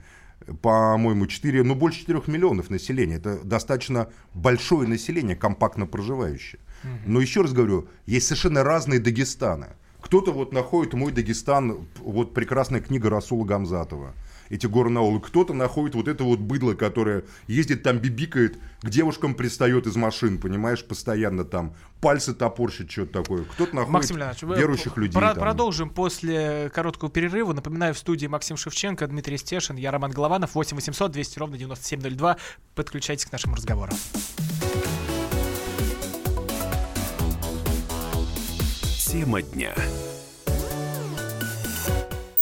по-моему, 0.61 1.27
4, 1.27 1.63
ну 1.63 1.75
больше 1.75 2.01
4 2.01 2.23
миллионов 2.27 2.69
населения. 2.69 3.15
Это 3.15 3.39
достаточно 3.43 4.09
большое 4.33 4.87
население, 4.87 5.35
компактно 5.35 5.85
проживающее. 5.85 6.59
Но 7.05 7.19
еще 7.19 7.41
раз 7.41 7.53
говорю, 7.53 7.89
есть 8.05 8.27
совершенно 8.27 8.63
разные 8.63 8.99
Дагестаны. 8.99 9.67
Кто-то 10.09 10.31
вот 10.31 10.53
находит 10.53 10.95
мой 10.95 11.11
Дагестан, 11.11 11.87
вот 11.99 12.33
прекрасная 12.33 12.81
книга 12.81 13.11
Расула 13.11 13.45
Гамзатова, 13.45 14.15
эти 14.49 14.65
горы 14.65 14.89
Наулы. 14.89 15.19
Кто-то 15.21 15.53
находит 15.53 15.93
вот 15.93 16.07
это 16.07 16.23
вот 16.23 16.39
быдло, 16.39 16.73
которое 16.73 17.25
ездит 17.45 17.83
там, 17.83 17.99
бибикает, 17.99 18.57
к 18.81 18.89
девушкам 18.89 19.35
пристает 19.35 19.85
из 19.85 19.95
машин, 19.95 20.39
понимаешь, 20.39 20.83
постоянно 20.83 21.45
там, 21.45 21.75
пальцы 22.01 22.33
топорщит, 22.33 22.89
что-то 22.89 23.21
такое. 23.21 23.43
Кто-то 23.43 23.75
находит 23.75 24.15
Максим 24.15 24.49
верующих 24.49 24.97
людей. 24.97 25.13
про- 25.13 25.35
там. 25.35 25.43
Продолжим 25.43 25.91
после 25.91 26.71
короткого 26.73 27.11
перерыва. 27.11 27.53
Напоминаю, 27.53 27.93
в 27.93 27.99
студии 27.99 28.25
Максим 28.25 28.57
Шевченко, 28.57 29.05
Дмитрий 29.05 29.37
Стешин, 29.37 29.75
я 29.75 29.91
Роман 29.91 30.09
Голованов, 30.09 30.55
8 30.55 30.75
800 30.75 31.11
200 31.11 31.37
ровно 31.37 31.55
9702. 31.59 32.37
Подключайтесь 32.73 33.25
к 33.27 33.31
нашему 33.31 33.57
разговору. 33.57 33.93
Тема 39.11 39.41
дня. 39.41 39.73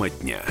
Тема 0.00 0.08
дня. 0.08 0.42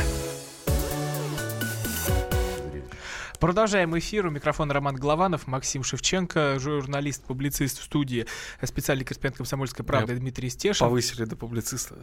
Продолжаем 3.39 3.97
эфир. 3.97 4.27
У 4.27 4.29
микрофона 4.29 4.75
Роман 4.75 4.95
Голованов, 4.95 5.47
Максим 5.47 5.83
Шевченко, 5.83 6.59
журналист, 6.59 7.23
публицист 7.23 7.79
в 7.79 7.83
студии, 7.83 8.27
специальный 8.61 9.05
корреспондент 9.05 9.37
«Комсомольской 9.37 9.83
правды» 9.83 10.15
Дмитрий 10.17 10.51
Стешин. 10.51 10.85
Повысили 10.85 11.25
до 11.25 11.35
публициста. 11.35 11.95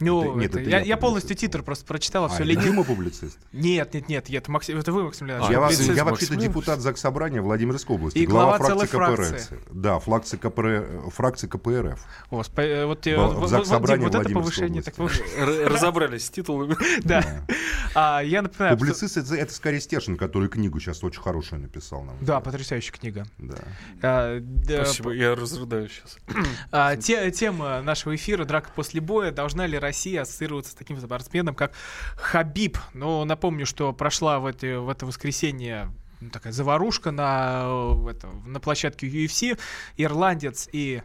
Ну, 0.00 0.22
Это- 0.32 0.38
нет, 0.38 0.50
это- 0.50 0.60
это 0.60 0.70
я, 0.70 0.78
я 0.80 0.84
я 0.84 0.96
полностью 0.96 1.36
титр 1.36 1.62
просто 1.62 1.84
прочитал, 1.84 2.24
А, 2.26 2.28
все 2.28 2.44
лениво. 2.44 2.62
Дима 2.64 2.84
публицист? 2.84 3.38
Нет, 3.52 3.94
нет, 3.94 4.08
нет, 4.08 4.30
это, 4.30 4.50
Максим, 4.50 4.78
это 4.78 4.92
вы, 4.92 5.04
Максим 5.04 5.26
Леонидович. 5.26 5.52
я, 5.52 5.60
во- 5.60 5.66
Публицист. 5.68 5.96
я 5.96 6.04
вообще-то 6.04 6.36
депутат 6.36 6.80
ЗАГС 6.80 7.00
Собрания 7.00 7.40
Владимирской 7.40 7.96
области. 7.96 8.18
И 8.18 8.26
глава 8.26 8.58
целой 8.58 8.86
фракции. 8.86 9.36
КПРФ. 9.56 9.60
Да, 9.70 9.98
фракции, 9.98 10.36
КПР, 10.36 11.10
фракции 11.12 11.46
КПРФ. 11.46 12.00
О, 12.30 12.40
спа- 12.42 12.62
э, 12.62 12.84
вот, 12.86 13.06
э, 13.06 13.16
Во- 13.16 13.26
вот, 13.28 13.36
в 13.36 13.40
вот- 13.40 13.50
ЗАГС 13.50 13.68
вот, 13.68 13.74
Собрания 13.76 14.02
вот 14.04 14.14
это 14.14 14.18
Владимирской 14.28 14.68
повышение. 14.68 14.82
области. 14.82 15.60
Так 15.64 15.72
Разобрались 15.72 16.26
с 16.26 16.30
титулами. 16.30 16.76
Да. 17.04 17.24
А, 17.94 18.20
я 18.20 18.42
напоминаю, 18.42 18.76
Публицист 18.76 19.16
это, 19.16 19.34
это 19.34 19.52
скорее 19.54 19.80
Стешин, 19.80 20.16
который 20.16 20.48
книгу 20.48 20.78
сейчас 20.80 21.02
очень 21.04 21.20
хорошую 21.22 21.62
написал 21.62 22.02
нам. 22.02 22.16
Да, 22.20 22.40
потрясающая 22.40 22.92
книга. 22.92 23.26
Да. 23.38 23.56
А, 24.02 24.38
да, 24.40 24.84
Спасибо, 24.84 25.12
я 25.12 25.34
разрыдаю 25.34 25.88
сейчас. 25.88 26.18
А, 26.72 26.96
те- 26.96 27.30
тема 27.30 27.80
нашего 27.82 28.14
эфира 28.14 28.44
«Драка 28.44 28.70
после 28.74 29.00
боя». 29.00 29.30
Должна 29.30 29.66
ли 29.66 29.78
Россия 29.86 30.22
ассоциироваться 30.22 30.72
с 30.72 30.74
таким 30.74 31.00
спортсменом, 31.00 31.54
как 31.54 31.72
Хабиб? 32.16 32.76
Ну, 32.92 33.24
напомню, 33.24 33.66
что 33.66 33.92
прошла 33.92 34.40
в, 34.40 34.46
эти, 34.46 34.74
в 34.76 34.88
это 34.88 35.06
воскресенье 35.06 35.92
ну, 36.20 36.30
такая 36.30 36.52
заварушка 36.52 37.12
на, 37.12 37.62
э, 37.64 38.10
это, 38.10 38.26
на 38.44 38.58
площадке 38.58 39.06
UFC. 39.06 39.58
Ирландец 39.96 40.68
и 40.72 41.02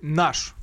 наш 0.00 0.54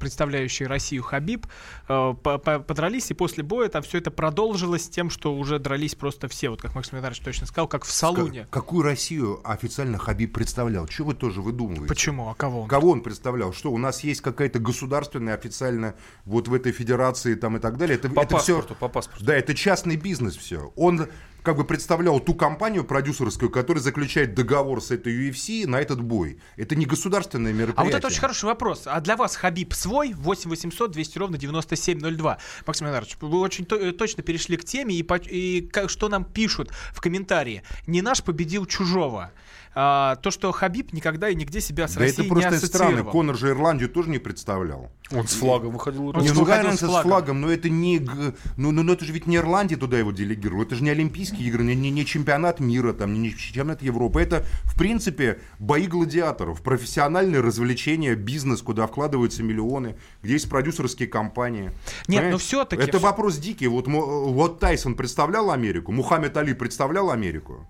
представляющий 0.00 0.66
Россию 0.66 1.02
Хабиб 1.02 1.46
э, 1.88 2.14
по- 2.22 2.38
по- 2.38 2.58
подрались, 2.60 3.10
и 3.10 3.14
после 3.14 3.42
боя 3.42 3.68
там 3.68 3.82
все 3.82 3.98
это 3.98 4.10
продолжилось 4.10 4.88
тем, 4.88 5.10
что 5.10 5.34
уже 5.36 5.58
дрались 5.58 5.94
просто 5.94 6.28
все, 6.28 6.50
вот 6.50 6.62
как 6.62 6.74
Максим 6.74 6.94
Леонидович 6.98 7.20
точно 7.20 7.46
сказал, 7.46 7.68
как 7.68 7.84
в 7.84 7.90
салуне. 7.90 8.42
Ка- 8.50 8.60
Какую 8.60 8.82
Россию 8.82 9.40
официально 9.44 9.98
Хабиб 9.98 10.32
представлял? 10.32 10.86
Чего 10.86 11.08
вы 11.08 11.14
тоже 11.14 11.40
выдумываете? 11.40 11.86
Почему? 11.86 12.28
А 12.28 12.34
кого 12.34 12.62
он? 12.62 12.68
Кого 12.68 12.90
он 12.90 13.00
представлял? 13.02 13.52
Что 13.52 13.70
у 13.70 13.78
нас 13.78 14.02
есть 14.04 14.20
какая-то 14.20 14.58
государственная 14.58 15.34
официально 15.34 15.94
вот 16.24 16.48
в 16.48 16.54
этой 16.54 16.72
федерации 16.72 17.34
там 17.34 17.56
и 17.56 17.60
так 17.60 17.76
далее? 17.76 17.96
Это, 17.96 18.08
По 18.08 18.20
это 18.20 18.36
паспорту, 18.36 18.74
по 18.74 18.88
паспорту. 18.88 19.24
Да, 19.24 19.34
это 19.36 19.54
частный 19.54 19.96
бизнес 19.96 20.36
все. 20.36 20.72
Он 20.76 21.08
как 21.46 21.56
бы 21.56 21.62
представлял 21.64 22.18
ту 22.18 22.34
компанию 22.34 22.82
продюсерскую, 22.82 23.50
которая 23.50 23.80
заключает 23.80 24.34
договор 24.34 24.82
с 24.82 24.90
этой 24.90 25.30
UFC 25.30 25.64
на 25.68 25.76
этот 25.80 26.02
бой. 26.02 26.38
Это 26.56 26.74
не 26.74 26.86
государственное 26.86 27.52
А 27.52 27.54
мероприятие. 27.54 27.84
вот 27.92 27.98
это 27.98 28.06
очень 28.08 28.18
хороший 28.20 28.46
вопрос. 28.46 28.82
А 28.86 29.00
для 29.00 29.14
вас 29.16 29.36
Хабиб 29.36 29.72
свой? 29.72 30.12
8 30.12 30.50
800 30.50 30.90
200 30.90 31.18
ровно 31.18 31.38
9702. 31.38 32.38
Максим 32.66 32.86
Леонидович, 32.88 33.16
вы 33.20 33.38
очень 33.38 33.64
то- 33.64 33.92
точно 33.92 34.24
перешли 34.24 34.56
к 34.56 34.64
теме, 34.64 34.96
и, 34.96 35.04
по- 35.04 35.14
и 35.18 35.60
как- 35.60 35.88
что 35.88 36.08
нам 36.08 36.24
пишут 36.24 36.72
в 36.92 37.00
комментарии. 37.00 37.62
Не 37.86 38.02
наш 38.02 38.24
победил 38.24 38.66
чужого. 38.66 39.30
А, 39.78 40.16
то, 40.16 40.30
что 40.30 40.50
Хабиб 40.52 40.94
никогда 40.94 41.28
и 41.28 41.34
нигде 41.34 41.60
себя 41.60 41.86
с 41.86 41.92
Да 41.94 42.00
Россией 42.00 42.24
это 42.26 42.34
просто 42.34 42.50
не 42.52 42.58
странно. 42.60 43.04
Конор 43.04 43.36
же 43.36 43.50
Ирландию 43.50 43.90
тоже 43.90 44.08
не 44.08 44.18
представлял. 44.18 44.90
Он 45.12 45.28
с 45.28 45.34
флагом 45.34 45.72
выходил. 45.72 46.08
Он 46.08 46.22
не, 46.22 46.28
с 46.28 46.32
ну 46.34 46.40
выходил 46.40 46.64
разница 46.64 46.86
с 46.86 46.88
с 46.88 46.90
флагом. 46.90 47.10
флагом, 47.10 47.40
но 47.42 47.50
это 47.52 47.68
не, 47.68 48.00
ну, 48.00 48.32
ну, 48.72 48.82
ну 48.82 48.92
это 48.94 49.04
же 49.04 49.12
ведь 49.12 49.26
не 49.26 49.36
Ирландия 49.36 49.76
туда 49.76 49.98
его 49.98 50.12
делегировала, 50.12 50.62
это 50.62 50.76
же 50.76 50.82
не 50.82 50.88
Олимпийские 50.88 51.46
игры, 51.48 51.62
не, 51.62 51.74
не- 51.74 51.90
не 51.90 52.06
чемпионат 52.06 52.58
мира, 52.58 52.94
там, 52.94 53.12
не, 53.12 53.20
не 53.20 53.36
чемпионат 53.36 53.82
Европы, 53.82 54.20
это 54.22 54.46
в 54.64 54.76
принципе 54.78 55.40
бои 55.58 55.86
гладиаторов, 55.86 56.62
профессиональное 56.62 57.42
развлечение, 57.42 58.14
бизнес, 58.14 58.62
куда 58.62 58.86
вкладываются 58.86 59.42
миллионы, 59.42 59.96
где 60.22 60.32
есть 60.32 60.48
продюсерские 60.48 61.06
компании. 61.08 61.64
Нет, 61.64 61.72
ну 61.74 62.04
Понимаете? 62.06 62.30
но 62.32 62.38
всё-таки- 62.38 62.82
Это 62.82 62.98
вопрос 62.98 63.36
дикий. 63.36 63.66
Вот, 63.68 63.86
вот 63.88 64.58
Тайсон 64.58 64.94
представлял 64.94 65.50
Америку, 65.50 65.92
Мухаммед 65.92 66.34
Али 66.38 66.54
представлял 66.54 67.10
Америку. 67.10 67.66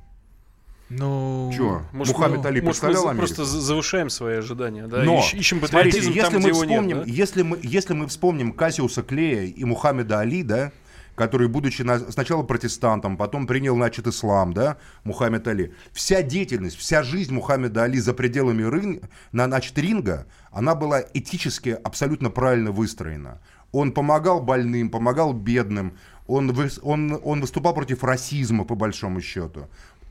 Ну, 0.88 1.50
Чего? 1.54 1.82
Может, 1.92 2.14
Мухаммед 2.16 2.38
мы- 2.42 2.46
Али 2.48 2.60
может, 2.60 2.82
мы 2.82 2.88
представлял 2.88 3.08
Америку? 3.08 3.26
просто 3.26 3.44
за- 3.44 3.60
завышаем 3.60 4.08
свои 4.08 4.36
ожидания, 4.36 4.86
да? 4.86 5.02
Но, 5.02 5.18
Ищ- 5.18 5.36
ищем 5.36 5.58
смотрите, 5.66 5.98
если 5.98 6.20
там, 6.20 6.34
мы 6.34 6.52
вспомним, 6.52 6.86
нет, 6.86 6.98
да? 6.98 7.04
если 7.06 7.42
мы, 7.42 7.58
если 7.62 7.94
мы 7.94 8.06
вспомним 8.06 8.52
Кассиуса 8.52 9.02
Клея 9.02 9.42
и 9.42 9.64
Мухаммеда 9.64 10.20
Али, 10.20 10.44
да, 10.44 10.70
который, 11.16 11.48
будучи 11.48 11.82
на- 11.82 11.98
сначала 12.12 12.44
протестантом, 12.44 13.16
потом 13.16 13.46
принял, 13.48 13.74
значит, 13.74 14.06
ислам, 14.06 14.52
да, 14.52 14.76
Мухаммед 15.02 15.48
Али. 15.48 15.72
Вся 15.92 16.22
деятельность, 16.22 16.76
вся 16.76 17.02
жизнь 17.02 17.34
Мухаммеда 17.34 17.82
Али 17.84 17.98
за 17.98 18.14
пределами 18.14 18.62
рын- 18.62 19.02
на, 19.32 19.46
значит, 19.46 19.76
ринга, 19.78 20.26
она 20.52 20.74
была 20.76 21.02
этически 21.14 21.70
абсолютно 21.82 22.30
правильно 22.30 22.70
выстроена. 22.70 23.40
Он 23.72 23.90
помогал 23.92 24.40
больным, 24.40 24.88
помогал 24.90 25.32
бедным, 25.32 25.96
он, 26.28 26.54
он, 26.82 27.20
он 27.24 27.40
выступал 27.40 27.74
против 27.74 28.04
расизма, 28.04 28.64
по 28.64 28.74
большому 28.76 29.20
счету. 29.20 29.68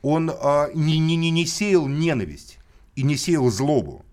Он 0.08 0.30
а, 0.30 0.70
не, 0.72 1.00
не, 1.00 1.16
не, 1.16 1.32
не 1.32 1.46
сеял 1.46 1.88
ненависть 1.88 2.60
и 2.94 3.02
не 3.02 3.16
сеял 3.16 3.50
злобу. 3.50 4.04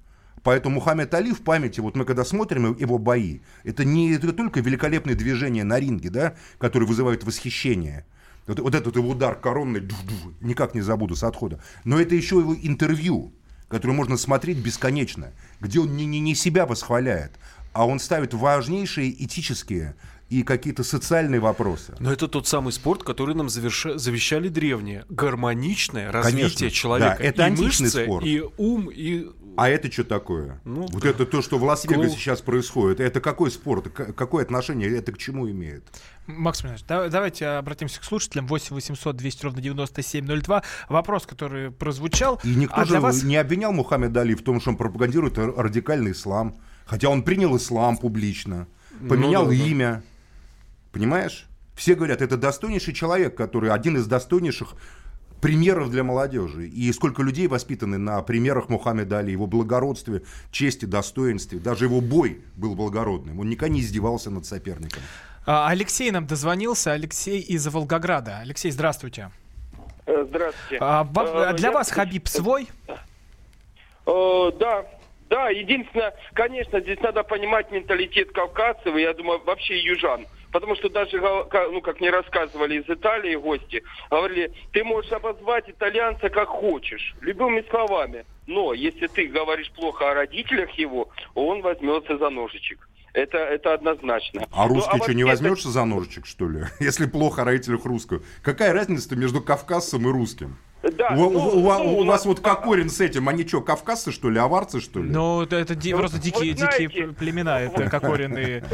Поэтому 0.42 0.78
Мухаммед 0.78 1.14
Али 1.14 1.32
в 1.34 1.42
памяти, 1.42 1.82
вот 1.82 1.96
мы 1.96 2.04
когда 2.04 2.26
смотрим 2.26 2.76
его 2.76 2.98
бои, 2.98 3.42
это 3.64 3.86
не 3.86 4.12
это 4.14 4.34
только 4.34 4.60
великолепные 4.60 5.16
движения 5.16 5.64
на 5.64 5.80
ринге, 5.80 6.10
да, 6.10 6.34
которые 6.58 6.90
вызывают 6.90 7.24
восхищение. 7.24 8.08
Вот, 8.48 8.60
вот 8.60 8.74
этот 8.74 8.96
его 8.96 9.10
удар 9.10 9.36
коронный, 9.36 9.82
дух-дух, 9.82 10.34
никак 10.42 10.74
не 10.74 10.82
забуду 10.82 11.16
с 11.16 11.24
отхода. 11.24 11.62
Но 11.84 12.00
это 12.00 12.16
еще 12.16 12.40
его 12.40 12.56
интервью, 12.56 13.32
которое 13.68 13.94
можно 13.94 14.18
смотреть 14.18 14.58
бесконечно, 14.58 15.32
где 15.62 15.80
он 15.80 15.96
не, 15.96 16.08
не, 16.08 16.20
не 16.20 16.34
себя 16.34 16.66
восхваляет, 16.66 17.34
а 17.72 17.86
он 17.86 18.00
ставит 18.00 18.34
важнейшие 18.34 19.12
этические 19.24 19.94
и 20.34 20.42
какие-то 20.42 20.84
социальные 20.84 21.40
вопросы. 21.40 21.94
Но 22.00 22.12
это 22.12 22.28
тот 22.28 22.48
самый 22.48 22.74
спорт, 22.74 23.04
который 23.04 23.36
нам 23.36 23.48
заверша- 23.48 23.98
завещали 24.00 24.48
древние. 24.48 25.06
Гармоничное 25.10 26.12
развитие 26.12 26.50
Конечно. 26.50 26.70
человека. 26.72 27.16
Да, 27.20 27.24
это 27.24 27.42
и 27.44 27.46
античный 27.46 27.86
мышцы, 27.86 28.04
спорт. 28.06 28.26
и 28.26 28.44
ум, 28.58 28.90
и... 28.92 29.28
А 29.56 29.70
это 29.70 29.92
что 29.92 30.04
такое? 30.04 30.60
Ну, 30.66 30.88
вот 30.88 31.04
да. 31.04 31.10
это 31.10 31.28
то, 31.28 31.44
что 31.44 31.60
в 31.60 31.64
Лас-Вегасе 31.64 32.08
Клоу. 32.08 32.18
сейчас 32.18 32.42
происходит. 32.42 33.00
Это 33.00 33.22
какой 33.22 33.52
спорт? 33.52 33.90
Какое 33.90 34.44
отношение 34.44 34.90
это 34.98 35.12
к 35.12 35.20
чему 35.20 35.48
имеет? 35.48 35.84
Максим 36.26 36.70
Леонидович, 36.70 36.88
да- 36.88 37.10
давайте 37.10 37.46
обратимся 37.46 38.02
к 38.02 38.04
слушателям. 38.04 38.48
8 38.48 38.74
800 38.74 39.16
200 39.16 39.44
ровно 39.46 39.62
9702. 39.62 40.64
Вопрос, 40.90 41.28
который 41.28 41.70
прозвучал. 41.70 42.40
И 42.44 42.56
никто 42.56 42.82
а 42.82 42.86
же 42.86 43.00
вас... 43.00 43.22
не 43.22 43.36
обвинял 43.36 43.72
Мухаммеда 43.72 44.22
Али 44.22 44.34
в 44.34 44.42
том, 44.42 44.60
что 44.60 44.72
он 44.72 44.78
пропагандирует 44.78 45.38
радикальный 45.38 46.14
ислам. 46.14 46.56
Хотя 46.88 47.10
он 47.10 47.22
принял 47.22 47.56
ислам 47.56 47.98
публично, 47.98 48.68
поменял 49.08 49.44
Ну 49.46 49.52
да, 49.52 49.56
да. 49.56 50.04
Понимаешь? 50.94 51.48
Все 51.76 51.96
говорят, 51.96 52.22
это 52.22 52.38
достойнейший 52.38 52.94
человек, 52.94 53.36
который 53.36 53.72
один 53.72 53.98
из 53.98 54.06
достойнейших 54.06 54.76
примеров 55.42 55.90
для 55.90 56.04
молодежи. 56.04 56.68
И 56.68 56.94
сколько 56.94 57.24
людей 57.24 57.48
воспитаны 57.48 57.98
на 57.98 58.22
примерах 58.22 58.70
Мухаммеда 58.70 59.18
Али, 59.20 59.32
его 59.32 59.48
благородстве, 59.48 60.22
чести, 60.52 60.86
достоинстве. 60.86 61.60
Даже 61.60 61.86
его 61.86 62.00
бой 62.00 62.42
был 62.56 62.76
благородным. 62.76 63.40
Он 63.40 63.50
никогда 63.50 63.74
не 63.74 63.82
издевался 63.82 64.30
над 64.30 64.46
соперником. 64.46 65.02
А, 65.46 65.68
Алексей 65.68 66.12
нам 66.12 66.28
дозвонился. 66.28 66.94
Алексей 66.94 67.42
из 67.42 67.68
Волгограда. 67.68 68.38
Алексей, 68.40 68.72
здравствуйте. 68.72 69.32
Э, 70.06 70.26
Здравствуйте. 70.30 70.78
А, 70.80 71.04
Э, 71.16 71.54
для 71.58 71.70
я- 71.70 71.74
вас 71.74 71.90
Хабиб 71.92 72.28
свой? 72.28 72.68
Э, 72.88 74.52
Да, 74.60 74.86
да, 75.30 75.50
единственное, 75.50 76.14
конечно, 76.34 76.80
здесь 76.82 77.00
надо 77.02 77.24
понимать 77.24 77.72
менталитет 77.72 78.32
кавказцев, 78.32 78.96
и 78.96 79.02
я 79.02 79.14
думаю, 79.14 79.42
вообще 79.46 79.82
южан. 79.84 80.26
Потому 80.54 80.76
что 80.76 80.88
даже, 80.88 81.20
ну, 81.20 81.82
как 81.82 82.00
мне 82.00 82.12
рассказывали 82.12 82.80
из 82.80 82.88
Италии 82.90 83.36
гости, 83.36 83.84
говорили, 84.12 84.54
ты 84.72 84.84
можешь 84.84 85.12
обозвать 85.12 85.68
итальянца 85.68 86.30
как 86.30 86.48
хочешь, 86.48 87.16
любыми 87.22 87.66
словами. 87.72 88.24
Но 88.46 88.74
если 88.74 89.08
ты 89.08 89.26
говоришь 89.28 89.72
плохо 89.72 90.12
о 90.12 90.14
родителях 90.14 90.70
его, 90.78 91.10
он 91.34 91.62
возьмется 91.62 92.18
за 92.20 92.30
ножичек. 92.30 92.88
Это, 93.14 93.38
это 93.40 93.74
однозначно. 93.74 94.48
А 94.52 94.68
Ну, 94.68 94.76
русский 94.76 94.98
что, 95.02 95.14
не 95.14 95.22
это- 95.24 95.32
возьмешься 95.32 95.70
за 95.70 95.86
ножичек, 95.86 96.26
что 96.28 96.48
ли? 96.48 96.66
Если 96.80 97.08
плохо 97.08 97.42
о 97.42 97.46
родителях 97.46 97.86
русского. 97.86 98.22
Какая 98.44 98.74
разница 98.74 99.16
между 99.16 99.42
кавказцем 99.42 100.08
и 100.08 100.12
русским? 100.12 100.56
да. 100.84 101.10
У, 101.12 101.16
Ну, 101.16 101.28
у- 101.28 101.32
ну, 101.32 101.40
у 101.40 101.60
у 101.60 101.62
вас 101.64 101.80
нас- 102.06 102.26
вот 102.26 102.40
Кокорин 102.42 102.90
с 102.90 103.00
этим, 103.02 103.28
они 103.30 103.48
что, 103.48 103.62
кавказцы, 103.62 104.12
что 104.12 104.30
ли, 104.30 104.38
аварцы, 104.38 104.82
что 104.82 105.02
ли? 105.02 105.10
Ну, 105.10 105.42
это, 105.42 105.56
это 105.56 105.74
ди- 105.76 105.94
Ну, 105.94 105.98
просто 106.00 106.20
дикие, 106.20 106.56
знаете- 106.56 106.88
дикие 106.88 107.08
племена, 107.14 107.62
это 107.62 107.90
кокорины. 107.90 108.64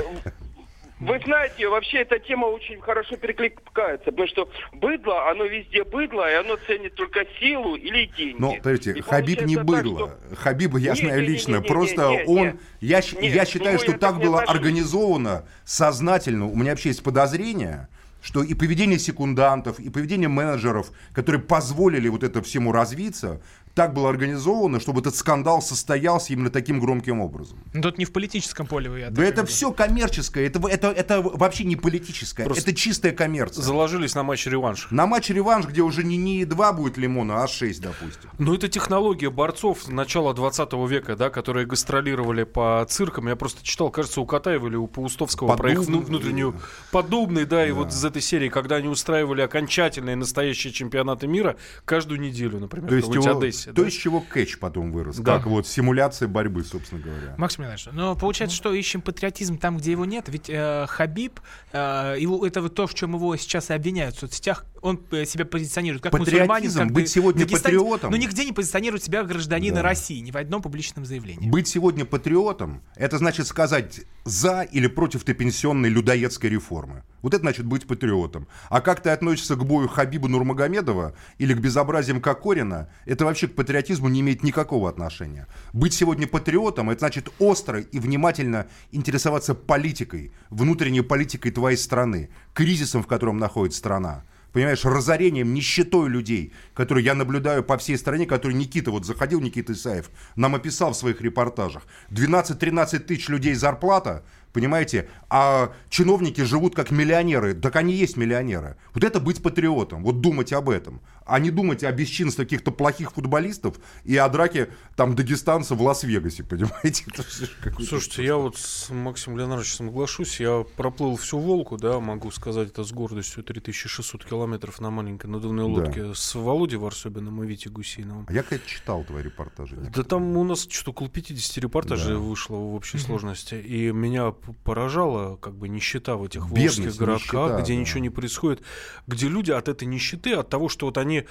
Вы 1.00 1.20
знаете, 1.24 1.68
вообще 1.70 2.00
эта 2.00 2.20
тема 2.20 2.48
очень 2.48 2.82
хорошо 2.82 3.16
перекликается, 3.16 4.12
потому 4.12 4.28
что 4.28 4.50
быдло, 4.74 5.30
оно 5.32 5.46
везде 5.46 5.86
быдло, 5.86 6.30
и 6.30 6.34
оно 6.36 6.58
ценит 6.68 6.94
только 6.96 7.26
силу 7.40 7.76
или 7.76 8.06
деньги. 8.18 8.36
Ну, 8.38 8.56
подождите, 8.58 9.00
И 9.00 9.02
Хабиб 9.02 9.42
не 9.44 9.56
получается 9.56 9.56
так, 9.56 9.66
быдло. 9.66 10.18
что- 10.30 10.36
Хабиба 10.36 10.78
я 10.78 10.94
Не, 10.94 11.00
знаю 11.00 11.22
не, 11.22 11.28
не, 11.28 11.34
лично. 11.34 11.56
не, 11.56 11.62
не, 11.62 11.68
Просто 11.68 12.10
не, 12.10 12.24
он... 12.26 12.38
не. 12.48 12.54
Я, 12.82 12.98
Нет, 12.98 13.24
я 13.34 13.46
считаю, 13.46 13.78
нему 13.78 13.84
что 13.84 13.98
так 13.98 14.18
не 14.18 14.26
было 14.26 14.40
отношусь. 14.42 14.56
организовано, 14.60 15.46
сознательно. 15.64 16.48
У 16.48 16.56
меня 16.56 16.72
вообще 16.72 16.90
есть 16.90 17.02
подозрение, 17.04 17.88
что 18.22 18.44
и 18.44 18.54
поведение 18.54 19.00
секундантов, 19.00 19.80
и 19.80 19.90
поведение 19.90 20.28
менеджеров, 20.28 20.92
которые 21.14 21.42
позволили 21.42 22.10
вот 22.10 22.24
это 22.24 22.42
всему 22.42 22.74
развиться, 22.74 23.42
так 23.80 23.94
было 23.94 24.10
организовано, 24.10 24.82
чтобы 24.82 25.00
этот 25.00 25.16
скандал 25.16 25.62
состоялся 25.62 26.34
именно 26.34 26.50
таким 26.50 26.82
громким 26.82 27.22
образом. 27.22 27.58
Ну, 27.74 27.82
тут 27.82 27.98
не 27.98 28.04
в 28.04 28.12
политическом 28.12 28.68
поле 28.68 28.90
вы. 28.90 29.00
я 29.00 29.10
Да 29.10 29.22
так 29.22 29.32
это 29.32 29.46
все 29.46 29.72
коммерческое, 29.72 30.48
это, 30.48 30.60
это, 30.68 30.90
это 30.90 31.22
вообще 31.22 31.64
не 31.64 31.78
политическое, 31.78 32.44
Просто 32.44 32.72
это 32.72 32.78
чистая 32.78 33.14
коммерция. 33.14 33.62
Заложились 33.62 34.16
на 34.16 34.24
матч-реванш. 34.24 34.90
На 34.92 35.08
матч 35.08 35.30
реванш, 35.30 35.66
где 35.66 35.82
уже 35.82 36.04
не, 36.04 36.18
не 36.18 36.44
2 36.44 36.74
будет 36.74 36.98
лимона, 36.98 37.42
а 37.42 37.48
6, 37.48 37.82
допустим. 37.82 38.30
Ну, 38.38 38.54
это 38.54 38.68
технология 38.68 39.30
борцов 39.30 39.88
начала 39.88 40.34
20 40.34 40.74
века, 40.90 41.16
да, 41.16 41.30
которые 41.30 41.66
гастролировали 41.66 42.44
по 42.44 42.86
циркам. 42.90 43.30
Я 43.30 43.38
просто 43.38 43.64
читал, 43.64 43.92
кажется, 43.92 44.20
у 44.20 44.26
Катаева 44.26 44.68
или 44.68 44.76
у 44.76 44.88
Паустовского 44.88 45.56
про 45.56 45.72
их 45.72 45.80
Поддубный. 45.80 46.06
внутреннюю... 46.06 46.56
Подобный, 46.92 47.46
да, 47.46 47.66
и 47.66 47.72
вот 47.72 47.92
из 47.94 48.04
этой 48.04 48.22
серии, 48.22 48.50
когда 48.50 48.76
они 48.76 48.90
устраивали 48.90 49.40
окончательные 49.40 50.18
настоящие 50.18 50.74
чемпионаты 50.74 51.28
мира 51.28 51.56
каждую 51.86 52.20
неделю, 52.20 52.60
например, 52.60 52.90
То 52.90 52.96
в 52.96 52.98
есть, 52.98 53.08
какой-нибудь 53.08 53.66
его, 53.66 53.69
Одессе. 53.70 53.76
то 53.76 53.82
да. 53.82 53.88
из 53.88 53.94
чего 53.94 54.22
кэч 54.22 54.60
потом 54.60 54.92
вырос. 54.92 55.18
Да. 55.18 55.38
Как 55.38 55.48
вот 55.48 55.68
симуляция 55.68 56.28
борьбы, 56.28 56.64
собственно 56.64 57.02
говоря. 57.02 57.36
Максим 57.38 57.64
Леонидович, 57.64 57.90
но 57.94 58.16
получается, 58.16 58.56
что 58.56 58.74
ищем 58.74 59.02
патриотизм 59.02 59.58
там, 59.58 59.78
где 59.78 59.92
его 59.92 60.06
нет. 60.06 60.26
Ведь 60.28 60.50
э, 60.50 60.86
Хабиб, 60.88 61.40
э, 61.72 62.16
его, 62.20 62.46
это 62.46 62.62
вот 62.62 62.76
то, 62.76 62.88
в 62.88 62.94
чем 62.94 63.16
его 63.16 63.36
сейчас 63.36 63.70
и 63.70 63.74
обвиняют 63.74 64.16
в 64.16 64.20
соцсетях, 64.20 64.66
он 64.82 65.00
э, 65.12 65.26
себя 65.26 65.46
позиционирует 65.46 66.04
как 66.04 66.12
Патриотизм, 66.12 66.40
мусульманин, 66.40 66.74
как 66.74 66.92
быть 66.92 67.10
сегодня 67.10 67.46
дагестанец, 67.46 67.64
патриотом. 67.64 68.12
Но 68.12 68.18
нигде 68.18 68.46
не 68.46 68.52
позиционирует 68.52 69.04
себя 69.04 69.24
гражданина 69.24 69.78
Да. 69.78 69.82
России, 69.84 70.20
ни 70.20 70.32
в 70.32 70.38
одном 70.38 70.62
публичном 70.62 71.06
заявлении. 71.06 71.50
Быть 71.50 71.68
сегодня 71.68 72.06
патриотом, 72.06 72.82
это 72.96 73.18
значит 73.18 73.48
сказать 73.48 74.02
за 74.26 74.62
или 74.62 74.88
против 74.88 75.24
ты 75.24 75.34
пенсионной 75.34 75.90
людоедской 75.90 76.50
реформы. 76.50 77.04
Вот 77.22 77.34
это 77.34 77.42
значит 77.42 77.66
быть 77.66 77.86
патриотом. 77.86 78.48
А 78.70 78.82
как 78.82 79.02
ты 79.02 79.10
относишься 79.10 79.56
к 79.56 79.66
бою 79.66 79.88
Хабиба 79.88 80.28
Нурмагомедова 80.28 81.14
или 81.38 81.54
к 81.54 81.60
безобразиям 81.60 82.22
Кокорина, 82.22 82.90
это 83.06 83.26
вообще 83.26 83.48
к 83.48 83.56
патриотизму 83.56 84.08
не 84.08 84.22
имеет 84.22 84.44
никакого 84.44 84.90
отношения. 84.90 85.48
Быть 85.74 85.94
сегодня 85.94 86.28
патриотом, 86.28 86.90
это 86.90 87.00
значит 87.00 87.30
остро 87.40 87.82
и 87.82 88.00
внимательно 88.00 88.68
интересоваться 88.92 89.56
политикой, 89.56 90.32
внутренней 90.50 91.02
политикой 91.02 91.52
твоей 91.52 91.78
страны, 91.78 92.30
кризисом, 92.54 93.04
в 93.04 93.08
котором 93.08 93.38
находится 93.38 93.80
страна. 93.80 94.24
Понимаешь, 94.52 94.84
разорением, 94.84 95.54
нищетой 95.54 96.10
людей, 96.10 96.54
которые 96.74 97.06
я 97.06 97.14
наблюдаю 97.14 97.64
по 97.64 97.78
всей 97.78 97.98
стране, 97.98 98.26
которые 98.26 98.58
Никита, 98.58 98.90
вот 98.92 99.06
заходил 99.06 99.42
Никита 99.42 99.74
Исаев, 99.74 100.10
нам 100.36 100.56
описал 100.56 100.94
в 100.94 100.98
своих 100.98 101.22
репортажах. 101.22 101.84
12-13 102.10 103.00
тысяч 103.00 103.30
людей 103.30 103.54
зарплата, 103.54 104.24
понимаете, 104.54 105.10
а 105.30 105.74
чиновники 105.90 106.42
живут 106.42 106.76
как 106.76 106.92
миллионеры. 106.92 107.54
Так 107.54 107.76
они 107.76 107.94
есть 107.94 108.18
миллионеры. 108.18 108.78
Вот 108.94 109.04
это 109.04 109.20
быть 109.20 109.42
патриотом, 109.44 110.04
вот 110.04 110.22
думать 110.22 110.54
об 110.54 110.70
этом. 110.70 111.02
А 111.26 111.38
не 111.40 111.52
думать 111.52 111.84
о 111.84 111.92
бесчинстве 111.92 112.46
каких-то 112.46 112.72
плохих 112.72 113.12
футболистов 113.12 113.76
и 114.04 114.18
о 114.18 114.28
драке 114.30 114.70
там 114.96 115.16
дагестанца 115.16 115.76
в 115.76 115.82
Лас-Вегасе, 115.84 116.44
понимаете? 116.44 117.06
Слушайте, 117.88 118.24
я 118.26 118.36
вот 118.38 118.58
с 118.58 118.90
Максимом 118.90 119.38
Леонардовичем 119.38 119.88
соглашусь. 119.88 120.40
Я 120.40 120.66
проплыл 120.76 121.16
всю 121.18 121.38
Волку, 121.38 121.78
да, 121.78 122.00
могу 122.00 122.32
сказать 122.32 122.70
это 122.70 122.84
с 122.84 122.92
гордостью. 122.92 123.44
3600 123.44 124.26
километров 124.26 124.80
на 124.82 124.90
маленькой 124.90 125.28
надувной 125.28 125.66
Да. 125.66 125.70
лодке 125.70 126.14
с 126.16 126.34
Володей 126.36 126.78
Варсобиным 126.78 127.44
и 127.44 127.48
Витей 127.48 127.72
Гусейновым. 127.72 128.26
А 128.28 128.34
я, 128.34 128.42
кстати, 128.44 128.64
читал 128.66 129.04
твои 129.04 129.22
репортажи. 129.24 129.76
Да 129.76 130.04
там 130.04 130.36
у 130.36 130.44
нас 130.44 130.68
что-то 130.68 130.92
около 130.92 131.10
50 131.10 131.58
репортажей 131.60 132.14
Да. 132.14 132.20
вышло 132.20 132.56
в 132.56 132.74
общей 132.76 132.98
сложности. 132.98 133.54
И 133.56 133.92
меня 133.92 134.32
поражала 134.64 135.36
как 135.38 135.56
бы 135.56 135.68
нищета 135.70 136.16
в 136.16 136.24
этих 136.24 136.46
Бедность, 136.50 136.80
волжских 136.80 137.00
городках, 137.00 137.50
нищета, 137.50 137.62
где 137.62 137.74
да. 137.74 137.80
ничего 137.80 138.00
не 138.00 138.10
происходит, 138.10 138.62
где 139.08 139.28
люди 139.28 139.52
от 139.52 139.68
этой 139.68 139.86
нищеты, 139.86 140.34
от 140.34 140.50
того, 140.50 140.70
что 140.70 140.86
вот 140.86 140.98
они, 140.98 141.26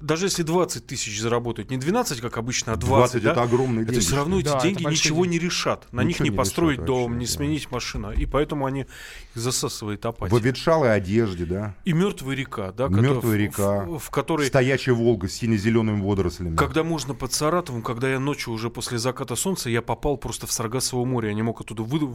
даже 0.00 0.26
если 0.26 0.42
20 0.42 0.86
тысяч 0.86 1.20
заработают, 1.20 1.70
не 1.70 1.76
12, 1.78 2.20
как 2.20 2.36
обычно, 2.38 2.72
а 2.72 2.76
20, 2.76 2.88
20 3.20 3.22
да, 3.22 3.32
это 3.32 3.42
огромные 3.42 3.82
это 3.84 3.92
деньги. 3.92 4.04
все 4.04 4.16
равно 4.16 4.38
эти 4.40 4.44
Да, 4.46 4.60
деньги 4.60 4.84
ничего 4.84 5.24
деньги. 5.24 5.34
не 5.36 5.38
решат. 5.40 5.86
На 5.92 6.00
Ничего 6.02 6.08
них 6.08 6.20
не 6.20 6.30
не 6.30 6.36
построить 6.36 6.76
решат 6.78 6.86
дом, 6.86 7.02
вообще, 7.12 7.18
не 7.18 7.26
да. 7.26 7.32
сменить 7.32 7.70
машину. 7.70 8.12
И 8.12 8.26
поэтому 8.26 8.66
они 8.66 8.80
их 8.82 8.86
засасывает 9.34 10.04
апатия. 10.06 10.32
В 10.34 10.36
обветшалой 10.36 10.94
одежде, 10.94 11.44
да? 11.44 11.74
И 11.84 11.92
мертвая 11.92 12.36
река, 12.36 12.72
да, 12.72 12.88
Мертвая 12.88 13.36
река. 13.36 13.84
в, 13.84 13.98
в 13.98 14.10
которой 14.10 14.46
Стоячая 14.46 14.92
Волга 14.92 15.28
с 15.28 15.32
сине-зелеными 15.32 16.00
водорослями. 16.00 16.56
когда 16.56 16.82
можно 16.84 17.14
под 17.14 17.32
Саратовым, 17.32 17.82
когда 17.82 18.08
я 18.10 18.18
ночью 18.20 18.52
уже 18.52 18.70
после 18.70 18.98
заката 18.98 19.36
солнца, 19.36 19.68
я 19.70 19.82
попал 19.82 20.16
просто 20.16 20.46
в 20.46 20.52
Саргассово 20.52 21.04
море, 21.04 21.28
я 21.28 21.34
не 21.34 21.42
мог 21.42 21.60
оттуда 21.60 21.82
вы- 21.82 22.06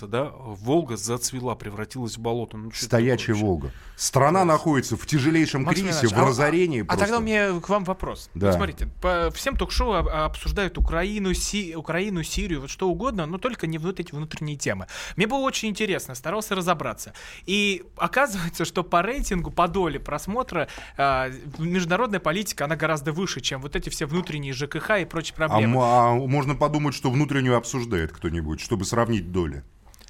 вырваться, 0.00 0.06
да, 0.06 0.30
Волга 0.34 0.96
зацвела, 0.96 1.54
превратилась 1.54 2.16
в 2.16 2.20
болото. 2.20 2.56
Ну, 2.56 2.70
Стоячая? 2.74 3.34
Волга. 3.34 3.72
Страна 3.96 4.44
находится 4.44 4.96
в 4.96 5.06
тяжелейшем 5.06 5.64
Максим 5.64 5.86
кризисе, 5.86 6.06
в 6.06 6.12
Иванович, 6.12 6.24
а- 6.26 6.28
разорении. 6.28 6.82
А, 6.82 6.84
просто. 6.84 7.04
тогда 7.04 7.18
у 7.18 7.20
меня 7.22 7.60
к 7.60 7.68
вам 7.68 7.84
вопрос. 7.84 8.30
Да. 8.34 8.52
Смотрите, 8.52 8.88
по 9.02 9.30
всем 9.34 9.56
ток-шоу 9.56 9.92
об- 9.94 10.08
обсуждают 10.08 10.78
Украину, 10.78 11.34
Си- 11.34 11.74
Украину, 11.74 12.22
Сирию, 12.22 12.60
вот 12.60 12.70
что 12.70 12.88
угодно, 12.88 13.26
но 13.26 13.38
только 13.38 13.66
не 13.66 13.78
вот 13.78 13.98
эти 14.00 14.12
внутренние 14.12 14.56
темы. 14.56 14.86
Мне 15.16 15.26
было 15.26 15.38
очень 15.40 15.68
интересно, 15.68 16.14
старался 16.14 16.54
разобраться. 16.54 17.12
И 17.46 17.84
оказывается, 17.96 18.64
что 18.64 18.84
по 18.84 19.02
рейтингу, 19.02 19.50
по 19.50 19.66
доле 19.68 19.98
просмотра, 19.98 20.68
а, 20.96 21.30
международная 21.58 22.20
политика, 22.20 22.64
она 22.64 22.76
гораздо 22.76 23.12
выше, 23.12 23.40
чем 23.40 23.60
вот 23.60 23.74
эти 23.76 23.88
все 23.88 24.06
внутренние 24.06 24.52
ЖКХ 24.52 24.90
и 25.00 25.04
прочие 25.04 25.34
А, 25.36 25.48
проблемы. 25.48 25.74
м- 25.76 25.80
а 25.82 26.14
можно 26.14 26.54
подумать, 26.54 26.94
что 26.94 27.10
внутреннюю 27.10 27.56
обсуждает 27.56 28.12
кто-нибудь, 28.12 28.60
чтобы 28.60 28.84
сравнить 28.84 29.32
доли. 29.32 29.64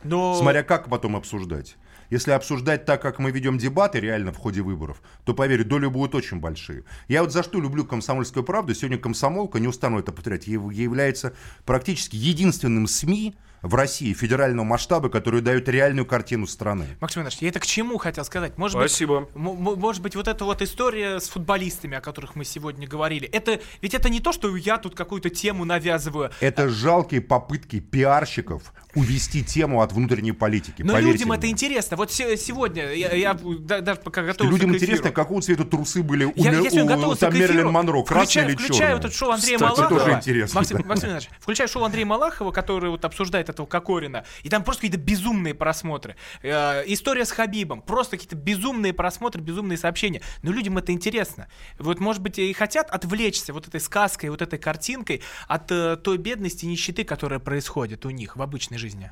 Но... 0.04 0.34
Смотря 0.34 0.62
как 0.62 0.88
потом 0.88 1.16
обсуждать. 1.16 1.76
Если 2.10 2.30
обсуждать 2.30 2.86
так, 2.86 3.02
как 3.02 3.18
мы 3.18 3.30
ведем 3.30 3.58
дебаты 3.58 4.00
реально 4.00 4.32
в 4.32 4.38
ходе 4.38 4.62
выборов, 4.62 5.02
то, 5.24 5.34
поверь, 5.34 5.64
доли 5.64 5.86
будут 5.86 6.14
очень 6.14 6.40
большие. 6.40 6.84
Я 7.06 7.22
вот 7.22 7.32
за 7.32 7.42
что 7.42 7.60
люблю 7.60 7.84
«Комсомольскую 7.84 8.44
правду». 8.44 8.74
Сегодня 8.74 8.98
«Комсомолка», 8.98 9.60
не 9.60 9.68
устану 9.68 9.98
это 9.98 10.10
повторять, 10.10 10.48
яв- 10.48 10.72
является 10.72 11.34
практически 11.66 12.16
единственным 12.16 12.86
СМИ 12.86 13.36
в 13.62 13.74
России 13.74 14.12
федерального 14.12 14.64
масштаба, 14.64 15.08
который 15.08 15.40
дает 15.40 15.68
реальную 15.68 16.06
картину 16.06 16.46
страны. 16.46 16.86
Максим 17.00 17.22
Иванович, 17.22 17.38
я 17.40 17.48
это 17.48 17.60
к 17.60 17.66
чему 17.66 17.98
хотел 17.98 18.24
сказать? 18.24 18.56
Может 18.56 18.78
Спасибо. 18.78 19.28
Быть, 19.34 19.76
может 19.78 20.02
быть, 20.02 20.14
вот 20.16 20.28
эта 20.28 20.44
вот 20.44 20.62
история 20.62 21.18
с 21.20 21.28
футболистами, 21.28 21.96
о 21.96 22.00
которых 22.00 22.34
мы 22.36 22.44
сегодня 22.44 22.86
говорили, 22.86 23.26
это 23.28 23.60
ведь 23.82 23.94
это 23.94 24.08
не 24.08 24.20
то, 24.20 24.32
что 24.32 24.54
я 24.56 24.78
тут 24.78 24.94
какую-то 24.94 25.30
тему 25.30 25.64
навязываю. 25.64 26.30
Это 26.40 26.68
жалкие 26.68 27.20
попытки 27.20 27.80
пиарщиков 27.80 28.72
увести 28.94 29.44
тему 29.44 29.82
от 29.82 29.92
внутренней 29.92 30.32
политики. 30.32 30.82
Но 30.82 30.98
людям 30.98 31.30
это 31.32 31.42
мне. 31.42 31.50
интересно. 31.52 31.96
Вот 31.96 32.10
се- 32.10 32.36
сегодня 32.36 32.92
я, 32.94 33.12
я 33.12 33.34
да- 33.34 33.80
даже 33.80 34.00
пока 34.00 34.22
готовился 34.22 34.56
людям 34.56 34.70
к 34.72 34.76
эфиру, 34.76 34.92
интересно, 34.92 35.10
какого 35.12 35.42
цвета 35.42 35.64
трусы 35.64 36.02
были 36.02 36.24
у, 36.24 36.32
Я, 36.36 36.52
сегодня 36.54 36.84
у 36.84 36.86
готовился 36.88 37.20
там 37.20 37.34
Мерлин 37.34 37.68
Монро, 37.68 38.02
красные 38.02 38.24
включаю, 38.24 38.48
или 38.48 38.56
включаю 38.56 38.78
черные? 38.78 38.96
вот 38.96 39.04
это 39.04 39.14
шоу 39.14 39.30
Андрея 39.30 39.56
Кстати, 39.58 39.70
Малахова. 39.78 40.00
тоже 40.00 40.12
интересно. 40.16 40.58
Максим, 40.60 40.76
да. 40.78 40.84
Максим 40.84 41.08
Иванович, 41.08 41.28
включаю 41.38 41.68
шоу 41.68 41.84
Андрея 41.84 42.06
Малахова, 42.06 42.50
который 42.50 42.90
вот 42.90 43.04
обсуждает 43.04 43.47
этого 43.48 43.66
Кокорина, 43.66 44.24
и 44.42 44.48
там 44.48 44.64
просто 44.64 44.82
какие-то 44.82 45.02
безумные 45.02 45.54
просмотры. 45.54 46.16
Э, 46.42 46.82
история 46.86 47.24
с 47.24 47.30
Хабибом, 47.30 47.82
просто 47.82 48.16
какие-то 48.16 48.36
безумные 48.36 48.92
просмотры, 48.92 49.42
безумные 49.42 49.78
сообщения. 49.78 50.22
Но 50.42 50.52
людям 50.52 50.78
это 50.78 50.92
интересно. 50.92 51.48
Вот, 51.78 52.00
может 52.00 52.22
быть, 52.22 52.38
и 52.38 52.52
хотят 52.52 52.90
отвлечься 52.90 53.52
вот 53.52 53.68
этой 53.68 53.80
сказкой, 53.80 54.30
вот 54.30 54.42
этой 54.42 54.58
картинкой 54.58 55.22
от 55.46 55.70
э, 55.70 55.96
той 55.96 56.18
бедности 56.18 56.64
и 56.64 56.68
нищеты, 56.68 57.04
которая 57.04 57.38
происходит 57.38 58.06
у 58.06 58.10
них 58.10 58.36
в 58.36 58.42
обычной 58.42 58.78
жизни. 58.78 59.10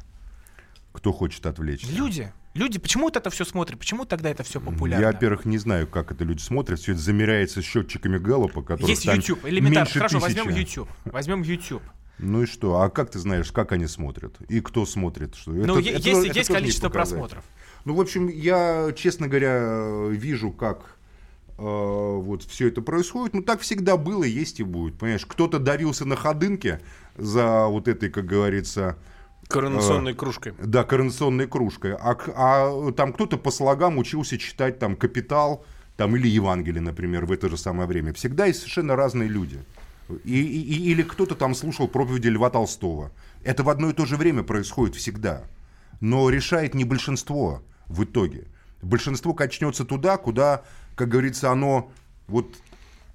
Кто 0.92 1.12
хочет 1.12 1.44
отвлечься? 1.44 1.92
Люди. 1.92 2.32
Люди, 2.54 2.78
почему 2.78 3.04
вот 3.04 3.16
это 3.18 3.28
все 3.28 3.44
смотрят? 3.44 3.78
Почему 3.78 4.06
тогда 4.06 4.30
это 4.30 4.42
все 4.42 4.62
популярно? 4.62 5.02
Я, 5.02 5.12
во-первых, 5.12 5.44
не 5.44 5.58
знаю, 5.58 5.86
как 5.86 6.10
это 6.10 6.24
люди 6.24 6.40
смотрят. 6.40 6.80
Все 6.80 6.92
это 6.92 7.02
замеряется 7.02 7.60
счетчиками 7.60 8.16
Гэллопа, 8.16 8.62
которые 8.62 8.88
Есть 8.88 9.04
YouTube, 9.04 9.44
элементарно. 9.44 9.90
Хорошо, 9.90 10.18
возьмем 10.20 10.48
YouTube. 10.48 10.88
Возьмем 11.04 11.42
YouTube. 11.42 11.82
Ну 12.18 12.42
и 12.42 12.46
что? 12.46 12.80
А 12.80 12.88
как 12.88 13.10
ты 13.10 13.18
знаешь, 13.18 13.52
как 13.52 13.72
они 13.72 13.86
смотрят? 13.86 14.34
И 14.48 14.60
кто 14.60 14.86
смотрит? 14.86 15.34
Что? 15.34 15.50
Ну, 15.50 15.78
е- 15.78 15.92
есть- 15.92 16.06
есть 16.34 16.48
не 16.50 16.54
количество 16.54 16.88
просмотров. 16.88 17.44
Ну, 17.84 17.94
в 17.94 18.00
общем, 18.00 18.28
я, 18.28 18.92
честно 18.96 19.28
говоря, 19.28 20.06
вижу, 20.08 20.50
как 20.50 20.96
э, 21.58 21.62
вот 21.62 22.42
все 22.42 22.68
это 22.68 22.82
происходит. 22.82 23.34
Ну, 23.34 23.42
так 23.42 23.60
всегда 23.60 23.96
было, 23.96 24.24
есть 24.24 24.60
и 24.60 24.62
будет. 24.62 24.98
Понимаешь, 24.98 25.24
кто-то 25.26 25.58
давился 25.58 26.04
на 26.04 26.16
ходынке 26.16 26.80
за 27.16 27.66
вот 27.66 27.88
этой, 27.88 28.10
как 28.10 28.26
говорится... 28.26 28.96
Коронационной 29.48 30.12
э, 30.12 30.14
кружкой. 30.14 30.54
Да, 30.58 30.84
коронационной 30.84 31.46
кружкой. 31.46 31.94
А, 31.94 32.16
а 32.34 32.92
там 32.92 33.12
кто-то 33.12 33.38
по 33.38 33.50
слогам 33.50 33.98
учился 33.98 34.36
читать 34.38 34.78
там 34.78 34.96
«Капитал», 34.96 35.64
там, 35.96 36.14
или 36.14 36.28
Евангелие, 36.28 36.82
например, 36.82 37.24
в 37.24 37.32
это 37.32 37.48
же 37.48 37.56
самое 37.56 37.88
время. 37.88 38.12
Всегда 38.12 38.46
есть 38.46 38.58
совершенно 38.60 38.96
разные 38.96 39.28
люди. 39.28 39.60
И, 40.24 40.40
и- 40.40 40.90
или 40.90 41.02
кто-то 41.02 41.34
там 41.34 41.54
слушал 41.54 41.88
проповеди 41.88 42.28
Льва 42.28 42.50
Толстого. 42.50 43.12
Это 43.42 43.62
в 43.62 43.68
одно 43.68 43.90
и 43.90 43.92
то 43.92 44.06
же 44.06 44.16
время 44.16 44.42
происходит 44.42 44.94
всегда. 44.96 45.44
Но 46.00 46.30
решает 46.30 46.74
не 46.74 46.84
большинство 46.84 47.62
в 47.86 48.04
итоге. 48.04 48.44
Большинство 48.82 49.34
качнется 49.34 49.84
туда, 49.84 50.16
куда, 50.16 50.62
как 50.94 51.08
говорится, 51.08 51.50
оно 51.50 51.90
вот 52.28 52.56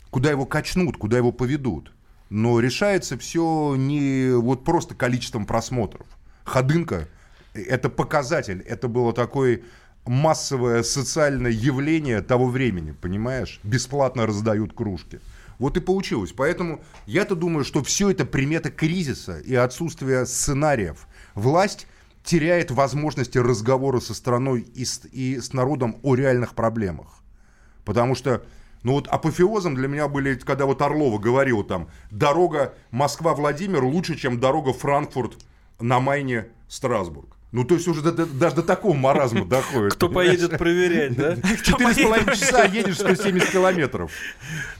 куда 0.10 0.32
его 0.32 0.46
качнут, 0.46 0.98
куда 0.98 1.18
его 1.18 1.32
поведут. 1.32 1.94
Но 2.30 2.60
решается 2.60 3.18
все 3.18 3.76
не 3.78 4.32
вот 4.34 4.64
просто 4.64 4.96
количеством 4.96 5.46
просмотров. 5.46 6.08
Ходынка– 6.44 7.08
это 7.54 7.89
показатель, 7.89 8.62
это 8.62 8.88
было 8.88 9.14
такое 9.14 9.62
массовое 10.06 10.84
социальное 10.84 11.52
явление 11.52 12.22
того 12.22 12.48
времени, 12.48 12.92
понимаешь? 12.92 13.60
Бесплатно 13.64 14.26
раздают 14.26 14.74
кружки. 14.74 15.20
Вот 15.62 15.78
и 15.78 15.80
получилось. 15.80 16.34
Поэтому 16.36 16.84
я-то 17.05 17.36
думаю, 17.36 17.64
что 17.64 17.84
все 17.84 18.09
это 18.09 18.26
примета 18.26 18.72
кризиса 18.72 19.38
и 19.38 19.53
отсутствия 19.53 20.26
сценариев. 20.26 21.07
Власть 21.36 21.86
теряет 22.24 22.72
возможности 22.72 23.38
разговора 23.38 23.99
со 23.99 24.16
страной 24.16 24.62
и 24.62 24.86
с, 24.86 25.05
и 25.12 25.39
с 25.39 25.53
народом 25.53 25.99
о 26.01 26.16
реальных 26.16 26.55
проблемах. 26.55 27.20
Потому 27.86 28.16
что, 28.16 28.43
ну 28.82 28.93
вот 28.93 29.07
апофеозом 29.07 29.76
для 29.76 29.88
меня 29.88 30.07
были, 30.07 30.34
когда 30.34 30.66
вот 30.66 30.82
Орлова 30.82 31.20
говорил 31.20 31.64
там, 31.64 31.89
дорога 32.09 32.74
Москва-Владимир 32.89 33.84
лучше, 33.84 34.16
чем 34.18 34.39
дорога 34.39 34.74
Франкфурт 34.74 35.45
на 35.80 35.99
Майне 35.99 36.47
Страсбург. 36.70 37.38
Ну, 37.52 37.66
то 37.66 37.76
есть 37.76 37.86
уже 37.88 38.02
до- 38.02 38.14
до- 38.14 38.26
даже 38.26 38.56
до 38.58 38.64
такого 38.64 38.93
маразма 38.95 39.45
доходит. 39.45 39.93
Кто 39.93 40.08
поедет 40.08 40.58
проверять, 40.58 41.16
да? 41.18 41.36
Четыре 41.64 41.93
с 41.93 41.97
половиной 41.97 42.36
часа 42.38 42.64
едешь 42.64 42.95
170 42.95 43.49
километров. 43.49 44.12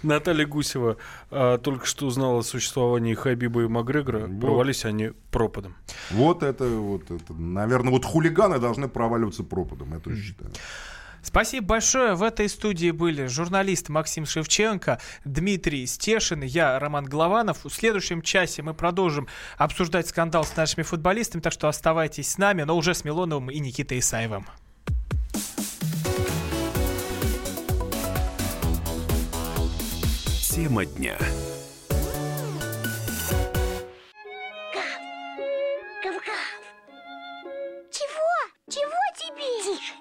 Наталья 0.04 0.46
Гусева 0.46 0.96
а, 1.32 1.58
только 1.58 1.86
что 1.86 2.06
узнала 2.06 2.40
о 2.40 2.44
существовании 2.44 3.14
Хабиба 3.14 3.64
и 3.64 3.68
Макгрегора. 3.68 4.28
Провались 4.40 4.86
они 4.86 5.12
пропадом. 5.32 5.76
Вот 6.12 6.44
это, 6.44 6.64
вот 6.66 7.12
это. 7.12 7.34
Наверное, 7.34 7.92
вот 7.92 8.06
хулиганы 8.06 8.58
должны 8.60 8.88
проваливаться 8.88 9.44
пропадом, 9.44 9.94
я 9.94 10.00
тоже 10.00 10.22
считаю. 10.22 10.52
Спасибо 11.24 11.68
большое. 11.68 12.16
В 12.16 12.24
этой 12.24 12.50
студии 12.50 12.92
были 12.92 13.28
журналист 13.28 13.90
Максим 13.90 14.26
Шевченко, 14.26 15.00
Дмитрий 15.24 15.86
Стешин, 15.86 16.42
я 16.42 16.80
Роман 16.80 17.06
Голованов. 17.06 17.64
В 17.64 17.70
следующем 17.70 18.22
часе 18.22 18.62
мы 18.64 18.74
продолжим 18.74 19.28
обсуждать 19.58 20.08
скандал 20.08 20.44
с 20.44 20.56
нашими 20.56 20.84
футболистами, 20.84 21.42
так 21.42 21.54
что 21.54 21.68
оставайтесь 21.68 22.32
с 22.32 22.38
нами, 22.38 22.64
но 22.64 22.76
уже 22.76 22.94
с 22.94 23.04
Милоновым 23.04 23.50
и 23.52 23.60
Никитой 23.60 24.00
Исаевым. 24.00 24.46
Тема 30.52 30.86
дня. 30.86 31.18
Гав-гав. 36.04 36.62
Чего? 37.90 38.34
Чего 38.70 39.00
тебе? 39.18 39.78
Тише. 39.78 40.01